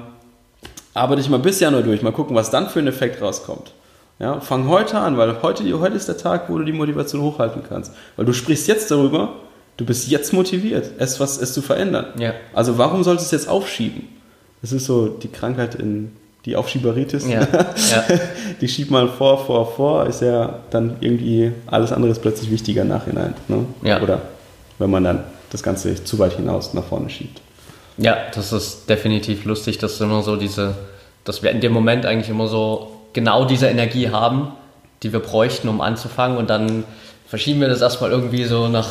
arbeite 0.94 1.20
ich 1.20 1.28
mal 1.28 1.38
bis 1.38 1.61
Januar 1.61 1.82
durch, 1.82 2.02
mal 2.02 2.12
gucken, 2.12 2.34
was 2.34 2.50
dann 2.50 2.68
für 2.68 2.80
ein 2.80 2.88
Effekt 2.88 3.22
rauskommt. 3.22 3.72
Ja, 4.18 4.40
fang 4.40 4.66
heute 4.66 4.98
an, 4.98 5.16
weil 5.16 5.42
heute, 5.42 5.78
heute 5.78 5.94
ist 5.94 6.09
der 6.09 6.16
Tag, 6.16 6.48
wo 6.48 6.59
du 6.59 6.64
die 6.64 6.72
Motivation 6.72 7.20
hochhalten 7.22 7.62
kannst. 7.68 7.92
Weil 8.16 8.24
du 8.24 8.32
sprichst 8.32 8.66
jetzt 8.66 8.90
darüber, 8.90 9.34
du 9.76 9.84
bist 9.84 10.09
jetzt 10.09 10.32
motiviert, 10.32 10.90
es, 10.98 11.20
was, 11.20 11.38
es 11.38 11.52
zu 11.52 11.62
verändern. 11.62 12.07
Ja. 12.18 12.32
Also 12.52 12.78
warum 12.78 13.04
solltest 13.04 13.30
du 13.30 13.36
es 13.36 13.42
jetzt 13.42 13.48
aufschieben? 13.48 14.09
Das 14.62 14.72
ist 14.72 14.86
so 14.86 15.07
die 15.07 15.28
Krankheit 15.28 15.76
in 15.76 16.12
die 16.47 16.55
Aufschieberitis. 16.55 17.26
Ja. 17.28 17.40
Ja. 17.40 18.05
Die 18.61 18.68
schiebt 18.68 18.90
man 18.90 19.11
vor, 19.11 19.44
vor, 19.44 19.70
vor, 19.74 20.07
ist 20.07 20.22
ja 20.22 20.61
dann 20.70 20.97
irgendwie 21.01 21.53
alles 21.66 21.92
andere 21.92 22.12
ist 22.12 22.22
plötzlich 22.22 22.51
wichtiger 22.51 22.82
im 22.82 22.88
Nachhinein. 22.88 23.34
Ne? 23.49 23.66
Ja. 23.82 24.01
Oder 24.01 24.22
wenn 24.78 24.90
man 24.90 25.05
dann 25.05 25.24
das 25.51 25.62
Ganze 25.62 26.03
zu 26.03 26.18
weit 26.18 26.34
hinaus 26.34 26.72
nach 26.72 26.84
vorne 26.84 27.11
schiebt. 27.11 27.40
Ja, 27.99 28.16
das 28.34 28.53
ist 28.53 28.88
definitiv 28.88 29.44
lustig, 29.44 29.78
dass 29.78 30.01
immer 30.01 30.22
so 30.22 30.36
diese, 30.36 30.74
dass 31.24 31.42
wir 31.42 31.51
in 31.51 31.61
dem 31.61 31.72
Moment 31.72 32.07
eigentlich 32.07 32.28
immer 32.28 32.47
so 32.47 32.92
genau 33.12 33.44
diese 33.44 33.66
Energie 33.66 34.11
haben, 34.11 34.53
die 35.03 35.12
wir 35.12 35.20
bräuchten, 35.20 35.68
um 35.68 35.80
anzufangen 35.80 36.36
und 36.36 36.49
dann 36.49 36.84
verschieben 37.26 37.61
wir 37.61 37.68
das 37.68 37.80
erstmal 37.80 38.11
irgendwie 38.11 38.44
so 38.44 38.68
nach 38.68 38.90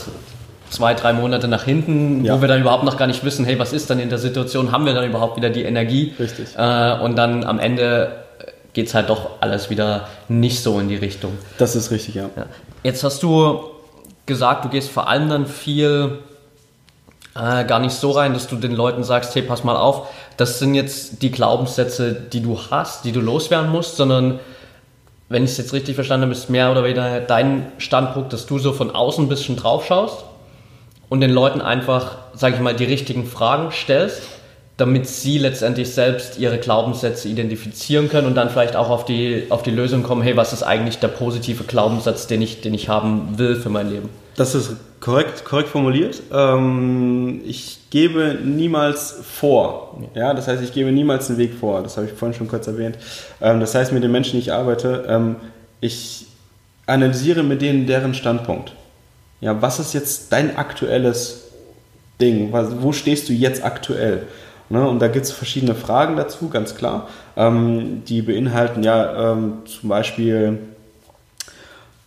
zwei, 0.70 0.93
drei 0.93 1.13
Monate 1.13 1.47
nach 1.47 1.63
hinten, 1.63 2.26
ja. 2.26 2.36
wo 2.36 2.41
wir 2.41 2.47
dann 2.47 2.61
überhaupt 2.61 2.84
noch 2.84 2.97
gar 2.97 3.07
nicht 3.07 3.24
wissen, 3.24 3.45
hey, 3.45 3.59
was 3.59 3.74
ist 3.74 3.89
dann 3.89 3.99
in 3.99 4.09
der 4.09 4.18
Situation, 4.18 4.72
haben 4.72 4.86
wir 4.86 4.93
dann 4.93 5.07
überhaupt 5.07 5.38
wieder 5.38 5.49
die 5.49 5.63
Energie? 5.63 6.13
Richtig. 6.20 6.49
Äh, 6.57 6.99
und 6.99 7.16
dann 7.16 7.43
am 7.43 7.59
Ende 7.59 8.11
geht 8.74 8.88
es 8.88 8.93
halt 8.93 9.09
doch 9.09 9.30
alles 9.39 9.70
wieder 9.70 10.07
nicht 10.28 10.61
so 10.61 10.80
in 10.80 10.89
die 10.89 10.97
Richtung. 10.97 11.38
Das 11.57 11.76
ist 11.76 11.91
richtig, 11.91 12.16
ja. 12.16 12.30
ja. 12.36 12.45
Jetzt 12.84 13.03
hast 13.03 13.24
du 13.24 13.63
gesagt, 14.26 14.66
du 14.66 14.70
gehst 14.70 14.89
vor 14.89 15.07
allem 15.07 15.30
dann 15.30 15.47
viel 15.47 16.20
äh, 17.36 17.63
gar 17.63 17.80
nicht 17.80 17.93
so 17.93 18.11
rein, 18.11 18.34
dass 18.34 18.47
du 18.47 18.57
den 18.57 18.74
Leuten 18.74 19.03
sagst, 19.03 19.34
hey, 19.36 19.43
pass 19.43 19.63
mal 19.63 19.78
auf, 19.78 20.07
das 20.38 20.59
sind 20.59 20.76
jetzt 20.76 21.22
die 21.22 21.32
Glaubenssätze, 21.32 22.13
die 22.13 22.41
du 22.41 22.59
hast, 22.70 23.05
die 23.05 23.11
du 23.11 23.22
loswerden 23.22 23.72
musst, 23.72 23.95
sondern 23.95 24.39
wenn 25.30 25.43
ich 25.43 25.51
es 25.51 25.57
jetzt 25.57 25.74
richtig 25.74 25.95
verstanden 25.95 26.24
habe, 26.24 26.34
ist 26.34 26.49
mehr 26.49 26.70
oder 26.70 26.84
weniger 26.84 27.22
dein 27.22 27.72
Standpunkt, 27.78 28.34
dass 28.34 28.45
du 28.45 28.59
so 28.59 28.74
von 28.74 28.91
außen 28.91 29.26
ein 29.26 29.30
bisschen 29.30 29.55
drauf 29.55 29.86
schaust 29.86 30.26
und 31.16 31.22
den 31.22 31.32
Leuten 31.32 31.61
einfach, 31.61 32.18
sage 32.34 32.55
ich 32.55 32.61
mal, 32.61 32.76
die 32.76 32.84
richtigen 32.84 33.26
Fragen 33.26 33.72
stellst, 33.72 34.24
damit 34.76 35.07
sie 35.07 35.38
letztendlich 35.38 35.91
selbst 35.91 36.38
ihre 36.38 36.57
Glaubenssätze 36.57 37.30
identifizieren 37.30 38.09
können 38.09 38.28
und 38.28 38.36
dann 38.36 38.49
vielleicht 38.49 38.76
auch 38.76 38.89
auf 38.89 39.05
die, 39.05 39.45
auf 39.49 39.63
die 39.63 39.72
Lösung 39.72 40.03
kommen, 40.03 40.22
hey, 40.22 40.36
was 40.36 40.51
ist 40.51 40.61
eigentlich 40.61 40.99
der 40.99 41.07
positive 41.07 41.63
Glaubenssatz, 41.63 42.28
den 42.28 42.41
ich, 42.41 42.59
den 42.59 42.74
ich 42.74 42.89
haben 42.89 43.38
will 43.38 43.55
für 43.55 43.70
mein 43.70 43.89
Leben? 43.89 44.09
Das 44.36 44.55
ist 44.55 44.76
korrekt, 44.99 45.45
korrekt 45.45 45.70
formuliert. 45.70 46.22
Ähm, 46.34 47.39
ich 47.45 47.80
gebe 47.91 48.38
niemals 48.43 49.16
vor. 49.24 49.97
Ja, 50.16 50.34
das 50.34 50.49
heißt, 50.49 50.61
ich 50.61 50.74
gebe 50.74 50.91
niemals 50.91 51.30
einen 51.30 51.39
Weg 51.39 51.53
vor. 51.53 51.82
Das 51.82 51.95
habe 51.95 52.07
ich 52.07 52.11
vorhin 52.11 52.38
schon 52.38 52.49
kurz 52.49 52.68
erwähnt. 52.68 52.97
Ähm, 53.39 53.61
das 53.61 53.74
heißt, 53.74 53.93
mit 53.93 54.03
den 54.03 54.11
Menschen, 54.11 54.34
die 54.34 54.39
ich 54.39 54.51
arbeite, 54.51 55.05
ähm, 55.07 55.38
ich 55.80 56.26
analysiere 56.88 57.41
mit 57.41 57.61
denen 57.61 57.88
deren 57.88 58.13
Standpunkt 58.13 58.74
ja, 59.42 59.62
was 59.62 59.80
ist 59.80 59.94
jetzt 59.94 60.32
dein 60.32 60.58
aktuelles 60.58 61.46
Ding? 62.20 62.52
Wo 62.52 62.92
stehst 62.92 63.30
du 63.30 63.34
jetzt 63.34 63.64
aktuell? 63.64 64.28
Ne, 64.68 64.88
und 64.88 65.00
da 65.00 65.08
gibt 65.08 65.26
es 65.26 65.32
verschiedene 65.32 65.76
Fragen 65.76 66.16
dazu, 66.16 66.50
ganz 66.50 66.76
klar. 66.76 67.08
Ähm, 67.38 68.04
die 68.08 68.24
beinhalten 68.24 68.82
ja 68.82 69.34
ähm, 69.34 69.60
zum 69.66 69.90
Beispiel, 69.90 70.60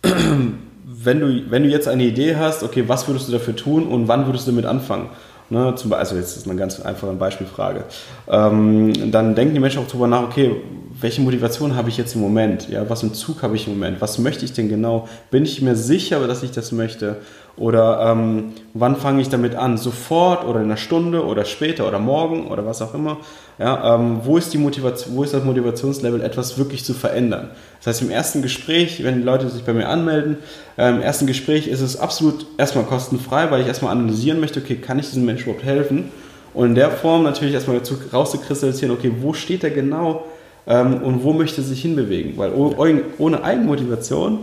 wenn 0.03 1.19
du, 1.19 1.49
wenn 1.49 1.63
du 1.63 1.69
jetzt 1.69 1.87
eine 1.87 2.03
Idee 2.03 2.35
hast, 2.35 2.63
okay, 2.63 2.83
was 2.87 3.07
würdest 3.07 3.29
du 3.29 3.31
dafür 3.31 3.55
tun 3.55 3.87
und 3.87 4.09
wann 4.09 4.25
würdest 4.25 4.45
du 4.45 4.51
damit 4.51 4.65
anfangen? 4.65 5.09
Ne, 5.51 5.73
zum, 5.75 5.91
also 5.93 6.15
jetzt 6.15 6.37
ist 6.37 6.47
eine 6.47 6.55
ganz 6.57 6.79
einfache 6.79 7.13
Beispielfrage. 7.13 7.85
Ähm, 8.27 9.11
dann 9.11 9.33
denken 9.33 9.55
die 9.55 9.59
Menschen 9.59 9.81
auch 9.81 9.87
darüber 9.87 10.07
nach, 10.07 10.23
okay, 10.23 10.55
welche 11.01 11.21
Motivation 11.21 11.75
habe 11.75 11.89
ich 11.89 11.97
jetzt 11.97 12.13
im 12.13 12.21
Moment? 12.21 12.69
Ja, 12.69 12.87
was 12.87 13.01
im 13.01 13.15
Zug 13.15 13.41
habe 13.41 13.55
ich 13.55 13.65
im 13.67 13.73
Moment? 13.73 13.99
Was 13.99 14.19
möchte 14.19 14.45
ich 14.45 14.53
denn 14.53 14.69
genau? 14.69 15.07
Bin 15.31 15.43
ich 15.43 15.61
mir 15.61 15.75
sicher, 15.75 16.25
dass 16.27 16.43
ich 16.43 16.51
das 16.51 16.71
möchte? 16.71 17.17
Oder 17.57 18.11
ähm, 18.11 18.53
wann 18.73 18.95
fange 18.95 19.21
ich 19.21 19.29
damit 19.29 19.55
an? 19.55 19.77
Sofort 19.77 20.45
oder 20.45 20.59
in 20.59 20.65
einer 20.65 20.77
Stunde 20.77 21.25
oder 21.25 21.45
später 21.45 21.87
oder 21.87 21.99
morgen 21.99 22.47
oder 22.47 22.65
was 22.65 22.81
auch 22.81 22.93
immer? 22.93 23.17
Ja, 23.57 23.95
ähm, 23.95 24.21
wo 24.23 24.37
ist 24.37 24.53
die 24.53 24.57
Motivation, 24.57 25.15
wo 25.15 25.23
ist 25.23 25.33
das 25.33 25.43
Motivationslevel, 25.43 26.21
etwas 26.21 26.57
wirklich 26.57 26.85
zu 26.85 26.93
verändern? 26.93 27.49
Das 27.79 27.87
heißt, 27.87 28.01
im 28.03 28.11
ersten 28.11 28.41
Gespräch, 28.41 29.03
wenn 29.03 29.17
die 29.17 29.23
Leute 29.23 29.49
sich 29.49 29.63
bei 29.63 29.73
mir 29.73 29.89
anmelden, 29.89 30.37
äh, 30.77 30.89
im 30.89 31.01
ersten 31.01 31.27
Gespräch 31.27 31.67
ist 31.67 31.81
es 31.81 31.99
absolut 31.99 32.45
erstmal 32.57 32.85
kostenfrei, 32.85 33.51
weil 33.51 33.61
ich 33.61 33.67
erstmal 33.67 33.91
analysieren 33.91 34.39
möchte, 34.39 34.59
okay, 34.61 34.75
kann 34.75 34.99
ich 34.99 35.07
diesem 35.07 35.25
Menschen 35.25 35.49
überhaupt 35.49 35.65
helfen? 35.65 36.11
Und 36.53 36.67
in 36.67 36.75
der 36.75 36.91
Form 36.91 37.23
natürlich 37.23 37.53
erstmal 37.53 37.81
rauszukristallisieren, 38.13 38.95
okay, 38.95 39.11
wo 39.19 39.33
steht 39.33 39.63
er 39.63 39.69
genau? 39.69 40.25
ähm, 40.69 41.01
und 41.03 41.23
wo 41.23 41.33
möchte 41.33 41.61
sich 41.61 41.81
hinbewegen. 41.81 42.37
Weil 42.37 42.53
ohne 42.53 43.43
Eigenmotivation 43.43 44.39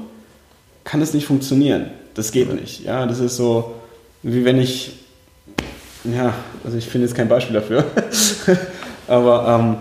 kann 0.86 1.02
es 1.02 1.12
nicht 1.12 1.26
funktionieren. 1.26 1.90
Das 2.14 2.32
geht 2.32 2.50
nicht. 2.54 2.84
Ja, 2.84 3.04
das 3.04 3.18
ist 3.20 3.36
so, 3.36 3.74
wie 4.22 4.46
wenn 4.46 4.58
ich, 4.58 4.92
ja, 6.04 6.32
also 6.64 6.78
ich 6.78 6.86
finde 6.88 7.06
jetzt 7.06 7.14
kein 7.14 7.28
Beispiel 7.28 7.54
dafür, 7.54 7.84
aber 9.08 9.58
ähm, 9.60 9.76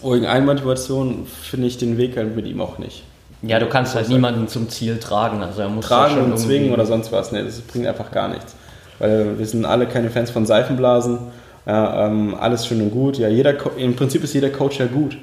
ohne 0.00 0.28
Eigenmotivation 0.28 1.26
finde 1.26 1.68
ich 1.68 1.78
den 1.78 1.98
Weg 1.98 2.16
halt 2.16 2.34
mit 2.34 2.46
ihm 2.46 2.60
auch 2.60 2.78
nicht. 2.78 3.04
Ja, 3.42 3.58
du 3.58 3.68
kannst 3.68 3.94
halt 3.94 4.08
niemanden 4.08 4.48
zum 4.48 4.68
Ziel 4.68 4.98
tragen. 4.98 5.42
Also 5.42 5.62
er 5.62 5.68
muss 5.68 5.84
tragen 5.84 6.20
und 6.20 6.38
zwingen 6.38 6.72
oder 6.72 6.86
sonst 6.86 7.12
was. 7.12 7.32
Nee, 7.32 7.42
das 7.42 7.60
bringt 7.60 7.86
einfach 7.86 8.10
gar 8.10 8.28
nichts. 8.28 8.54
Weil 9.00 9.36
wir 9.38 9.46
sind 9.46 9.64
alle 9.64 9.86
keine 9.86 10.10
Fans 10.10 10.30
von 10.30 10.46
Seifenblasen. 10.46 11.18
Ja, 11.66 12.06
ähm, 12.06 12.36
alles 12.38 12.66
schön 12.66 12.80
und 12.80 12.92
gut. 12.92 13.18
Ja, 13.18 13.28
jeder, 13.28 13.54
Im 13.76 13.96
Prinzip 13.96 14.22
ist 14.22 14.32
jeder 14.32 14.50
Coach 14.50 14.78
ja 14.78 14.86
gut. 14.86 15.18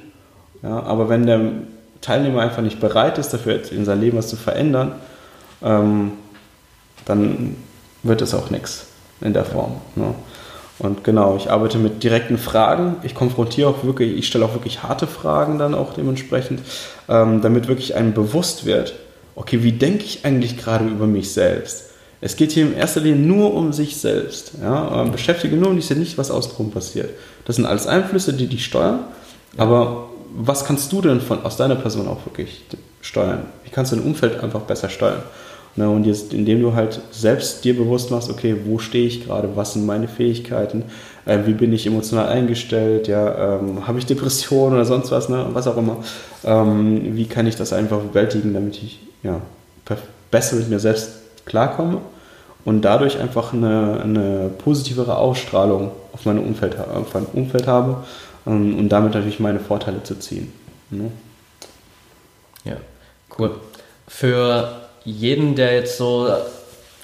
Ja, 0.62 0.84
aber 0.84 1.08
wenn 1.08 1.26
der 1.26 1.40
Teilnehmer 2.02 2.42
einfach 2.42 2.62
nicht 2.62 2.80
bereit 2.80 3.18
ist, 3.18 3.34
dafür 3.34 3.60
in 3.72 3.86
sein 3.86 4.00
Leben 4.00 4.18
was 4.18 4.28
zu 4.28 4.36
verändern, 4.36 4.94
ähm, 5.62 6.14
dann 7.06 7.56
wird 8.04 8.22
es 8.22 8.34
auch 8.34 8.50
nichts 8.50 8.88
in 9.22 9.34
der 9.34 9.46
Form. 9.46 9.82
Ne? 9.96 10.14
Und 10.80 11.04
genau, 11.04 11.36
ich 11.36 11.52
arbeite 11.52 11.78
mit 11.78 12.04
direkten 12.04 12.38
Fragen. 12.38 12.96
Ich 13.04 13.14
konfrontiere 13.14 13.70
auch 13.70 13.84
wirklich, 13.84 14.18
ich 14.18 14.28
stelle 14.28 14.46
auch 14.46 14.54
wirklich 14.54 14.82
harte 14.82 15.08
Fragen 15.08 15.60
dann 15.60 15.76
auch 15.76 15.94
dementsprechend, 15.94 16.62
ähm, 17.10 17.42
damit 17.42 17.68
wirklich 17.68 17.96
einem 17.96 18.14
bewusst 18.14 18.66
wird, 18.66 18.94
okay, 19.36 19.62
wie 19.64 19.74
denke 19.74 20.06
ich 20.06 20.26
eigentlich 20.26 20.58
gerade 20.58 20.86
über 20.86 21.06
mich 21.06 21.32
selbst? 21.32 21.86
Es 22.22 22.36
geht 22.36 22.52
hier 22.52 22.64
in 22.64 22.76
erster 22.76 23.02
Linie 23.02 23.22
nur 23.22 23.54
um 23.54 23.74
sich 23.74 23.98
selbst. 23.98 24.54
Ja? 24.62 25.02
Ähm, 25.02 25.12
beschäftige 25.12 25.56
nur 25.58 25.70
um 25.70 25.76
dich 25.76 25.90
nicht, 25.92 26.18
was 26.18 26.32
außenrum 26.32 26.72
passiert. 26.72 27.10
Das 27.46 27.58
sind 27.58 27.66
alles 27.66 27.88
Einflüsse, 27.88 28.34
die 28.34 28.48
dich 28.48 28.64
steuern, 28.64 29.00
aber 29.58 30.10
was 30.36 30.66
kannst 30.66 30.92
du 30.92 31.02
denn 31.02 31.22
von, 31.22 31.44
aus 31.44 31.58
deiner 31.58 31.76
Person 31.76 32.08
auch 32.08 32.26
wirklich 32.26 32.64
steuern? 33.02 33.46
Wie 33.64 33.70
kannst 33.70 33.92
du 33.92 33.96
dein 33.96 34.06
Umfeld 34.06 34.44
einfach 34.44 34.62
besser 34.62 34.90
steuern? 34.90 35.24
Ne, 35.76 35.90
und 35.90 36.04
jetzt, 36.04 36.34
indem 36.34 36.62
du 36.62 36.74
halt 36.74 37.00
selbst 37.12 37.64
dir 37.64 37.78
bewusst 37.78 38.10
machst, 38.12 38.30
okay, 38.30 38.56
wo 38.66 38.80
stehe 38.80 39.06
ich 39.06 39.26
gerade, 39.26 39.56
was 39.56 39.74
sind 39.74 39.86
meine 39.86 40.08
Fähigkeiten, 40.08 40.84
äh, 41.26 41.40
wie 41.46 41.54
bin 41.54 41.72
ich 41.72 41.86
emotional 41.86 42.28
eingestellt, 42.28 43.08
ja, 43.08 43.56
ähm, 43.56 43.88
habe 43.88 44.00
ich 44.00 44.06
Depressionen 44.06 44.74
oder 44.74 44.86
sonst 44.86 45.12
was, 45.12 45.30
ne, 45.30 45.46
was 45.54 45.68
auch 45.68 45.78
immer, 45.78 45.98
ähm, 46.44 47.16
wie 47.16 47.28
kann 47.28 47.46
ich 47.46 47.56
das 47.56 47.72
einfach 47.72 48.00
bewältigen, 48.00 48.54
damit 48.54 48.78
ich 48.78 49.00
ja, 49.22 49.40
besser 50.32 50.56
mit 50.56 50.70
mir 50.70 50.80
selbst 50.80 51.12
klarkomme 51.46 52.00
und 52.66 52.82
dadurch 52.82 53.20
einfach 53.20 53.54
eine, 53.54 54.02
eine 54.04 54.50
positivere 54.58 55.18
Ausstrahlung 55.18 55.92
auf, 56.14 56.26
meine 56.26 56.42
Umfeld, 56.42 56.78
auf 56.78 57.14
mein 57.14 57.26
Umfeld 57.34 57.68
habe 57.68 58.04
ähm, 58.46 58.78
und 58.78 58.90
damit 58.90 59.14
natürlich 59.14 59.40
meine 59.40 59.60
Vorteile 59.60 60.04
zu 60.04 60.18
ziehen. 60.20 60.52
Ne? 60.90 61.12
Ja, 62.66 62.78
cool. 63.38 63.52
Für 64.08 64.88
jeden, 65.04 65.56
der 65.56 65.76
jetzt 65.76 65.98
so 65.98 66.30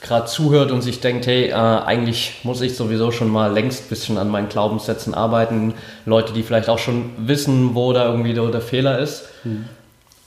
gerade 0.05 0.25
zuhört 0.27 0.71
und 0.71 0.81
sich 0.81 0.99
denkt, 1.01 1.25
hey, 1.27 1.49
äh, 1.49 1.53
eigentlich 1.53 2.41
muss 2.43 2.61
ich 2.61 2.75
sowieso 2.75 3.11
schon 3.11 3.29
mal 3.29 3.51
längst 3.51 3.86
ein 3.86 3.89
bisschen 3.89 4.17
an 4.17 4.29
meinen 4.29 4.49
Glaubenssätzen 4.49 5.13
arbeiten. 5.13 5.73
Leute, 6.05 6.33
die 6.33 6.43
vielleicht 6.43 6.69
auch 6.69 6.79
schon 6.79 7.11
wissen, 7.17 7.75
wo 7.75 7.91
da 7.91 8.05
irgendwie 8.05 8.33
der, 8.33 8.45
der 8.47 8.61
Fehler 8.61 8.99
ist. 8.99 9.25
Hm. 9.43 9.65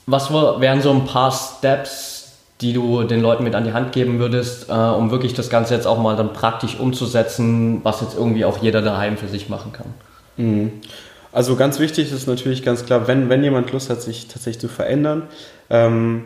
Was 0.06 0.32
wären 0.32 0.82
so 0.82 0.90
ein 0.90 1.04
paar 1.04 1.30
Steps, 1.30 2.32
die 2.60 2.72
du 2.72 3.04
den 3.04 3.20
Leuten 3.20 3.44
mit 3.44 3.54
an 3.54 3.64
die 3.64 3.72
Hand 3.72 3.92
geben 3.92 4.18
würdest, 4.18 4.68
äh, 4.68 4.72
um 4.72 5.10
wirklich 5.10 5.34
das 5.34 5.48
Ganze 5.48 5.74
jetzt 5.74 5.86
auch 5.86 5.98
mal 6.00 6.16
dann 6.16 6.32
praktisch 6.32 6.78
umzusetzen, 6.78 7.84
was 7.84 8.00
jetzt 8.00 8.16
irgendwie 8.16 8.44
auch 8.44 8.58
jeder 8.58 8.82
daheim 8.82 9.16
für 9.16 9.28
sich 9.28 9.48
machen 9.48 9.72
kann? 9.72 9.94
Also 11.32 11.56
ganz 11.56 11.78
wichtig 11.78 12.10
ist 12.12 12.26
natürlich 12.26 12.62
ganz 12.62 12.86
klar, 12.86 13.06
wenn, 13.06 13.28
wenn 13.28 13.44
jemand 13.44 13.72
Lust 13.72 13.90
hat, 13.90 14.02
sich 14.02 14.28
tatsächlich 14.28 14.60
zu 14.60 14.68
verändern, 14.68 15.24
ähm, 15.68 16.24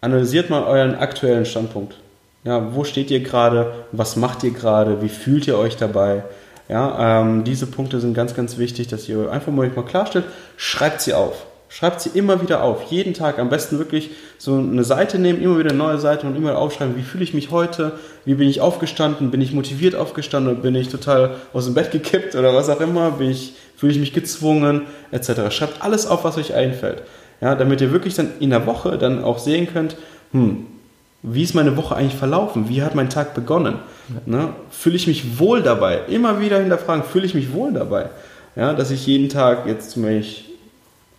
analysiert 0.00 0.48
mal 0.48 0.64
euren 0.64 0.94
aktuellen 0.94 1.44
Standpunkt. 1.44 1.96
Ja, 2.44 2.74
wo 2.74 2.84
steht 2.84 3.10
ihr 3.10 3.20
gerade? 3.20 3.84
Was 3.92 4.16
macht 4.16 4.44
ihr 4.44 4.52
gerade? 4.52 5.02
Wie 5.02 5.08
fühlt 5.08 5.46
ihr 5.46 5.58
euch 5.58 5.76
dabei? 5.76 6.22
Ja, 6.68 7.20
ähm, 7.20 7.44
diese 7.44 7.66
Punkte 7.66 8.00
sind 8.00 8.14
ganz, 8.14 8.34
ganz 8.34 8.58
wichtig, 8.58 8.88
dass 8.88 9.08
ihr 9.08 9.30
einfach 9.30 9.52
mal, 9.52 9.68
mal 9.68 9.84
klarstellt. 9.84 10.26
Schreibt 10.56 11.00
sie 11.00 11.14
auf. 11.14 11.46
Schreibt 11.70 12.00
sie 12.00 12.10
immer 12.18 12.40
wieder 12.40 12.62
auf. 12.62 12.90
Jeden 12.90 13.12
Tag 13.12 13.38
am 13.38 13.50
besten 13.50 13.78
wirklich 13.78 14.10
so 14.38 14.56
eine 14.56 14.84
Seite 14.84 15.18
nehmen, 15.18 15.42
immer 15.42 15.58
wieder 15.58 15.70
eine 15.70 15.78
neue 15.78 15.98
Seite 15.98 16.26
und 16.26 16.34
immer 16.34 16.56
aufschreiben, 16.56 16.96
wie 16.96 17.02
fühle 17.02 17.24
ich 17.24 17.34
mich 17.34 17.50
heute, 17.50 17.92
wie 18.24 18.34
bin 18.34 18.48
ich 18.48 18.62
aufgestanden, 18.62 19.30
bin 19.30 19.42
ich 19.42 19.52
motiviert 19.52 19.94
aufgestanden 19.94 20.62
bin 20.62 20.74
ich 20.74 20.88
total 20.88 21.36
aus 21.52 21.66
dem 21.66 21.74
Bett 21.74 21.90
gekippt 21.90 22.34
oder 22.34 22.54
was 22.54 22.70
auch 22.70 22.80
immer, 22.80 23.10
bin 23.12 23.30
ich, 23.30 23.52
fühle 23.76 23.92
ich 23.92 23.98
mich 23.98 24.14
gezwungen, 24.14 24.82
etc. 25.10 25.50
Schreibt 25.50 25.82
alles 25.82 26.06
auf, 26.06 26.24
was 26.24 26.38
euch 26.38 26.54
einfällt. 26.54 27.02
Ja, 27.40 27.54
damit 27.54 27.80
ihr 27.82 27.92
wirklich 27.92 28.14
dann 28.14 28.30
in 28.40 28.50
der 28.50 28.66
Woche 28.66 28.96
dann 28.96 29.22
auch 29.22 29.38
sehen 29.38 29.68
könnt, 29.70 29.96
hm, 30.32 30.66
wie 31.22 31.42
ist 31.42 31.54
meine 31.54 31.76
Woche 31.76 31.96
eigentlich 31.96 32.18
verlaufen? 32.18 32.68
Wie 32.68 32.82
hat 32.82 32.94
mein 32.94 33.10
Tag 33.10 33.34
begonnen? 33.34 33.76
Ne? 34.24 34.50
Fühle 34.70 34.96
ich 34.96 35.06
mich 35.06 35.38
wohl 35.38 35.62
dabei? 35.62 36.00
Immer 36.08 36.40
wieder 36.40 36.60
hinterfragen, 36.60 37.04
fühle 37.04 37.26
ich 37.26 37.34
mich 37.34 37.52
wohl 37.52 37.72
dabei? 37.72 38.06
Ja, 38.56 38.72
dass 38.72 38.90
ich 38.90 39.06
jeden 39.06 39.28
Tag 39.28 39.66
jetzt 39.66 39.90
zum 39.90 40.04
Beispiel 40.04 40.48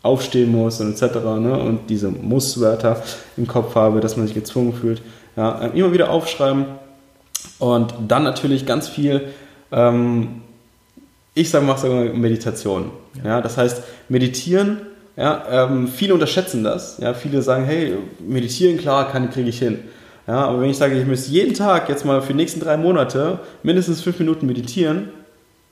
aufstehen 0.02 0.52
muss 0.52 0.80
und 0.80 0.92
etc. 0.92 1.16
Ne? 1.40 1.58
und 1.58 1.90
diese 1.90 2.10
Muss-Wörter 2.10 3.02
im 3.38 3.48
Kopf 3.48 3.76
habe, 3.76 4.00
dass 4.00 4.16
man 4.18 4.28
sich 4.28 4.36
gezwungen 4.36 4.74
fühlt. 4.74 5.02
Ja? 5.36 5.60
Immer 5.74 5.92
wieder 5.92 6.10
aufschreiben 6.10 6.66
und 7.60 7.94
dann 8.08 8.24
natürlich 8.24 8.66
ganz 8.66 8.88
viel, 8.88 9.30
ähm, 9.72 10.42
ich 11.34 11.50
sage, 11.50 11.66
sogar 11.78 12.06
Meditation. 12.14 12.92
Ja. 13.24 13.30
ja. 13.30 13.42
das 13.42 13.58
heißt, 13.58 13.84
meditieren, 14.08 14.82
ja, 15.18 15.44
ähm, 15.52 15.90
viele 15.90 16.14
unterschätzen 16.14 16.64
das. 16.64 16.98
Ja, 17.00 17.14
viele 17.14 17.42
sagen, 17.42 17.66
hey, 17.66 17.98
meditieren, 18.26 18.78
klar, 18.78 19.12
kann, 19.12 19.30
kriege 19.30 19.50
ich 19.50 19.60
hin. 19.60 19.80
Ja, 20.28 20.46
aber 20.46 20.62
wenn 20.62 20.70
ich 20.70 20.78
sage, 20.78 20.98
ich 20.98 21.06
müsste 21.06 21.32
jeden 21.32 21.54
Tag 21.54 21.90
jetzt 21.90 22.06
mal 22.06 22.22
für 22.22 22.34
die 22.34 22.38
nächsten 22.38 22.62
drei 22.62 22.78
Monate 22.78 23.40
mindestens 23.64 24.00
fünf 24.00 24.18
Minuten 24.20 24.46
meditieren, 24.46 25.10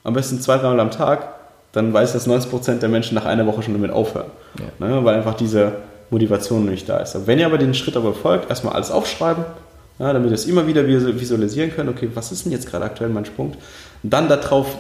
am 0.04 0.14
besten 0.14 0.42
zwei, 0.42 0.58
dreimal 0.58 0.82
am 0.82 0.92
Tag, 0.92 1.37
dann 1.78 1.94
weiß 1.94 2.10
ich, 2.10 2.14
dass 2.14 2.28
90% 2.28 2.80
der 2.80 2.90
Menschen 2.90 3.16
nach 3.16 3.26
einer 3.26 3.46
Woche 3.46 3.62
schon 3.62 3.74
damit 3.74 3.92
aufhören. 3.92 4.32
Ja. 4.60 4.88
Ne, 4.88 5.06
weil 5.06 5.16
einfach 5.16 5.36
diese 5.36 5.74
Motivation 6.10 6.66
nicht 6.66 6.90
da 6.90 6.98
ist. 6.98 7.16
Aber 7.16 7.28
wenn 7.28 7.40
ihr 7.40 7.46
aber 7.46 7.58
den 7.58 7.74
Schritt 7.74 7.96
aber 7.96 8.14
folgt, 8.14 8.50
erstmal 8.50 8.74
alles 8.74 8.92
aufschreiben, 8.92 9.46
ja, 10.00 10.14
damit 10.14 10.30
ihr 10.30 10.36
es 10.36 10.46
immer 10.46 10.68
wieder 10.68 10.88
visualisieren 10.88 11.72
könnt, 11.72 11.90
okay, 11.90 12.10
was 12.14 12.32
ist 12.32 12.46
denn 12.46 12.52
jetzt 12.52 12.70
gerade 12.70 12.86
aktuell 12.86 13.10
mein 13.10 13.24
Punkt? 13.24 13.58
Und 14.04 14.14
dann 14.14 14.28
darauf 14.28 14.78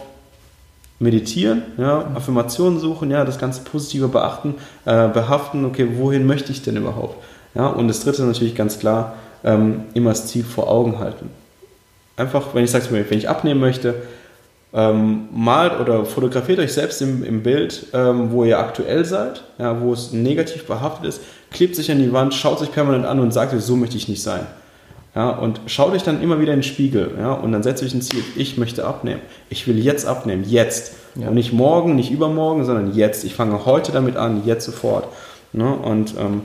meditieren, 0.99 1.63
ja, 1.77 2.05
mhm. 2.09 2.17
Affirmationen 2.17 2.79
suchen, 2.79 3.11
ja, 3.11 3.23
das 3.23 3.37
ganze 3.37 3.61
Positive 3.61 4.07
beachten, 4.07 4.55
äh, 4.85 5.07
behaften, 5.07 5.65
okay, 5.65 5.87
wohin 5.95 6.25
möchte 6.25 6.51
ich 6.51 6.61
denn 6.63 6.77
überhaupt? 6.77 7.23
Ja, 7.55 7.67
und 7.67 7.87
das 7.87 8.03
dritte 8.03 8.23
natürlich 8.23 8.55
ganz 8.55 8.79
klar, 8.79 9.15
ähm, 9.43 9.81
immer 9.93 10.11
das 10.11 10.27
Ziel 10.27 10.43
vor 10.43 10.69
Augen 10.69 10.99
halten. 10.99 11.29
Einfach, 12.15 12.53
wenn 12.53 12.63
ich 12.63 12.71
sage, 12.71 12.85
wenn 12.89 13.17
ich 13.17 13.29
abnehmen 13.29 13.59
möchte, 13.59 13.93
ähm, 14.77 15.27
malt 15.33 15.79
oder 15.79 16.05
fotografiert 16.05 16.59
euch 16.59 16.71
selbst 16.71 17.01
im, 17.01 17.23
im 17.23 17.41
Bild, 17.41 17.87
ähm, 17.93 18.31
wo 18.31 18.43
ihr 18.43 18.59
aktuell 18.59 19.05
seid, 19.05 19.43
ja, 19.57 19.81
wo 19.81 19.91
es 19.91 20.13
negativ 20.13 20.67
behaftet 20.67 21.07
ist, 21.07 21.21
klebt 21.49 21.75
sich 21.75 21.89
an 21.89 21.97
die 21.97 22.13
Wand, 22.13 22.35
schaut 22.35 22.59
sich 22.59 22.71
permanent 22.71 23.05
an 23.05 23.19
und 23.19 23.33
sagt 23.33 23.55
euch, 23.55 23.63
so 23.63 23.75
möchte 23.75 23.97
ich 23.97 24.07
nicht 24.07 24.21
sein. 24.21 24.45
Ja, 25.15 25.31
und 25.31 25.61
schaut 25.65 25.93
euch 25.93 26.03
dann 26.03 26.21
immer 26.21 26.39
wieder 26.39 26.53
in 26.53 26.59
den 26.59 26.63
Spiegel 26.63 27.09
ja, 27.17 27.33
und 27.33 27.51
dann 27.51 27.63
setzt 27.63 27.81
euch 27.81 27.95
ein 27.95 28.03
Ziel, 28.03 28.23
ich 28.35 28.59
möchte 28.59 28.85
abnehmen. 28.85 29.21
Ich 29.49 29.67
will 29.67 29.79
jetzt 29.79 30.05
abnehmen, 30.05 30.43
jetzt. 30.47 30.93
Ja. 31.15 31.29
Und 31.29 31.33
nicht 31.33 31.53
morgen, 31.53 31.95
nicht 31.95 32.11
übermorgen, 32.11 32.63
sondern 32.63 32.93
jetzt. 32.93 33.23
Ich 33.23 33.33
fange 33.33 33.65
heute 33.65 33.91
damit 33.91 34.15
an, 34.15 34.43
jetzt 34.45 34.65
sofort. 34.65 35.07
Ne? 35.53 35.73
Und, 35.73 36.13
ähm, 36.19 36.43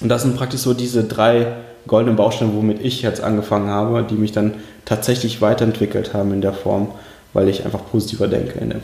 und 0.00 0.08
das 0.08 0.22
sind 0.22 0.34
praktisch 0.34 0.60
so 0.60 0.72
diese 0.72 1.04
drei 1.04 1.48
goldenen 1.86 2.16
Bausteine, 2.16 2.52
womit 2.54 2.82
ich 2.82 3.02
jetzt 3.02 3.22
angefangen 3.22 3.68
habe, 3.68 4.02
die 4.02 4.14
mich 4.14 4.32
dann 4.32 4.54
tatsächlich 4.86 5.42
weiterentwickelt 5.42 6.14
haben 6.14 6.32
in 6.32 6.40
der 6.40 6.54
Form 6.54 6.88
weil 7.34 7.48
ich 7.48 7.64
einfach 7.64 7.80
positiver 7.90 8.26
denke 8.26 8.58
in 8.58 8.70
der, 8.70 8.80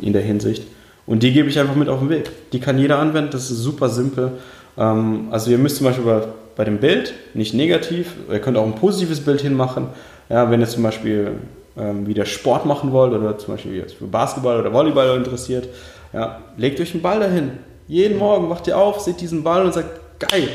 in 0.00 0.12
der 0.14 0.22
Hinsicht. 0.22 0.62
Und 1.06 1.22
die 1.22 1.32
gebe 1.32 1.48
ich 1.48 1.58
einfach 1.58 1.74
mit 1.74 1.88
auf 1.88 1.98
den 1.98 2.08
Weg. 2.08 2.30
Die 2.52 2.60
kann 2.60 2.78
jeder 2.78 2.98
anwenden, 2.98 3.30
das 3.32 3.50
ist 3.50 3.58
super 3.58 3.88
simpel. 3.88 4.32
Ähm, 4.78 5.28
also 5.30 5.50
ihr 5.50 5.58
müsst 5.58 5.76
zum 5.76 5.86
Beispiel 5.86 6.04
bei, 6.04 6.22
bei 6.56 6.64
dem 6.64 6.78
Bild 6.78 7.12
nicht 7.34 7.54
negativ, 7.54 8.14
ihr 8.30 8.38
könnt 8.38 8.56
auch 8.56 8.66
ein 8.66 8.74
positives 8.74 9.20
Bild 9.20 9.40
hinmachen. 9.40 9.88
Ja, 10.30 10.50
wenn 10.50 10.60
ihr 10.60 10.68
zum 10.68 10.82
Beispiel 10.82 11.32
ähm, 11.76 12.06
wieder 12.06 12.26
Sport 12.26 12.66
machen 12.66 12.92
wollt 12.92 13.12
oder 13.12 13.38
zum 13.38 13.54
Beispiel 13.54 13.86
für 13.88 14.06
Basketball 14.06 14.60
oder 14.60 14.72
Volleyball 14.72 15.16
interessiert, 15.16 15.68
ja, 16.12 16.40
legt 16.56 16.80
euch 16.80 16.92
einen 16.92 17.02
Ball 17.02 17.20
dahin. 17.20 17.52
Jeden 17.86 18.18
Morgen 18.18 18.50
wacht 18.50 18.66
ihr 18.66 18.76
auf, 18.76 19.00
seht 19.00 19.20
diesen 19.20 19.42
Ball 19.42 19.64
und 19.64 19.72
sagt, 19.72 19.88
geil, 20.18 20.48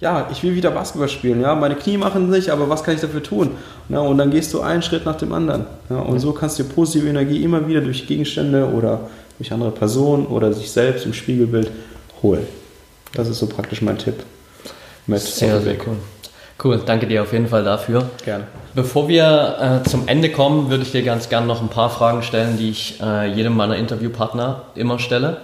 ja, 0.00 0.28
ich 0.32 0.42
will 0.42 0.54
wieder 0.54 0.70
Basketball 0.70 1.08
spielen, 1.08 1.42
ja, 1.42 1.54
meine 1.54 1.74
Knie 1.74 1.98
machen 1.98 2.24
es 2.24 2.36
nicht, 2.36 2.50
aber 2.50 2.68
was 2.68 2.82
kann 2.82 2.94
ich 2.94 3.00
dafür 3.00 3.22
tun? 3.22 3.50
Ja, 3.88 4.00
und 4.00 4.18
dann 4.18 4.30
gehst 4.30 4.52
du 4.54 4.60
einen 4.60 4.82
Schritt 4.82 5.04
nach 5.04 5.16
dem 5.16 5.32
anderen. 5.32 5.66
Ja, 5.90 5.98
und 5.98 6.18
so 6.20 6.32
kannst 6.32 6.58
du 6.58 6.64
positive 6.64 7.08
Energie 7.08 7.42
immer 7.42 7.68
wieder 7.68 7.80
durch 7.80 8.06
Gegenstände 8.06 8.66
oder 8.66 9.00
durch 9.38 9.52
andere 9.52 9.70
Personen 9.70 10.26
oder 10.26 10.52
sich 10.52 10.70
selbst 10.70 11.04
im 11.04 11.12
Spiegelbild 11.12 11.70
holen. 12.22 12.46
Das 13.12 13.28
ist 13.28 13.38
so 13.38 13.46
praktisch 13.46 13.82
mein 13.82 13.98
Tipp. 13.98 14.14
Mit 15.06 15.20
sehr, 15.20 15.60
sehr 15.60 15.74
cool. 15.86 15.96
Cool, 16.62 16.80
danke 16.84 17.06
dir 17.06 17.22
auf 17.22 17.32
jeden 17.32 17.48
Fall 17.48 17.64
dafür. 17.64 18.10
Gerne. 18.24 18.44
Bevor 18.74 19.08
wir 19.08 19.80
äh, 19.84 19.88
zum 19.88 20.08
Ende 20.08 20.30
kommen, 20.30 20.68
würde 20.68 20.82
ich 20.82 20.92
dir 20.92 21.02
ganz 21.02 21.28
gerne 21.30 21.46
noch 21.46 21.62
ein 21.62 21.68
paar 21.68 21.88
Fragen 21.88 22.22
stellen, 22.22 22.58
die 22.58 22.70
ich 22.70 23.00
äh, 23.02 23.32
jedem 23.32 23.56
meiner 23.56 23.76
Interviewpartner 23.76 24.62
immer 24.74 24.98
stelle. 24.98 25.38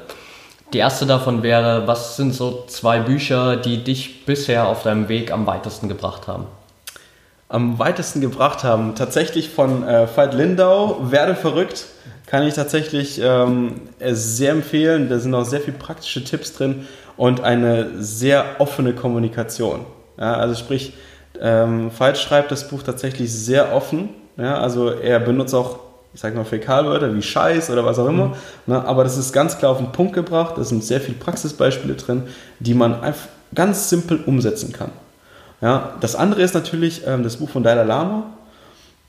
Die 0.73 0.79
erste 0.79 1.07
davon 1.07 1.43
wäre, 1.43 1.87
was 1.87 2.17
sind 2.17 2.35
so 2.35 2.65
zwei 2.67 2.99
Bücher, 2.99 3.57
die 3.57 3.85
dich 3.85 4.27
bisher 4.27 4.67
auf 4.67 4.83
deinem 4.83 5.09
Weg 5.09 5.31
am 5.31 5.47
weitesten 5.47 5.89
gebracht 5.89 6.27
haben? 6.27 6.47
Am 7.49 7.79
weitesten 7.79 8.21
gebracht 8.21 8.65
haben, 8.65 8.97
tatsächlich 8.97 9.49
von 9.49 9.87
äh, 9.87 10.09
Veit 10.13 10.35
Lindau, 10.35 10.99
Werde 11.11 11.37
verrückt, 11.37 11.87
kann 12.27 12.45
ich 12.45 12.55
tatsächlich 12.55 13.21
ähm, 13.23 13.83
sehr 14.01 14.51
empfehlen. 14.51 15.09
Da 15.09 15.21
sind 15.21 15.33
auch 15.35 15.45
sehr 15.45 15.61
viele 15.61 15.77
praktische 15.77 16.25
Tipps 16.25 16.53
drin 16.53 16.89
und 17.17 17.43
eine 17.43 18.03
sehr 18.03 18.57
offene 18.59 18.93
Kommunikation. 18.93 19.87
Ja, 20.19 20.35
also 20.35 20.57
sprich, 20.57 20.95
ähm, 21.41 21.93
Veit 21.97 22.19
schreibt 22.19 22.51
das 22.51 22.67
Buch 22.69 22.83
tatsächlich 22.83 23.33
sehr 23.33 23.73
offen. 23.73 24.09
Ja, 24.37 24.59
also 24.59 24.91
er 24.91 25.21
benutzt 25.21 25.55
auch 25.55 25.79
ich 26.17 26.23
sage 26.23 26.35
mal 26.35 26.47
Fäkalwörter 26.47 27.15
wie 27.15 27.21
Scheiß 27.21 27.69
oder 27.69 27.85
was 27.85 27.99
auch 27.99 28.09
immer. 28.09 28.29
Mhm. 28.29 28.33
Ne, 28.69 28.85
aber 28.87 29.05
das 29.05 29.19
ist 29.19 29.35
ganz 29.35 29.59
klar 29.59 29.73
auf 29.73 29.77
den 29.77 29.93
Punkt 29.93 30.15
gebracht. 30.15 30.55
Da 30.57 30.65
sind 30.65 30.83
sehr 30.83 30.99
viele 30.99 31.19
Praxisbeispiele 31.19 31.93
drin, 31.93 32.23
die 32.59 32.73
man 32.73 33.03
einfach 33.03 33.29
ganz 33.55 33.91
simpel 33.91 34.21
umsetzen 34.25 34.73
kann. 34.73 34.93
Ja, 35.61 35.95
das 36.01 36.17
andere 36.17 36.41
ist 36.41 36.55
natürlich 36.55 37.03
ähm, 37.07 37.23
das 37.23 37.37
Buch 37.37 37.51
von 37.51 37.63
Dalai 37.63 37.85
Lama. 37.85 38.33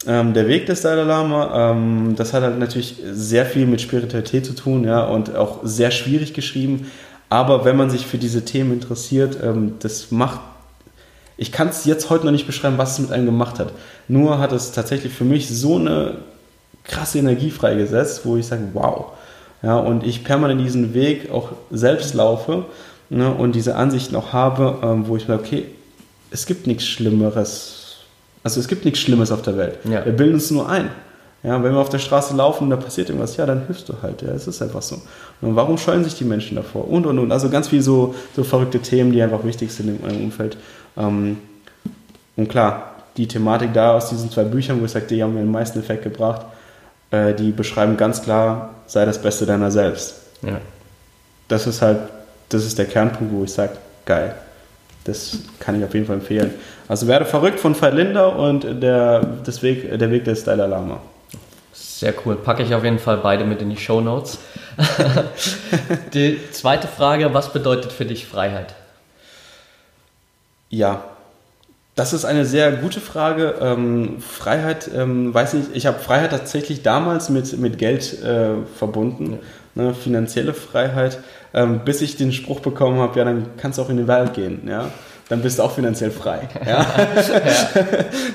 Ähm, 0.05 0.33
der 0.33 0.49
Weg 0.49 0.65
des 0.65 0.81
Dalai 0.81 1.03
Lama, 1.03 1.71
ähm, 1.71 2.15
das 2.17 2.33
hat 2.33 2.43
halt 2.43 2.59
natürlich 2.59 3.01
sehr 3.09 3.45
viel 3.45 3.67
mit 3.67 3.79
Spiritualität 3.79 4.45
zu 4.45 4.53
tun 4.53 4.83
ja, 4.83 5.05
und 5.05 5.33
auch 5.33 5.59
sehr 5.63 5.91
schwierig 5.91 6.33
geschrieben. 6.33 6.91
Aber 7.29 7.63
wenn 7.63 7.77
man 7.77 7.89
sich 7.89 8.05
für 8.05 8.17
diese 8.17 8.43
Themen 8.43 8.73
interessiert, 8.73 9.37
ähm, 9.41 9.75
das 9.79 10.11
macht 10.11 10.41
ich 11.39 11.51
kann 11.51 11.67
es 11.67 11.85
jetzt 11.85 12.09
heute 12.09 12.25
noch 12.25 12.31
nicht 12.31 12.47
beschreiben, 12.47 12.79
was 12.79 12.93
es 12.93 12.99
mit 12.99 13.11
einem 13.11 13.27
gemacht 13.27 13.59
hat. 13.59 13.71
Nur 14.07 14.39
hat 14.39 14.51
es 14.51 14.71
tatsächlich 14.71 15.13
für 15.13 15.23
mich 15.23 15.47
so 15.47 15.75
eine 15.75 16.15
krasse 16.87 17.19
Energie 17.19 17.51
freigesetzt, 17.51 18.25
wo 18.25 18.37
ich 18.37 18.47
sage, 18.47 18.63
wow. 18.73 19.07
Ja, 19.63 19.77
und 19.77 20.05
ich 20.05 20.23
permanent 20.23 20.61
diesen 20.61 20.93
Weg 20.93 21.31
auch 21.31 21.49
selbst 21.71 22.13
laufe 22.13 22.65
ne, 23.09 23.31
und 23.33 23.55
diese 23.55 23.75
Ansichten 23.75 24.15
auch 24.15 24.33
habe, 24.33 24.77
ähm, 24.83 25.07
wo 25.07 25.17
ich 25.17 25.27
mir, 25.27 25.35
okay, 25.35 25.65
es 26.31 26.45
gibt 26.45 26.67
nichts 26.67 26.85
Schlimmeres. 26.85 27.97
Also 28.43 28.59
es 28.59 28.67
gibt 28.67 28.85
nichts 28.85 28.99
Schlimmes 28.99 29.31
auf 29.31 29.41
der 29.41 29.57
Welt. 29.57 29.79
Ja. 29.85 30.05
Wir 30.05 30.13
bilden 30.13 30.35
uns 30.35 30.51
nur 30.51 30.69
ein. 30.69 30.89
Ja, 31.43 31.63
wenn 31.63 31.71
wir 31.71 31.79
auf 31.79 31.89
der 31.89 31.99
Straße 31.99 32.35
laufen 32.35 32.65
und 32.65 32.69
da 32.71 32.77
passiert 32.77 33.09
irgendwas, 33.09 33.37
ja, 33.37 33.45
dann 33.45 33.65
hilfst 33.65 33.87
du 33.87 33.93
halt. 34.01 34.21
Ja, 34.21 34.29
es 34.29 34.47
ist 34.47 34.61
einfach 34.61 34.81
so. 34.81 35.01
Und 35.41 35.55
warum 35.55 35.77
scheuen 35.77 36.03
sich 36.03 36.15
die 36.15 36.23
Menschen 36.23 36.55
davor? 36.55 36.89
Und, 36.89 37.05
und, 37.05 37.19
und. 37.19 37.31
Also 37.31 37.49
ganz 37.49 37.67
viele 37.67 37.83
so, 37.83 38.15
so 38.35 38.43
verrückte 38.43 38.79
Themen, 38.79 39.11
die 39.11 39.21
einfach 39.21 39.43
wichtig 39.43 39.71
sind 39.71 39.89
in 39.89 40.01
meinem 40.01 40.25
Umfeld. 40.25 40.57
Ähm, 40.97 41.37
und 42.35 42.49
klar, 42.49 42.95
die 43.17 43.27
Thematik 43.27 43.73
da 43.73 43.95
aus 43.95 44.09
diesen 44.09 44.31
zwei 44.31 44.43
Büchern, 44.43 44.81
wo 44.81 44.85
ich 44.85 44.91
sage, 44.91 45.05
die 45.07 45.21
haben 45.23 45.33
mir 45.33 45.41
den 45.41 45.51
meisten 45.51 45.79
Effekt 45.79 46.03
gebracht, 46.03 46.45
äh, 47.11 47.33
die 47.33 47.51
beschreiben 47.51 47.97
ganz 47.97 48.21
klar, 48.21 48.75
sei 48.85 49.05
das 49.05 49.21
Beste 49.21 49.45
deiner 49.45 49.71
selbst. 49.71 50.15
Ja. 50.41 50.59
Das 51.47 51.67
ist 51.67 51.81
halt, 51.81 51.99
das 52.49 52.65
ist 52.65 52.77
der 52.77 52.85
Kernpunkt, 52.85 53.33
wo 53.33 53.43
ich 53.43 53.53
sage, 53.53 53.73
geil. 54.05 54.35
Das 55.05 55.39
kann 55.59 55.77
ich 55.79 55.85
auf 55.85 55.93
jeden 55.93 56.05
Fall 56.05 56.17
empfehlen. 56.17 56.53
Also 56.87 57.07
werde 57.07 57.25
verrückt 57.25 57.59
von 57.59 57.79
Veit 57.79 57.93
Linder 57.93 58.35
und 58.35 58.81
der, 58.81 59.21
das 59.43 59.63
Weg, 59.63 59.97
der 59.97 60.11
Weg 60.11 60.25
des 60.25 60.43
Dalai 60.43 60.67
Lama. 60.67 60.99
Sehr 61.73 62.13
cool. 62.25 62.35
Packe 62.35 62.63
ich 62.63 62.75
auf 62.75 62.83
jeden 62.83 62.99
Fall 62.99 63.17
beide 63.17 63.45
mit 63.45 63.61
in 63.61 63.69
die 63.69 63.77
Show 63.77 64.01
Notes. 64.01 64.39
die 66.13 66.39
zweite 66.51 66.87
Frage, 66.87 67.33
was 67.33 67.53
bedeutet 67.53 67.91
für 67.91 68.05
dich 68.05 68.25
Freiheit? 68.27 68.75
Ja, 70.69 71.03
das 71.97 72.13
ist 72.13 72.23
eine 72.23 72.45
sehr 72.45 72.71
gute 72.71 73.01
Frage. 73.01 73.55
Ähm, 73.59 74.21
Freiheit, 74.21 74.89
ähm, 74.95 75.33
weiß 75.33 75.53
nicht, 75.53 75.69
ich 75.73 75.85
habe 75.85 75.99
Freiheit 75.99 76.31
tatsächlich 76.31 76.83
damals 76.83 77.29
mit, 77.29 77.57
mit 77.59 77.77
Geld 77.77 78.23
äh, 78.23 78.51
verbunden, 78.77 79.39
ja. 79.75 79.83
ne, 79.83 79.93
finanzielle 79.93 80.53
Freiheit, 80.53 81.19
ähm, 81.53 81.81
bis 81.83 82.01
ich 82.01 82.15
den 82.15 82.31
Spruch 82.31 82.61
bekommen 82.61 82.99
habe, 82.99 83.19
ja, 83.19 83.25
dann 83.25 83.47
kannst 83.57 83.77
du 83.77 83.81
auch 83.81 83.89
in 83.89 83.97
den 83.97 84.07
Wald 84.07 84.33
gehen. 84.33 84.61
Ja? 84.67 84.91
dann 85.29 85.41
bist 85.41 85.59
du 85.59 85.63
auch 85.63 85.73
finanziell 85.73 86.11
frei. 86.11 86.47
Ja? 86.65 86.85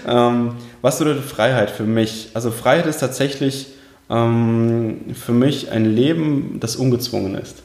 ja. 0.07 0.29
ähm, 0.29 0.57
was 0.83 0.99
bedeutet 0.99 1.25
Freiheit 1.25 1.71
für 1.71 1.85
mich? 1.85 2.31
Also 2.35 2.51
Freiheit 2.51 2.87
ist 2.87 2.99
tatsächlich 2.99 3.69
ähm, 4.11 5.15
für 5.15 5.33
mich 5.33 5.71
ein 5.71 5.85
Leben, 5.85 6.59
das 6.61 6.77
ungezwungen 6.77 7.35
ist. 7.37 7.63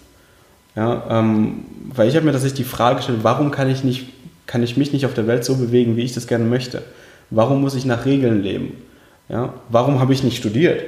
Ja, 0.75 1.03
ähm, 1.09 1.65
weil 1.89 2.07
ich 2.07 2.15
habe 2.15 2.25
mir 2.25 2.31
tatsächlich 2.31 2.65
die 2.65 2.69
Frage 2.69 2.97
gestellt, 2.97 3.19
warum 3.23 3.49
kann 3.49 3.67
ich, 3.67 3.83
nicht, 3.83 4.09
kann 4.47 4.63
ich 4.63 4.77
mich 4.77 4.93
nicht 4.93 5.05
auf 5.05 5.13
der 5.13 5.27
Welt 5.27 5.45
so 5.45 5.55
bewegen, 5.55 5.95
wie 5.95 6.03
ich 6.03 6.13
das 6.13 6.27
gerne 6.27 6.45
möchte? 6.45 6.81
Warum 7.29 7.61
muss 7.61 7.75
ich 7.75 7.85
nach 7.85 8.05
Regeln 8.05 8.41
leben? 8.41 8.71
Ja, 9.29 9.53
warum 9.69 9.99
habe 9.99 10.13
ich 10.13 10.23
nicht 10.23 10.37
studiert? 10.37 10.83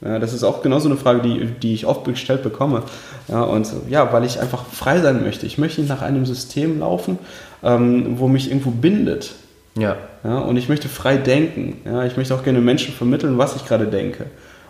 Ja, 0.00 0.18
das 0.18 0.32
ist 0.32 0.44
auch 0.44 0.62
genauso 0.62 0.88
eine 0.88 0.96
Frage, 0.96 1.22
die, 1.22 1.46
die 1.46 1.74
ich 1.74 1.86
oft 1.86 2.04
gestellt 2.04 2.42
bekomme. 2.42 2.82
Ja, 3.26 3.42
und 3.42 3.68
ja, 3.88 4.12
weil 4.12 4.24
ich 4.24 4.38
einfach 4.38 4.64
frei 4.66 5.00
sein 5.00 5.22
möchte. 5.22 5.46
Ich 5.46 5.58
möchte 5.58 5.80
nicht 5.80 5.90
nach 5.90 6.02
einem 6.02 6.24
System 6.24 6.78
laufen, 6.80 7.18
ähm, 7.64 8.18
wo 8.18 8.28
mich 8.28 8.48
irgendwo 8.48 8.70
bindet. 8.70 9.32
Ja. 9.76 9.96
ja. 10.22 10.38
Und 10.38 10.56
ich 10.56 10.68
möchte 10.68 10.88
frei 10.88 11.16
denken. 11.16 11.80
Ja, 11.84 12.04
ich 12.04 12.16
möchte 12.16 12.34
auch 12.34 12.44
gerne 12.44 12.60
Menschen 12.60 12.94
vermitteln, 12.94 13.38
was 13.38 13.56
ich 13.56 13.64
gerade 13.64 13.86
denke. 13.86 14.26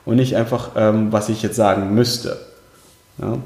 Und 0.06 0.16
nicht 0.16 0.34
einfach, 0.36 0.70
ähm, 0.76 1.12
was 1.12 1.28
ich 1.28 1.42
jetzt 1.42 1.56
sagen 1.56 1.94
müsste. 1.94 2.38
Ja. 3.20 3.36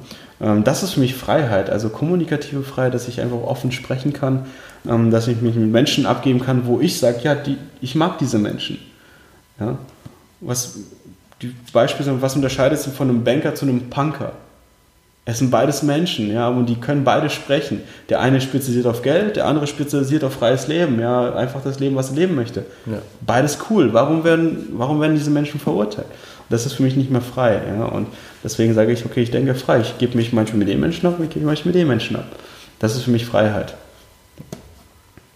Ähm, 0.42 0.64
das 0.64 0.82
ist 0.82 0.92
für 0.92 1.00
mich 1.00 1.14
Freiheit, 1.14 1.70
also 1.70 1.88
kommunikative 1.88 2.62
Freiheit, 2.62 2.94
dass 2.94 3.08
ich 3.08 3.20
einfach 3.20 3.40
offen 3.42 3.72
sprechen 3.72 4.12
kann, 4.12 4.46
ähm, 4.88 5.10
dass 5.10 5.28
ich 5.28 5.40
mich 5.40 5.54
mit 5.54 5.70
Menschen 5.70 6.04
abgeben 6.04 6.40
kann, 6.40 6.66
wo 6.66 6.80
ich 6.80 6.98
sage, 6.98 7.20
ja, 7.22 7.34
die, 7.34 7.56
ich 7.80 7.94
mag 7.94 8.18
diese 8.18 8.38
Menschen. 8.38 8.78
Ja. 9.60 9.78
Was, 10.40 10.78
die 11.40 11.54
Beispiele, 11.72 12.20
was 12.20 12.34
unterscheidet 12.34 12.80
sich 12.80 12.92
von 12.92 13.08
einem 13.08 13.22
Banker 13.22 13.54
zu 13.54 13.64
einem 13.64 13.88
Punker? 13.88 14.32
Es 15.24 15.38
sind 15.38 15.52
beides 15.52 15.84
Menschen, 15.84 16.32
ja, 16.32 16.48
und 16.48 16.66
die 16.66 16.74
können 16.74 17.04
beide 17.04 17.30
sprechen. 17.30 17.80
Der 18.08 18.18
eine 18.18 18.40
spezialisiert 18.40 18.86
auf 18.86 19.02
Geld, 19.02 19.36
der 19.36 19.46
andere 19.46 19.68
spezialisiert 19.68 20.24
auf 20.24 20.32
freies 20.32 20.66
Leben, 20.66 20.98
ja, 20.98 21.32
einfach 21.36 21.62
das 21.62 21.78
Leben, 21.78 21.94
was 21.94 22.10
er 22.10 22.16
leben 22.16 22.34
möchte. 22.34 22.64
Ja. 22.86 22.98
Beides 23.24 23.58
cool. 23.70 23.92
Warum 23.92 24.24
werden, 24.24 24.70
warum 24.72 25.00
werden 25.00 25.14
diese 25.14 25.30
Menschen 25.30 25.60
verurteilt? 25.60 26.08
Das 26.52 26.66
ist 26.66 26.74
für 26.74 26.82
mich 26.82 26.96
nicht 26.96 27.10
mehr 27.10 27.22
frei, 27.22 27.62
ja, 27.66 27.86
und 27.86 28.08
deswegen 28.44 28.74
sage 28.74 28.92
ich, 28.92 29.06
okay, 29.06 29.22
ich 29.22 29.30
denke 29.30 29.54
frei. 29.54 29.80
Ich 29.80 29.96
gebe 29.96 30.16
mich 30.16 30.32
manchmal 30.32 30.58
mit 30.58 30.68
den 30.68 30.80
Menschen 30.80 31.06
ab, 31.06 31.14
ich 31.22 31.30
gebe 31.30 31.40
mich 31.40 31.46
manchmal 31.46 31.72
mit 31.72 31.80
den 31.80 31.88
Menschen 31.88 32.16
ab. 32.16 32.26
Das 32.78 32.94
ist 32.94 33.04
für 33.04 33.10
mich 33.10 33.24
Freiheit. 33.24 33.74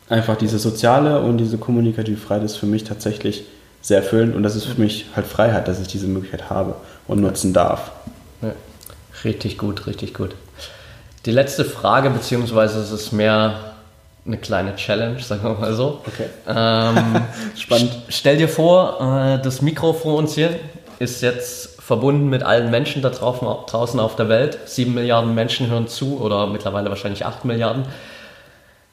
Einfach 0.09 0.37
diese 0.37 0.59
soziale 0.59 1.21
und 1.21 1.39
diese 1.39 1.57
kommunikative 1.59 2.19
Freiheit 2.19 2.45
ist 2.45 2.57
für 2.57 2.67
mich 2.67 2.85
tatsächlich 2.85 3.45
sehr 3.81 3.99
erfüllend 3.99 4.37
und 4.37 4.43
das 4.43 4.57
ist 4.57 4.67
für 4.67 4.81
mich 4.81 5.07
halt 5.17 5.27
Freiheit, 5.27 5.69
dass 5.69 5.81
ich 5.81 5.89
diese 5.89 6.07
Möglichkeit 6.07 6.51
habe 6.51 6.75
und 7.09 7.21
nutzen 7.21 7.53
darf. 7.53 7.93
Ja. 8.43 8.53
Richtig 9.25 9.57
gut, 9.57 9.87
richtig 9.87 10.13
gut. 10.13 10.35
Die 11.25 11.31
letzte 11.31 11.65
Frage, 11.65 12.11
beziehungsweise 12.11 12.79
es 12.81 12.93
ist 12.93 13.13
mehr 13.13 13.73
eine 14.27 14.39
kleine 14.39 14.77
Challenge, 14.77 15.19
sagen 15.21 15.43
wir 15.45 15.55
mal 15.55 15.73
so. 15.73 16.03
Okay. 16.07 16.29
Ähm, 16.47 17.23
Spannend. 17.57 17.97
Stell 18.09 18.37
dir 18.37 18.49
vor, 18.49 19.01
äh, 19.01 19.43
das 19.43 19.63
Mikro 19.63 19.93
vor 19.93 20.17
uns 20.17 20.35
hier 20.35 20.51
ist 20.99 21.23
jetzt 21.23 21.81
verbunden 21.83 22.29
mit 22.29 22.43
allen 22.43 22.71
Menschen 22.71 23.03
da 23.03 23.11
draußen 23.11 24.01
auf 24.01 24.17
der 24.17 24.29
Welt. 24.29 24.59
Sieben 24.67 24.95
Milliarden 24.95 25.35
Menschen 25.35 25.69
hören 25.69 25.89
zu 25.89 26.21
oder 26.21 26.47
mittlerweile 26.47 26.89
wahrscheinlich 26.89 27.25
acht 27.25 27.45
Milliarden. 27.45 27.85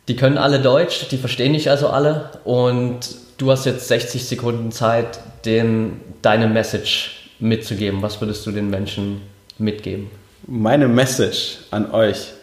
Die 0.08 0.16
können 0.16 0.38
alle 0.38 0.60
Deutsch, 0.60 1.08
die 1.10 1.18
verstehen 1.18 1.54
dich 1.54 1.70
also 1.70 1.88
alle 1.88 2.30
und 2.44 3.00
du 3.38 3.52
hast 3.52 3.66
jetzt 3.66 3.88
60 3.88 4.26
Sekunden 4.26 4.72
Zeit, 4.72 5.20
den, 5.46 6.02
deine 6.22 6.48
Message 6.48 7.30
mitzugeben. 7.40 8.02
Was 8.02 8.20
würdest 8.20 8.46
du 8.46 8.52
den 8.52 8.70
Menschen 8.70 9.22
mitgeben? 9.58 10.10
Meine 10.46 10.88
Message 10.88 11.60
an 11.72 11.92
euch. 11.92 12.34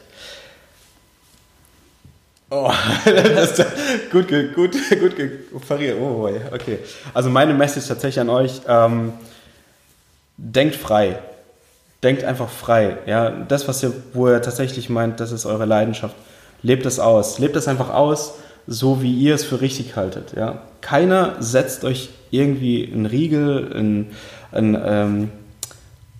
Oh, 2.49 2.73
das 3.05 3.59
ist 3.59 3.67
gut, 4.11 4.29
gut, 4.29 4.55
gut, 4.55 5.17
gut 5.17 5.69
pariert. 5.69 5.99
Oh, 6.01 6.29
okay. 6.53 6.79
Also 7.15 7.31
meine 7.31 7.55
Message 7.55 7.87
tatsächlich 7.87 8.21
an 8.21 8.29
euch, 8.29 8.63
ähm, 8.67 9.13
denkt 10.41 10.75
frei. 10.75 11.19
Denkt 12.03 12.25
einfach 12.25 12.49
frei. 12.49 12.97
Ja, 13.07 13.31
das, 13.31 13.69
was 13.69 13.83
ihr, 13.83 13.93
wo 14.15 14.29
ihr 14.29 14.41
tatsächlich 14.41 14.89
meint, 14.89 15.21
das 15.21 15.33
ist 15.33 15.45
eure 15.45 15.67
Leidenschaft. 15.67 16.17
Lebt 16.63 16.87
es 16.87 16.99
aus. 16.99 17.39
Lebt 17.39 17.57
es 17.57 17.69
einfach 17.69 17.93
aus, 17.93 18.35
so 18.67 19.03
wie 19.03 19.13
ihr 19.13 19.35
es 19.35 19.45
für 19.45 19.61
richtig 19.61 19.97
haltet. 19.97 20.33
Ja. 20.37 20.63
Keiner 20.81 21.37
setzt 21.41 21.85
euch 21.85 22.09
irgendwie 22.31 22.91
einen 22.91 23.07
Riegel, 23.07 23.71
ein, 23.75 24.07
ein, 24.53 24.79
ähm, 24.83 25.31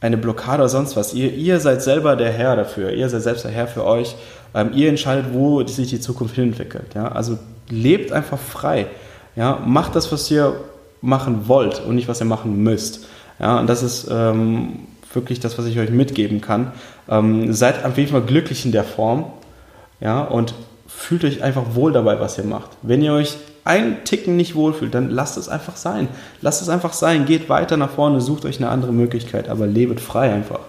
eine 0.01 0.19
Blockade 0.19 0.59
oder 0.59 0.69
sonst 0.69 0.97
was. 0.97 1.15
Ihr, 1.15 1.33
ihr 1.33 1.61
seid 1.61 1.83
selber 1.83 2.15
der 2.17 2.33
Herr 2.33 2.57
dafür. 2.57 2.93
Ihr 2.93 3.09
seid 3.09 3.23
selbst 3.23 3.45
der 3.45 3.51
Herr 3.51 3.67
für 3.67 3.85
euch. 3.85 4.17
Ähm, 4.55 4.73
ihr 4.75 4.89
entscheidet, 4.91 5.33
wo 5.33 5.67
sich 5.67 5.89
die 5.89 6.01
Zukunft 6.01 6.37
entwickelt. 6.37 6.95
Ja? 6.95 7.09
Also 7.09 7.39
lebt 7.71 8.13
einfach 8.13 8.39
frei. 8.39 8.87
Ja? 9.35 9.63
Macht 9.65 9.97
das, 9.97 10.13
was 10.13 10.31
ihr 10.31 10.57
machen 11.01 11.49
wollt 11.49 11.81
und 11.81 11.95
nicht, 11.95 12.09
was 12.09 12.21
ihr 12.21 12.27
machen 12.27 12.63
müsst. 12.63 13.07
Ja? 13.41 13.59
Und 13.59 13.69
das 13.69 13.83
ist 13.83 14.09
ähm, 14.11 14.87
wirklich 15.13 15.41
das, 15.41 15.59
was 15.59 15.67
ich 15.67 15.79
euch 15.79 15.91
mitgeben 15.91 16.41
kann. 16.41 16.73
Ähm, 17.09 17.53
seid 17.53 17.85
auf 17.85 17.99
jeden 17.99 18.11
Fall 18.11 18.23
glücklich 18.23 18.65
in 18.65 18.73
der 18.73 18.85
Form. 18.85 19.27
Ja? 20.01 20.23
Und 20.23 20.55
fühlt 20.87 21.25
euch 21.25 21.43
einfach 21.43 21.75
wohl 21.75 21.93
dabei, 21.93 22.21
was 22.21 22.39
ihr 22.39 22.45
macht. 22.45 22.71
Wenn 22.83 23.03
ihr 23.03 23.15
euch 23.15 23.37
ein 23.65 24.05
Ticken 24.05 24.37
nicht 24.37 24.55
wohlfühlt, 24.55 24.95
dann 24.95 25.11
lasst 25.11 25.37
es 25.37 25.49
einfach 25.49 25.77
sein. 25.77 26.09
Lasst 26.41 26.63
es 26.63 26.69
einfach 26.69 26.93
sein. 26.93 27.27
Geht 27.27 27.49
weiter 27.49 27.77
nach 27.77 27.91
vorne, 27.91 28.21
sucht 28.21 28.45
euch 28.45 28.59
eine 28.59 28.69
andere 28.69 28.93
Möglichkeit, 28.93 29.49
aber 29.49 29.67
lebt 29.67 30.01
frei 30.01 30.33
einfach. 30.33 30.61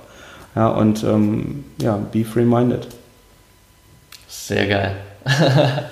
Ja, 0.55 0.67
und 0.67 1.03
ähm, 1.03 1.63
ja, 1.81 1.97
be 1.97 2.25
free-minded. 2.25 2.87
Sehr 4.27 4.67
geil. 4.67 4.95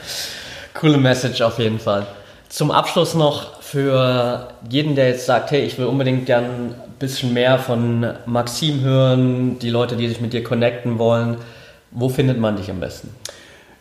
Coole 0.74 0.98
Message 0.98 1.42
auf 1.42 1.60
jeden 1.60 1.80
Fall. 1.80 2.08
Zum 2.50 2.72
Abschluss 2.72 3.14
noch 3.14 3.59
für 3.72 4.48
jeden, 4.68 4.96
der 4.96 5.10
jetzt 5.10 5.26
sagt, 5.26 5.52
hey, 5.52 5.62
ich 5.62 5.78
will 5.78 5.86
unbedingt 5.86 6.26
gern 6.26 6.46
ein 6.46 6.76
bisschen 6.98 7.34
mehr 7.34 7.60
von 7.60 8.06
Maxim 8.26 8.82
hören, 8.82 9.60
die 9.60 9.70
Leute, 9.70 9.96
die 9.96 10.08
sich 10.08 10.22
mit 10.22 10.34
dir 10.34 10.44
connecten 10.44 10.98
wollen. 10.98 11.38
Wo 11.92 12.10
findet 12.10 12.40
man 12.40 12.56
dich 12.56 12.72
am 12.72 12.80
besten? 12.80 13.10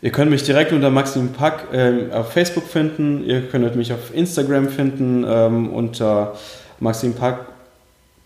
Ihr 0.03 0.13
könnt 0.13 0.31
mich 0.31 0.43
direkt 0.43 0.73
unter 0.73 0.91
Maxim 0.91 1.33
Pack 1.33 1.69
ähm, 1.73 2.13
auf 2.13 2.33
Facebook 2.33 2.65
finden. 2.65 3.25
Ihr 3.25 3.49
könnt 3.49 3.75
mich 3.77 3.93
auf 3.93 4.15
Instagram 4.15 4.69
finden 4.69 5.25
ähm, 5.27 5.73
unter 5.73 6.35
Maxim 6.81 7.15
Pack 7.15 7.47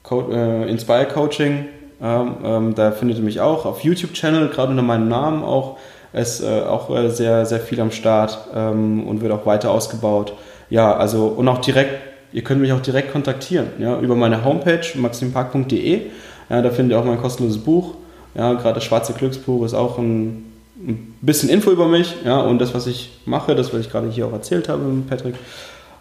Co 0.02 0.30
äh, 0.32 0.68
Inspire 0.68 1.06
Coaching. 1.06 1.66
Ähm, 2.02 2.34
ähm 2.44 2.74
da 2.74 2.90
findet 2.90 3.18
ihr 3.18 3.24
mich 3.24 3.40
auch 3.40 3.64
auf 3.64 3.84
YouTube-Channel, 3.84 4.48
gerade 4.48 4.72
unter 4.72 4.82
meinem 4.82 5.08
Namen 5.08 5.44
auch. 5.44 5.78
Ist 6.12 6.42
äh, 6.42 6.62
auch 6.62 6.90
äh, 6.90 7.08
sehr, 7.08 7.46
sehr 7.46 7.60
viel 7.60 7.80
am 7.80 7.90
Start 7.90 8.36
ähm, 8.54 9.06
und 9.06 9.22
wird 9.22 9.32
auch 9.32 9.46
weiter 9.46 9.70
ausgebaut. 9.70 10.34
Ja, 10.72 10.96
also 10.96 11.26
und 11.26 11.48
auch 11.48 11.58
direkt, 11.58 12.00
ihr 12.32 12.42
könnt 12.42 12.62
mich 12.62 12.72
auch 12.72 12.80
direkt 12.80 13.12
kontaktieren 13.12 13.66
ja, 13.78 14.00
über 14.00 14.16
meine 14.16 14.42
Homepage 14.42 14.80
maximpark.de. 14.94 16.00
Ja, 16.48 16.62
da 16.62 16.70
findet 16.70 16.96
ihr 16.96 16.98
auch 16.98 17.04
mein 17.04 17.20
kostenloses 17.20 17.62
Buch. 17.62 17.94
Ja, 18.34 18.54
gerade 18.54 18.76
das 18.76 18.84
Schwarze 18.84 19.12
Glücksbuch 19.12 19.66
ist 19.66 19.74
auch 19.74 19.98
ein 19.98 20.50
ein 20.78 21.14
bisschen 21.20 21.50
Info 21.50 21.70
über 21.70 21.86
mich 21.86 22.16
ja, 22.24 22.40
und 22.40 22.58
das, 22.58 22.74
was 22.74 22.86
ich 22.86 23.20
mache, 23.26 23.54
das, 23.54 23.72
was 23.72 23.80
ich 23.82 23.90
gerade 23.90 24.08
hier 24.08 24.26
auch 24.26 24.32
erzählt 24.32 24.70
habe 24.70 24.82
mit 24.82 25.08
Patrick. 25.08 25.34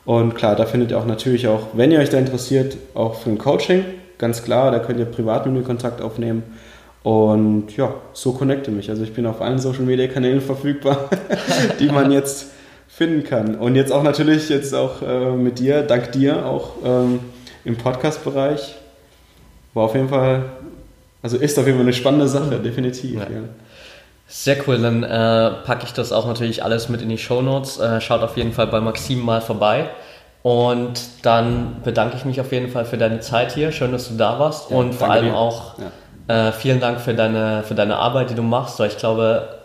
Und 0.05 0.35
klar, 0.35 0.55
da 0.55 0.65
findet 0.65 0.91
ihr 0.91 0.97
auch 0.97 1.05
natürlich 1.05 1.47
auch, 1.47 1.67
wenn 1.73 1.91
ihr 1.91 1.99
euch 1.99 2.09
da 2.09 2.17
interessiert, 2.17 2.77
auch 2.93 3.15
für 3.15 3.29
ein 3.29 3.37
Coaching, 3.37 3.83
ganz 4.17 4.41
klar, 4.41 4.71
da 4.71 4.79
könnt 4.79 4.99
ihr 4.99 5.05
privat 5.05 5.45
mit 5.45 5.55
mir 5.55 5.63
Kontakt 5.63 6.01
aufnehmen. 6.01 6.43
Und 7.03 7.75
ja, 7.77 7.93
so 8.13 8.31
connecte 8.31 8.71
mich. 8.71 8.89
Also 8.89 9.03
ich 9.03 9.13
bin 9.13 9.25
auf 9.25 9.41
allen 9.41 9.59
Social 9.59 9.83
Media 9.83 10.07
Kanälen 10.07 10.39
verfügbar, 10.39 11.09
die 11.79 11.89
man 11.89 12.11
jetzt 12.11 12.47
finden 12.91 13.23
kann. 13.23 13.55
Und 13.55 13.75
jetzt 13.75 13.91
auch 13.91 14.03
natürlich 14.03 14.49
jetzt 14.49 14.75
auch 14.75 15.01
äh, 15.01 15.31
mit 15.31 15.59
dir, 15.59 15.81
dank 15.81 16.11
dir 16.11 16.45
auch 16.45 16.73
ähm, 16.83 17.19
im 17.63 17.77
Podcast-Bereich. 17.77 18.75
War 19.73 19.85
auf 19.85 19.95
jeden 19.95 20.09
Fall, 20.09 20.43
also 21.23 21.37
ist 21.37 21.57
auf 21.57 21.65
jeden 21.65 21.77
Fall 21.77 21.85
eine 21.85 21.93
spannende 21.93 22.27
Sache, 22.27 22.59
definitiv. 22.59 23.15
Ja. 23.15 23.21
Ja. 23.21 23.41
Sehr 24.27 24.57
cool, 24.67 24.77
dann 24.77 25.03
äh, 25.03 25.51
packe 25.65 25.85
ich 25.85 25.93
das 25.93 26.11
auch 26.11 26.27
natürlich 26.27 26.63
alles 26.63 26.89
mit 26.89 27.01
in 27.01 27.09
die 27.09 27.17
Show 27.17 27.41
Notes. 27.41 27.79
Äh, 27.79 28.01
schaut 28.01 28.21
auf 28.21 28.37
jeden 28.37 28.51
Fall 28.51 28.67
bei 28.67 28.81
Maxim 28.81 29.19
mal 29.19 29.41
vorbei. 29.41 29.89
Und 30.43 31.01
dann 31.21 31.77
bedanke 31.83 32.17
ich 32.17 32.25
mich 32.25 32.41
auf 32.41 32.51
jeden 32.51 32.69
Fall 32.69 32.85
für 32.85 32.97
deine 32.97 33.19
Zeit 33.19 33.53
hier. 33.53 33.71
Schön, 33.71 33.91
dass 33.91 34.09
du 34.09 34.15
da 34.15 34.39
warst. 34.39 34.69
Ja, 34.69 34.77
und 34.77 34.95
vor 34.95 35.09
allem 35.09 35.25
dir. 35.25 35.37
auch 35.37 35.75
äh, 36.27 36.51
vielen 36.51 36.79
Dank 36.79 36.99
für 36.99 37.13
deine, 37.13 37.63
für 37.63 37.75
deine 37.75 37.97
Arbeit, 37.97 38.31
die 38.31 38.35
du 38.35 38.41
machst. 38.41 38.79
Weil 38.79 38.87
ich 38.87 38.97
glaube, 38.97 39.60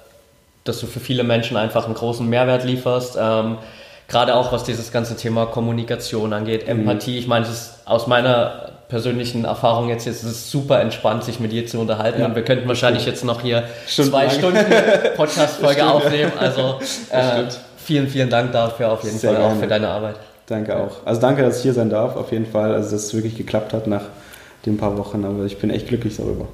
dass 0.68 0.80
du 0.80 0.86
für 0.86 1.00
viele 1.00 1.24
Menschen 1.24 1.56
einfach 1.56 1.86
einen 1.86 1.94
großen 1.94 2.28
Mehrwert 2.28 2.64
lieferst. 2.64 3.16
Ähm, 3.20 3.58
Gerade 4.08 4.36
auch 4.36 4.52
was 4.52 4.62
dieses 4.62 4.92
ganze 4.92 5.16
Thema 5.16 5.46
Kommunikation 5.46 6.32
angeht, 6.32 6.64
mhm. 6.64 6.80
Empathie. 6.80 7.18
Ich 7.18 7.26
meine, 7.26 7.44
das 7.44 7.54
ist 7.54 7.74
aus 7.86 8.06
meiner 8.06 8.70
persönlichen 8.88 9.44
Erfahrung 9.44 9.88
jetzt, 9.88 10.06
jetzt 10.06 10.22
ist 10.22 10.30
es 10.30 10.50
super 10.50 10.80
entspannt, 10.80 11.24
sich 11.24 11.40
mit 11.40 11.50
dir 11.50 11.66
zu 11.66 11.80
unterhalten. 11.80 12.20
Ja, 12.20 12.26
und 12.26 12.36
wir 12.36 12.44
könnten 12.44 12.68
wahrscheinlich 12.68 13.02
stimmt. 13.02 13.16
jetzt 13.16 13.24
noch 13.24 13.42
hier 13.42 13.64
stimmt 13.86 14.10
zwei 14.10 14.30
Stunden 14.30 14.64
Podcast-Folge 15.16 15.86
aufnehmen. 15.90 16.32
Also 16.38 16.78
äh, 17.10 17.44
vielen, 17.76 18.08
vielen 18.08 18.30
Dank 18.30 18.52
dafür 18.52 18.92
auf 18.92 19.02
jeden 19.02 19.18
Sehr 19.18 19.30
Fall 19.30 19.40
gerne. 19.40 19.54
auch 19.54 19.58
für 19.58 19.66
deine 19.66 19.88
Arbeit. 19.88 20.16
Danke 20.46 20.76
auch. 20.76 21.04
Also 21.04 21.20
danke, 21.20 21.42
dass 21.42 21.56
ich 21.56 21.62
hier 21.64 21.74
sein 21.74 21.90
darf, 21.90 22.14
auf 22.16 22.30
jeden 22.30 22.46
Fall. 22.46 22.74
Also 22.74 22.92
dass 22.92 23.06
es 23.06 23.14
wirklich 23.14 23.36
geklappt 23.36 23.72
hat 23.72 23.88
nach 23.88 24.02
den 24.64 24.76
paar 24.76 24.96
Wochen. 24.96 25.24
Aber 25.24 25.44
ich 25.44 25.58
bin 25.58 25.70
echt 25.70 25.88
glücklich 25.88 26.16
darüber. 26.16 26.46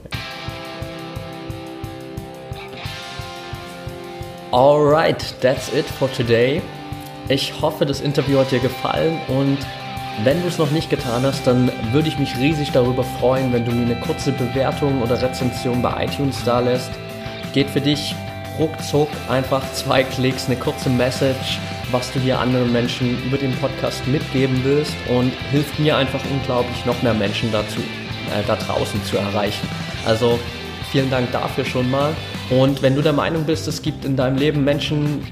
Alright, 4.53 5.35
that's 5.41 5.73
it 5.73 5.87
for 5.87 6.13
today. 6.13 6.61
Ich 7.29 7.55
hoffe, 7.63 7.87
das 7.87 8.03
Interview 8.03 8.39
hat 8.39 8.51
dir 8.51 8.59
gefallen 8.59 9.19
und 9.29 9.57
wenn 10.25 10.43
du 10.43 10.49
es 10.49 10.59
noch 10.59 10.71
nicht 10.71 10.91
getan 10.91 11.23
hast, 11.23 11.47
dann 11.47 11.73
würde 11.91 12.09
ich 12.09 12.19
mich 12.19 12.37
riesig 12.37 12.71
darüber 12.71 13.03
freuen, 13.03 13.51
wenn 13.55 13.65
du 13.65 13.73
mir 13.73 13.87
eine 13.87 13.99
kurze 13.99 14.31
Bewertung 14.31 15.01
oder 15.01 15.23
Rezension 15.23 15.81
bei 15.81 16.05
iTunes 16.05 16.45
da 16.45 16.61
lässt. 16.61 16.91
Geht 17.55 17.71
für 17.71 17.81
dich 17.81 18.15
ruckzuck 18.59 19.09
einfach 19.31 19.63
zwei 19.73 20.05
Klicks, 20.05 20.45
eine 20.49 20.57
kurze 20.57 20.91
Message, 20.91 21.59
was 21.91 22.13
du 22.13 22.21
hier 22.21 22.39
anderen 22.39 22.71
Menschen 22.73 23.25
über 23.25 23.39
den 23.39 23.57
Podcast 23.57 24.07
mitgeben 24.07 24.61
willst 24.65 24.95
und 25.09 25.33
hilft 25.51 25.79
mir 25.79 25.97
einfach 25.97 26.21
unglaublich, 26.31 26.85
noch 26.85 27.01
mehr 27.03 27.15
Menschen 27.15 27.51
dazu, 27.53 27.81
äh, 27.81 28.47
da 28.47 28.57
draußen 28.57 29.03
zu 29.05 29.17
erreichen. 29.17 29.67
Also 30.05 30.39
vielen 30.91 31.09
Dank 31.09 31.33
dafür 31.33 31.65
schon 31.65 31.91
mal. 31.91 32.15
Und 32.51 32.83
wenn 32.83 32.95
du 32.95 33.03
der 33.03 33.13
Meinung 33.13 33.45
bist, 33.45 33.67
es 33.69 33.83
gibt 33.83 34.05
in 34.05 34.17
deinem 34.17 34.37
Leben 34.37 34.65
Menschen, 34.65 35.23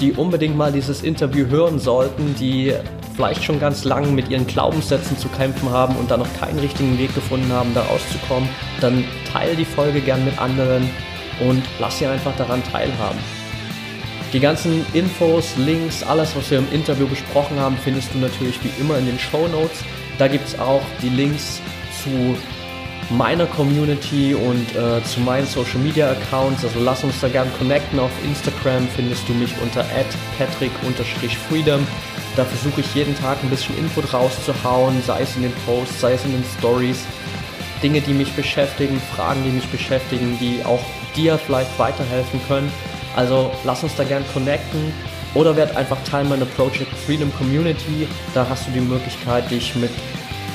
die 0.00 0.12
unbedingt 0.12 0.56
mal 0.56 0.72
dieses 0.72 1.02
Interview 1.02 1.46
hören 1.46 1.78
sollten, 1.78 2.34
die 2.38 2.74
vielleicht 3.14 3.42
schon 3.42 3.58
ganz 3.58 3.84
lang 3.84 4.14
mit 4.14 4.28
ihren 4.28 4.46
Glaubenssätzen 4.46 5.16
zu 5.16 5.28
kämpfen 5.28 5.70
haben 5.70 5.96
und 5.96 6.10
da 6.10 6.18
noch 6.18 6.28
keinen 6.38 6.58
richtigen 6.58 6.98
Weg 6.98 7.14
gefunden 7.14 7.50
haben, 7.50 7.72
da 7.74 7.82
rauszukommen, 7.82 8.48
dann 8.80 9.04
teile 9.32 9.56
die 9.56 9.64
Folge 9.64 10.00
gern 10.00 10.24
mit 10.24 10.38
anderen 10.38 10.88
und 11.40 11.62
lass 11.80 11.98
sie 11.98 12.06
einfach 12.06 12.36
daran 12.36 12.62
teilhaben. 12.70 13.18
Die 14.32 14.40
ganzen 14.40 14.84
Infos, 14.92 15.56
Links, 15.56 16.02
alles, 16.02 16.36
was 16.36 16.50
wir 16.50 16.58
im 16.58 16.70
Interview 16.72 17.06
besprochen 17.06 17.58
haben, 17.58 17.76
findest 17.82 18.12
du 18.12 18.18
natürlich 18.18 18.58
wie 18.62 18.80
immer 18.80 18.98
in 18.98 19.06
den 19.06 19.18
Show 19.18 19.48
Notes. 19.48 19.82
Da 20.18 20.28
gibt 20.28 20.46
es 20.46 20.58
auch 20.58 20.82
die 21.00 21.08
Links 21.08 21.60
zu 22.02 22.36
meiner 23.10 23.46
Community 23.46 24.34
und 24.34 24.74
äh, 24.74 25.02
zu 25.04 25.20
meinen 25.20 25.46
Social 25.46 25.78
Media 25.78 26.10
Accounts. 26.10 26.64
Also 26.64 26.80
lass 26.80 27.04
uns 27.04 27.20
da 27.20 27.28
gern 27.28 27.50
connecten. 27.58 27.98
Auf 27.98 28.10
Instagram 28.24 28.88
findest 28.94 29.28
du 29.28 29.34
mich 29.34 29.52
unter 29.62 29.84
patrick-freedom. 30.38 31.86
Da 32.36 32.44
versuche 32.44 32.80
ich 32.80 32.94
jeden 32.94 33.16
Tag 33.16 33.38
ein 33.42 33.50
bisschen 33.50 33.78
Input 33.78 34.12
rauszuhauen, 34.12 35.02
sei 35.06 35.22
es 35.22 35.36
in 35.36 35.42
den 35.42 35.52
Posts, 35.64 36.00
sei 36.00 36.12
es 36.14 36.24
in 36.24 36.32
den 36.32 36.44
Stories. 36.58 37.04
Dinge, 37.82 38.00
die 38.00 38.12
mich 38.12 38.32
beschäftigen, 38.32 39.00
Fragen, 39.14 39.42
die 39.44 39.50
mich 39.50 39.66
beschäftigen, 39.68 40.38
die 40.38 40.64
auch 40.64 40.82
dir 41.14 41.38
vielleicht 41.38 41.78
weiterhelfen 41.78 42.40
können. 42.46 42.70
Also 43.14 43.50
lass 43.64 43.82
uns 43.82 43.94
da 43.96 44.04
gern 44.04 44.24
connecten 44.32 44.92
oder 45.34 45.56
werd 45.56 45.76
einfach 45.76 45.96
Teil 46.04 46.24
meiner 46.24 46.44
Project 46.44 46.92
Freedom 47.06 47.32
Community. 47.36 48.06
Da 48.34 48.46
hast 48.48 48.66
du 48.66 48.70
die 48.72 48.80
Möglichkeit, 48.80 49.50
dich 49.50 49.74
mit 49.74 49.90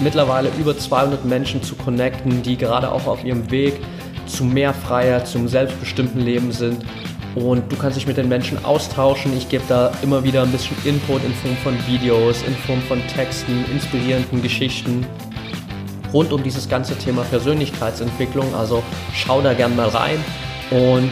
mittlerweile 0.02 0.50
über 0.60 0.78
200 0.78 1.26
Menschen 1.26 1.64
zu 1.64 1.76
connecten, 1.76 2.42
die 2.42 2.58
gerade 2.58 2.92
auch 2.92 3.08
auf 3.08 3.24
ihrem 3.24 3.50
Weg 3.52 3.80
zu 4.26 4.44
mehr 4.44 4.74
Freiheit, 4.74 5.28
zum 5.28 5.48
selbstbestimmten 5.48 6.22
Leben 6.22 6.52
sind. 6.52 6.84
Und 7.36 7.72
du 7.72 7.78
kannst 7.78 7.98
dich 7.98 8.08
mit 8.08 8.18
den 8.18 8.28
Menschen 8.28 8.64
austauschen. 8.66 9.36
Ich 9.38 9.48
gebe 9.48 9.64
da 9.68 9.92
immer 10.02 10.24
wieder 10.24 10.44
ein 10.44 10.52
bisschen 10.52 10.76
Input 10.84 11.24
in 11.24 11.34
Form 11.34 11.56
von 11.64 11.88
Videos, 11.88 12.44
in 12.44 12.56
Form 12.56 12.82
von 12.84 13.02
Texten, 13.08 13.64
inspirierenden 13.72 14.42
Geschichten 14.42 15.06
rund 16.14 16.34
um 16.34 16.44
dieses 16.44 16.68
ganze 16.68 16.98
Thema 16.98 17.24
Persönlichkeitsentwicklung. 17.24 18.54
Also 18.56 18.84
schau 19.14 19.42
da 19.42 19.54
gern 19.54 19.76
mal 19.76 19.88
rein. 19.90 20.24
Und 20.72 21.12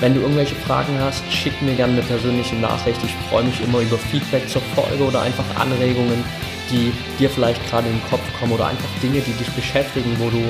wenn 0.00 0.14
du 0.14 0.20
irgendwelche 0.20 0.54
Fragen 0.54 0.98
hast, 1.00 1.22
schick 1.32 1.60
mir 1.62 1.74
gerne 1.74 1.94
eine 1.94 2.02
persönliche 2.02 2.54
Nachricht. 2.56 3.00
Ich 3.04 3.14
freue 3.28 3.44
mich 3.44 3.60
immer 3.62 3.80
über 3.80 3.96
Feedback 3.96 4.48
zur 4.48 4.62
Folge 4.74 5.04
oder 5.04 5.22
einfach 5.22 5.44
Anregungen 5.58 6.22
die 6.70 6.92
dir 7.18 7.30
vielleicht 7.30 7.64
gerade 7.68 7.88
in 7.88 7.94
den 7.94 8.08
Kopf 8.08 8.22
kommen 8.38 8.52
oder 8.52 8.66
einfach 8.66 8.88
Dinge, 9.02 9.20
die 9.20 9.32
dich 9.32 9.50
beschäftigen, 9.50 10.16
wo 10.18 10.30
du 10.30 10.42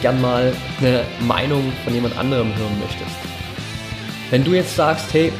gern 0.00 0.20
mal 0.20 0.52
eine 0.80 1.04
Meinung 1.20 1.72
von 1.84 1.94
jemand 1.94 2.16
anderem 2.16 2.54
hören 2.56 2.78
möchtest. 2.80 3.16
Wenn 4.30 4.44
du 4.44 4.52
jetzt 4.52 4.76
sagst, 4.76 5.12
hey, 5.12 5.32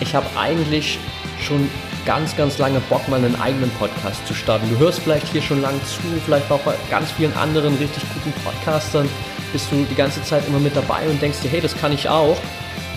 ich 0.00 0.14
habe 0.14 0.26
eigentlich 0.36 0.98
schon 1.40 1.68
ganz, 2.04 2.36
ganz 2.36 2.58
lange 2.58 2.80
Bock, 2.80 3.06
mal 3.08 3.24
einen 3.24 3.40
eigenen 3.40 3.70
Podcast 3.70 4.26
zu 4.26 4.34
starten. 4.34 4.68
Du 4.70 4.78
hörst 4.78 5.00
vielleicht 5.00 5.28
hier 5.28 5.42
schon 5.42 5.60
lang 5.62 5.74
zu, 5.84 6.00
vielleicht 6.24 6.50
auch 6.50 6.60
bei 6.60 6.74
ganz 6.90 7.12
vielen 7.12 7.32
anderen 7.34 7.76
richtig 7.76 8.02
guten 8.14 8.32
Podcastern 8.42 9.08
bist 9.52 9.70
du 9.70 9.86
die 9.88 9.94
ganze 9.94 10.22
Zeit 10.22 10.46
immer 10.48 10.58
mit 10.58 10.74
dabei 10.74 11.06
und 11.08 11.20
denkst 11.20 11.40
dir, 11.42 11.50
hey, 11.50 11.60
das 11.60 11.76
kann 11.76 11.92
ich 11.92 12.08
auch, 12.08 12.36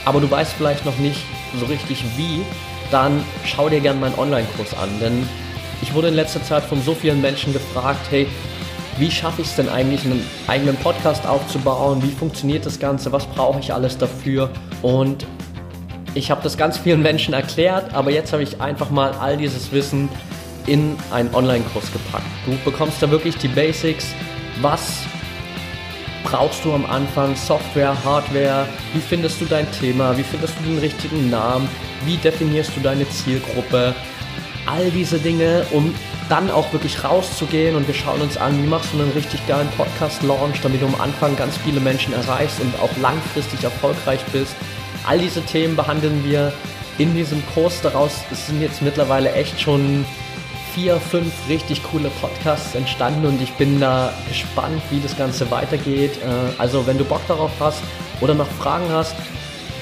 aber 0.05 0.21
du 0.21 0.31
weißt 0.31 0.53
vielleicht 0.53 0.85
noch 0.85 0.97
nicht 0.97 1.21
so 1.59 1.65
richtig 1.65 2.03
wie, 2.15 2.41
dann 2.91 3.23
schau 3.43 3.69
dir 3.69 3.81
gerne 3.81 3.99
meinen 3.99 4.17
Online-Kurs 4.17 4.73
an, 4.75 4.89
denn 4.99 5.27
ich 5.81 5.93
wurde 5.93 6.09
in 6.09 6.13
letzter 6.13 6.43
Zeit 6.43 6.63
von 6.63 6.81
so 6.81 6.93
vielen 6.93 7.21
Menschen 7.21 7.53
gefragt, 7.53 8.07
hey, 8.09 8.27
wie 8.97 9.11
schaffe 9.11 9.41
ich 9.41 9.47
es 9.47 9.55
denn 9.55 9.67
eigentlich, 9.67 10.05
einen 10.05 10.25
eigenen 10.47 10.77
Podcast 10.77 11.27
aufzubauen? 11.27 12.01
Wie 12.01 12.11
funktioniert 12.11 12.65
das 12.65 12.79
Ganze? 12.79 13.11
Was 13.11 13.25
brauche 13.25 13.59
ich 13.59 13.73
alles 13.73 13.97
dafür? 13.97 14.49
Und 14.81 15.25
ich 16.13 16.31
habe 16.31 16.41
das 16.41 16.57
ganz 16.57 16.77
vielen 16.77 17.01
Menschen 17.01 17.33
erklärt, 17.33 17.93
aber 17.93 18.09
jetzt 18.09 18.31
habe 18.31 18.41
ich 18.41 18.61
einfach 18.61 18.89
mal 18.89 19.11
all 19.11 19.35
dieses 19.35 19.71
Wissen 19.73 20.07
in 20.65 20.95
einen 21.11 21.33
Online-Kurs 21.35 21.91
gepackt. 21.91 22.25
Du 22.45 22.57
bekommst 22.63 23.01
da 23.03 23.11
wirklich 23.11 23.37
die 23.37 23.49
Basics. 23.49 24.13
Was 24.61 25.01
brauchst 26.23 26.63
du 26.63 26.73
am 26.73 26.85
Anfang? 26.85 27.35
Software, 27.35 27.95
Hardware? 28.03 28.65
Wie 28.93 29.01
findest 29.01 29.41
du 29.41 29.45
dein 29.45 29.69
Thema? 29.73 30.17
Wie 30.17 30.23
findest 30.23 30.53
du 30.59 30.69
den 30.69 30.79
richtigen 30.79 31.29
Namen? 31.29 31.67
Wie 32.05 32.15
definierst 32.17 32.71
du 32.75 32.79
deine 32.79 33.07
Zielgruppe? 33.09 33.93
All 34.65 34.89
diese 34.91 35.19
Dinge, 35.19 35.65
um 35.71 35.93
dann 36.29 36.49
auch 36.49 36.71
wirklich 36.73 37.03
rauszugehen 37.03 37.75
und 37.75 37.87
wir 37.87 37.93
schauen 37.93 38.21
uns 38.21 38.37
an, 38.37 38.61
wie 38.63 38.67
machst 38.67 38.93
du 38.93 38.99
einen 38.99 39.11
richtig 39.11 39.45
geilen 39.47 39.69
Podcast-Launch, 39.77 40.61
damit 40.61 40.81
du 40.81 40.87
am 40.87 40.99
Anfang 40.99 41.35
ganz 41.35 41.57
viele 41.57 41.79
Menschen 41.79 42.13
erreichst 42.13 42.59
und 42.59 42.73
auch 42.79 42.95
langfristig 42.97 43.63
erfolgreich 43.63 44.23
bist. 44.31 44.55
All 45.05 45.19
diese 45.19 45.41
Themen 45.43 45.75
behandeln 45.75 46.23
wir 46.23 46.51
in 46.97 47.13
diesem 47.13 47.43
Kurs. 47.53 47.81
Daraus 47.81 48.23
sind 48.31 48.61
jetzt 48.61 48.81
mittlerweile 48.81 49.31
echt 49.33 49.61
schon 49.61 50.05
vier, 50.73 50.97
fünf 50.97 51.31
richtig 51.47 51.83
coole 51.83 52.09
Podcasts 52.21 52.75
entstanden 52.75 53.25
und 53.25 53.41
ich 53.41 53.53
bin 53.53 53.79
da 53.79 54.11
gespannt, 54.27 54.81
wie 54.89 54.99
das 54.99 55.15
Ganze 55.15 55.49
weitergeht. 55.49 56.17
Äh, 56.17 56.59
also 56.59 56.85
wenn 56.85 56.97
du 56.97 57.05
Bock 57.05 57.21
darauf 57.27 57.51
hast 57.59 57.81
oder 58.19 58.33
noch 58.33 58.47
Fragen 58.47 58.89
hast, 58.89 59.15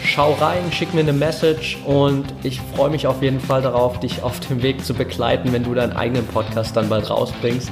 schau 0.03 0.33
rein, 0.33 0.71
schick 0.71 0.93
mir 0.93 1.01
eine 1.01 1.13
Message 1.13 1.77
und 1.85 2.25
ich 2.43 2.59
freue 2.75 2.89
mich 2.89 3.07
auf 3.07 3.21
jeden 3.21 3.39
Fall 3.39 3.61
darauf, 3.61 3.99
dich 3.99 4.21
auf 4.21 4.39
dem 4.41 4.61
Weg 4.61 4.83
zu 4.83 4.93
begleiten, 4.93 5.53
wenn 5.53 5.63
du 5.63 5.73
deinen 5.73 5.93
eigenen 5.93 6.25
Podcast 6.27 6.75
dann 6.75 6.89
bald 6.89 7.09
rausbringst. 7.09 7.71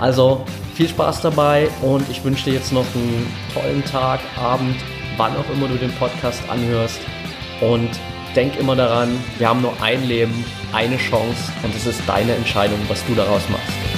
Also 0.00 0.44
viel 0.74 0.88
Spaß 0.88 1.22
dabei 1.22 1.68
und 1.82 2.08
ich 2.10 2.24
wünsche 2.24 2.44
dir 2.44 2.54
jetzt 2.54 2.72
noch 2.72 2.86
einen 2.94 3.26
tollen 3.52 3.84
Tag, 3.84 4.20
Abend, 4.36 4.76
wann 5.16 5.32
auch 5.36 5.50
immer 5.54 5.68
du 5.68 5.76
den 5.76 5.92
Podcast 5.92 6.42
anhörst. 6.48 7.00
Und 7.60 7.90
denk 8.34 8.58
immer 8.58 8.74
daran, 8.74 9.16
wir 9.38 9.48
haben 9.48 9.62
nur 9.62 9.72
ein 9.80 10.06
Leben, 10.06 10.44
eine 10.72 10.96
Chance 10.96 11.52
und 11.62 11.74
es 11.74 11.86
ist 11.86 12.00
deine 12.06 12.34
Entscheidung, 12.34 12.80
was 12.88 13.04
du 13.06 13.14
daraus 13.14 13.42
machst. 13.48 13.93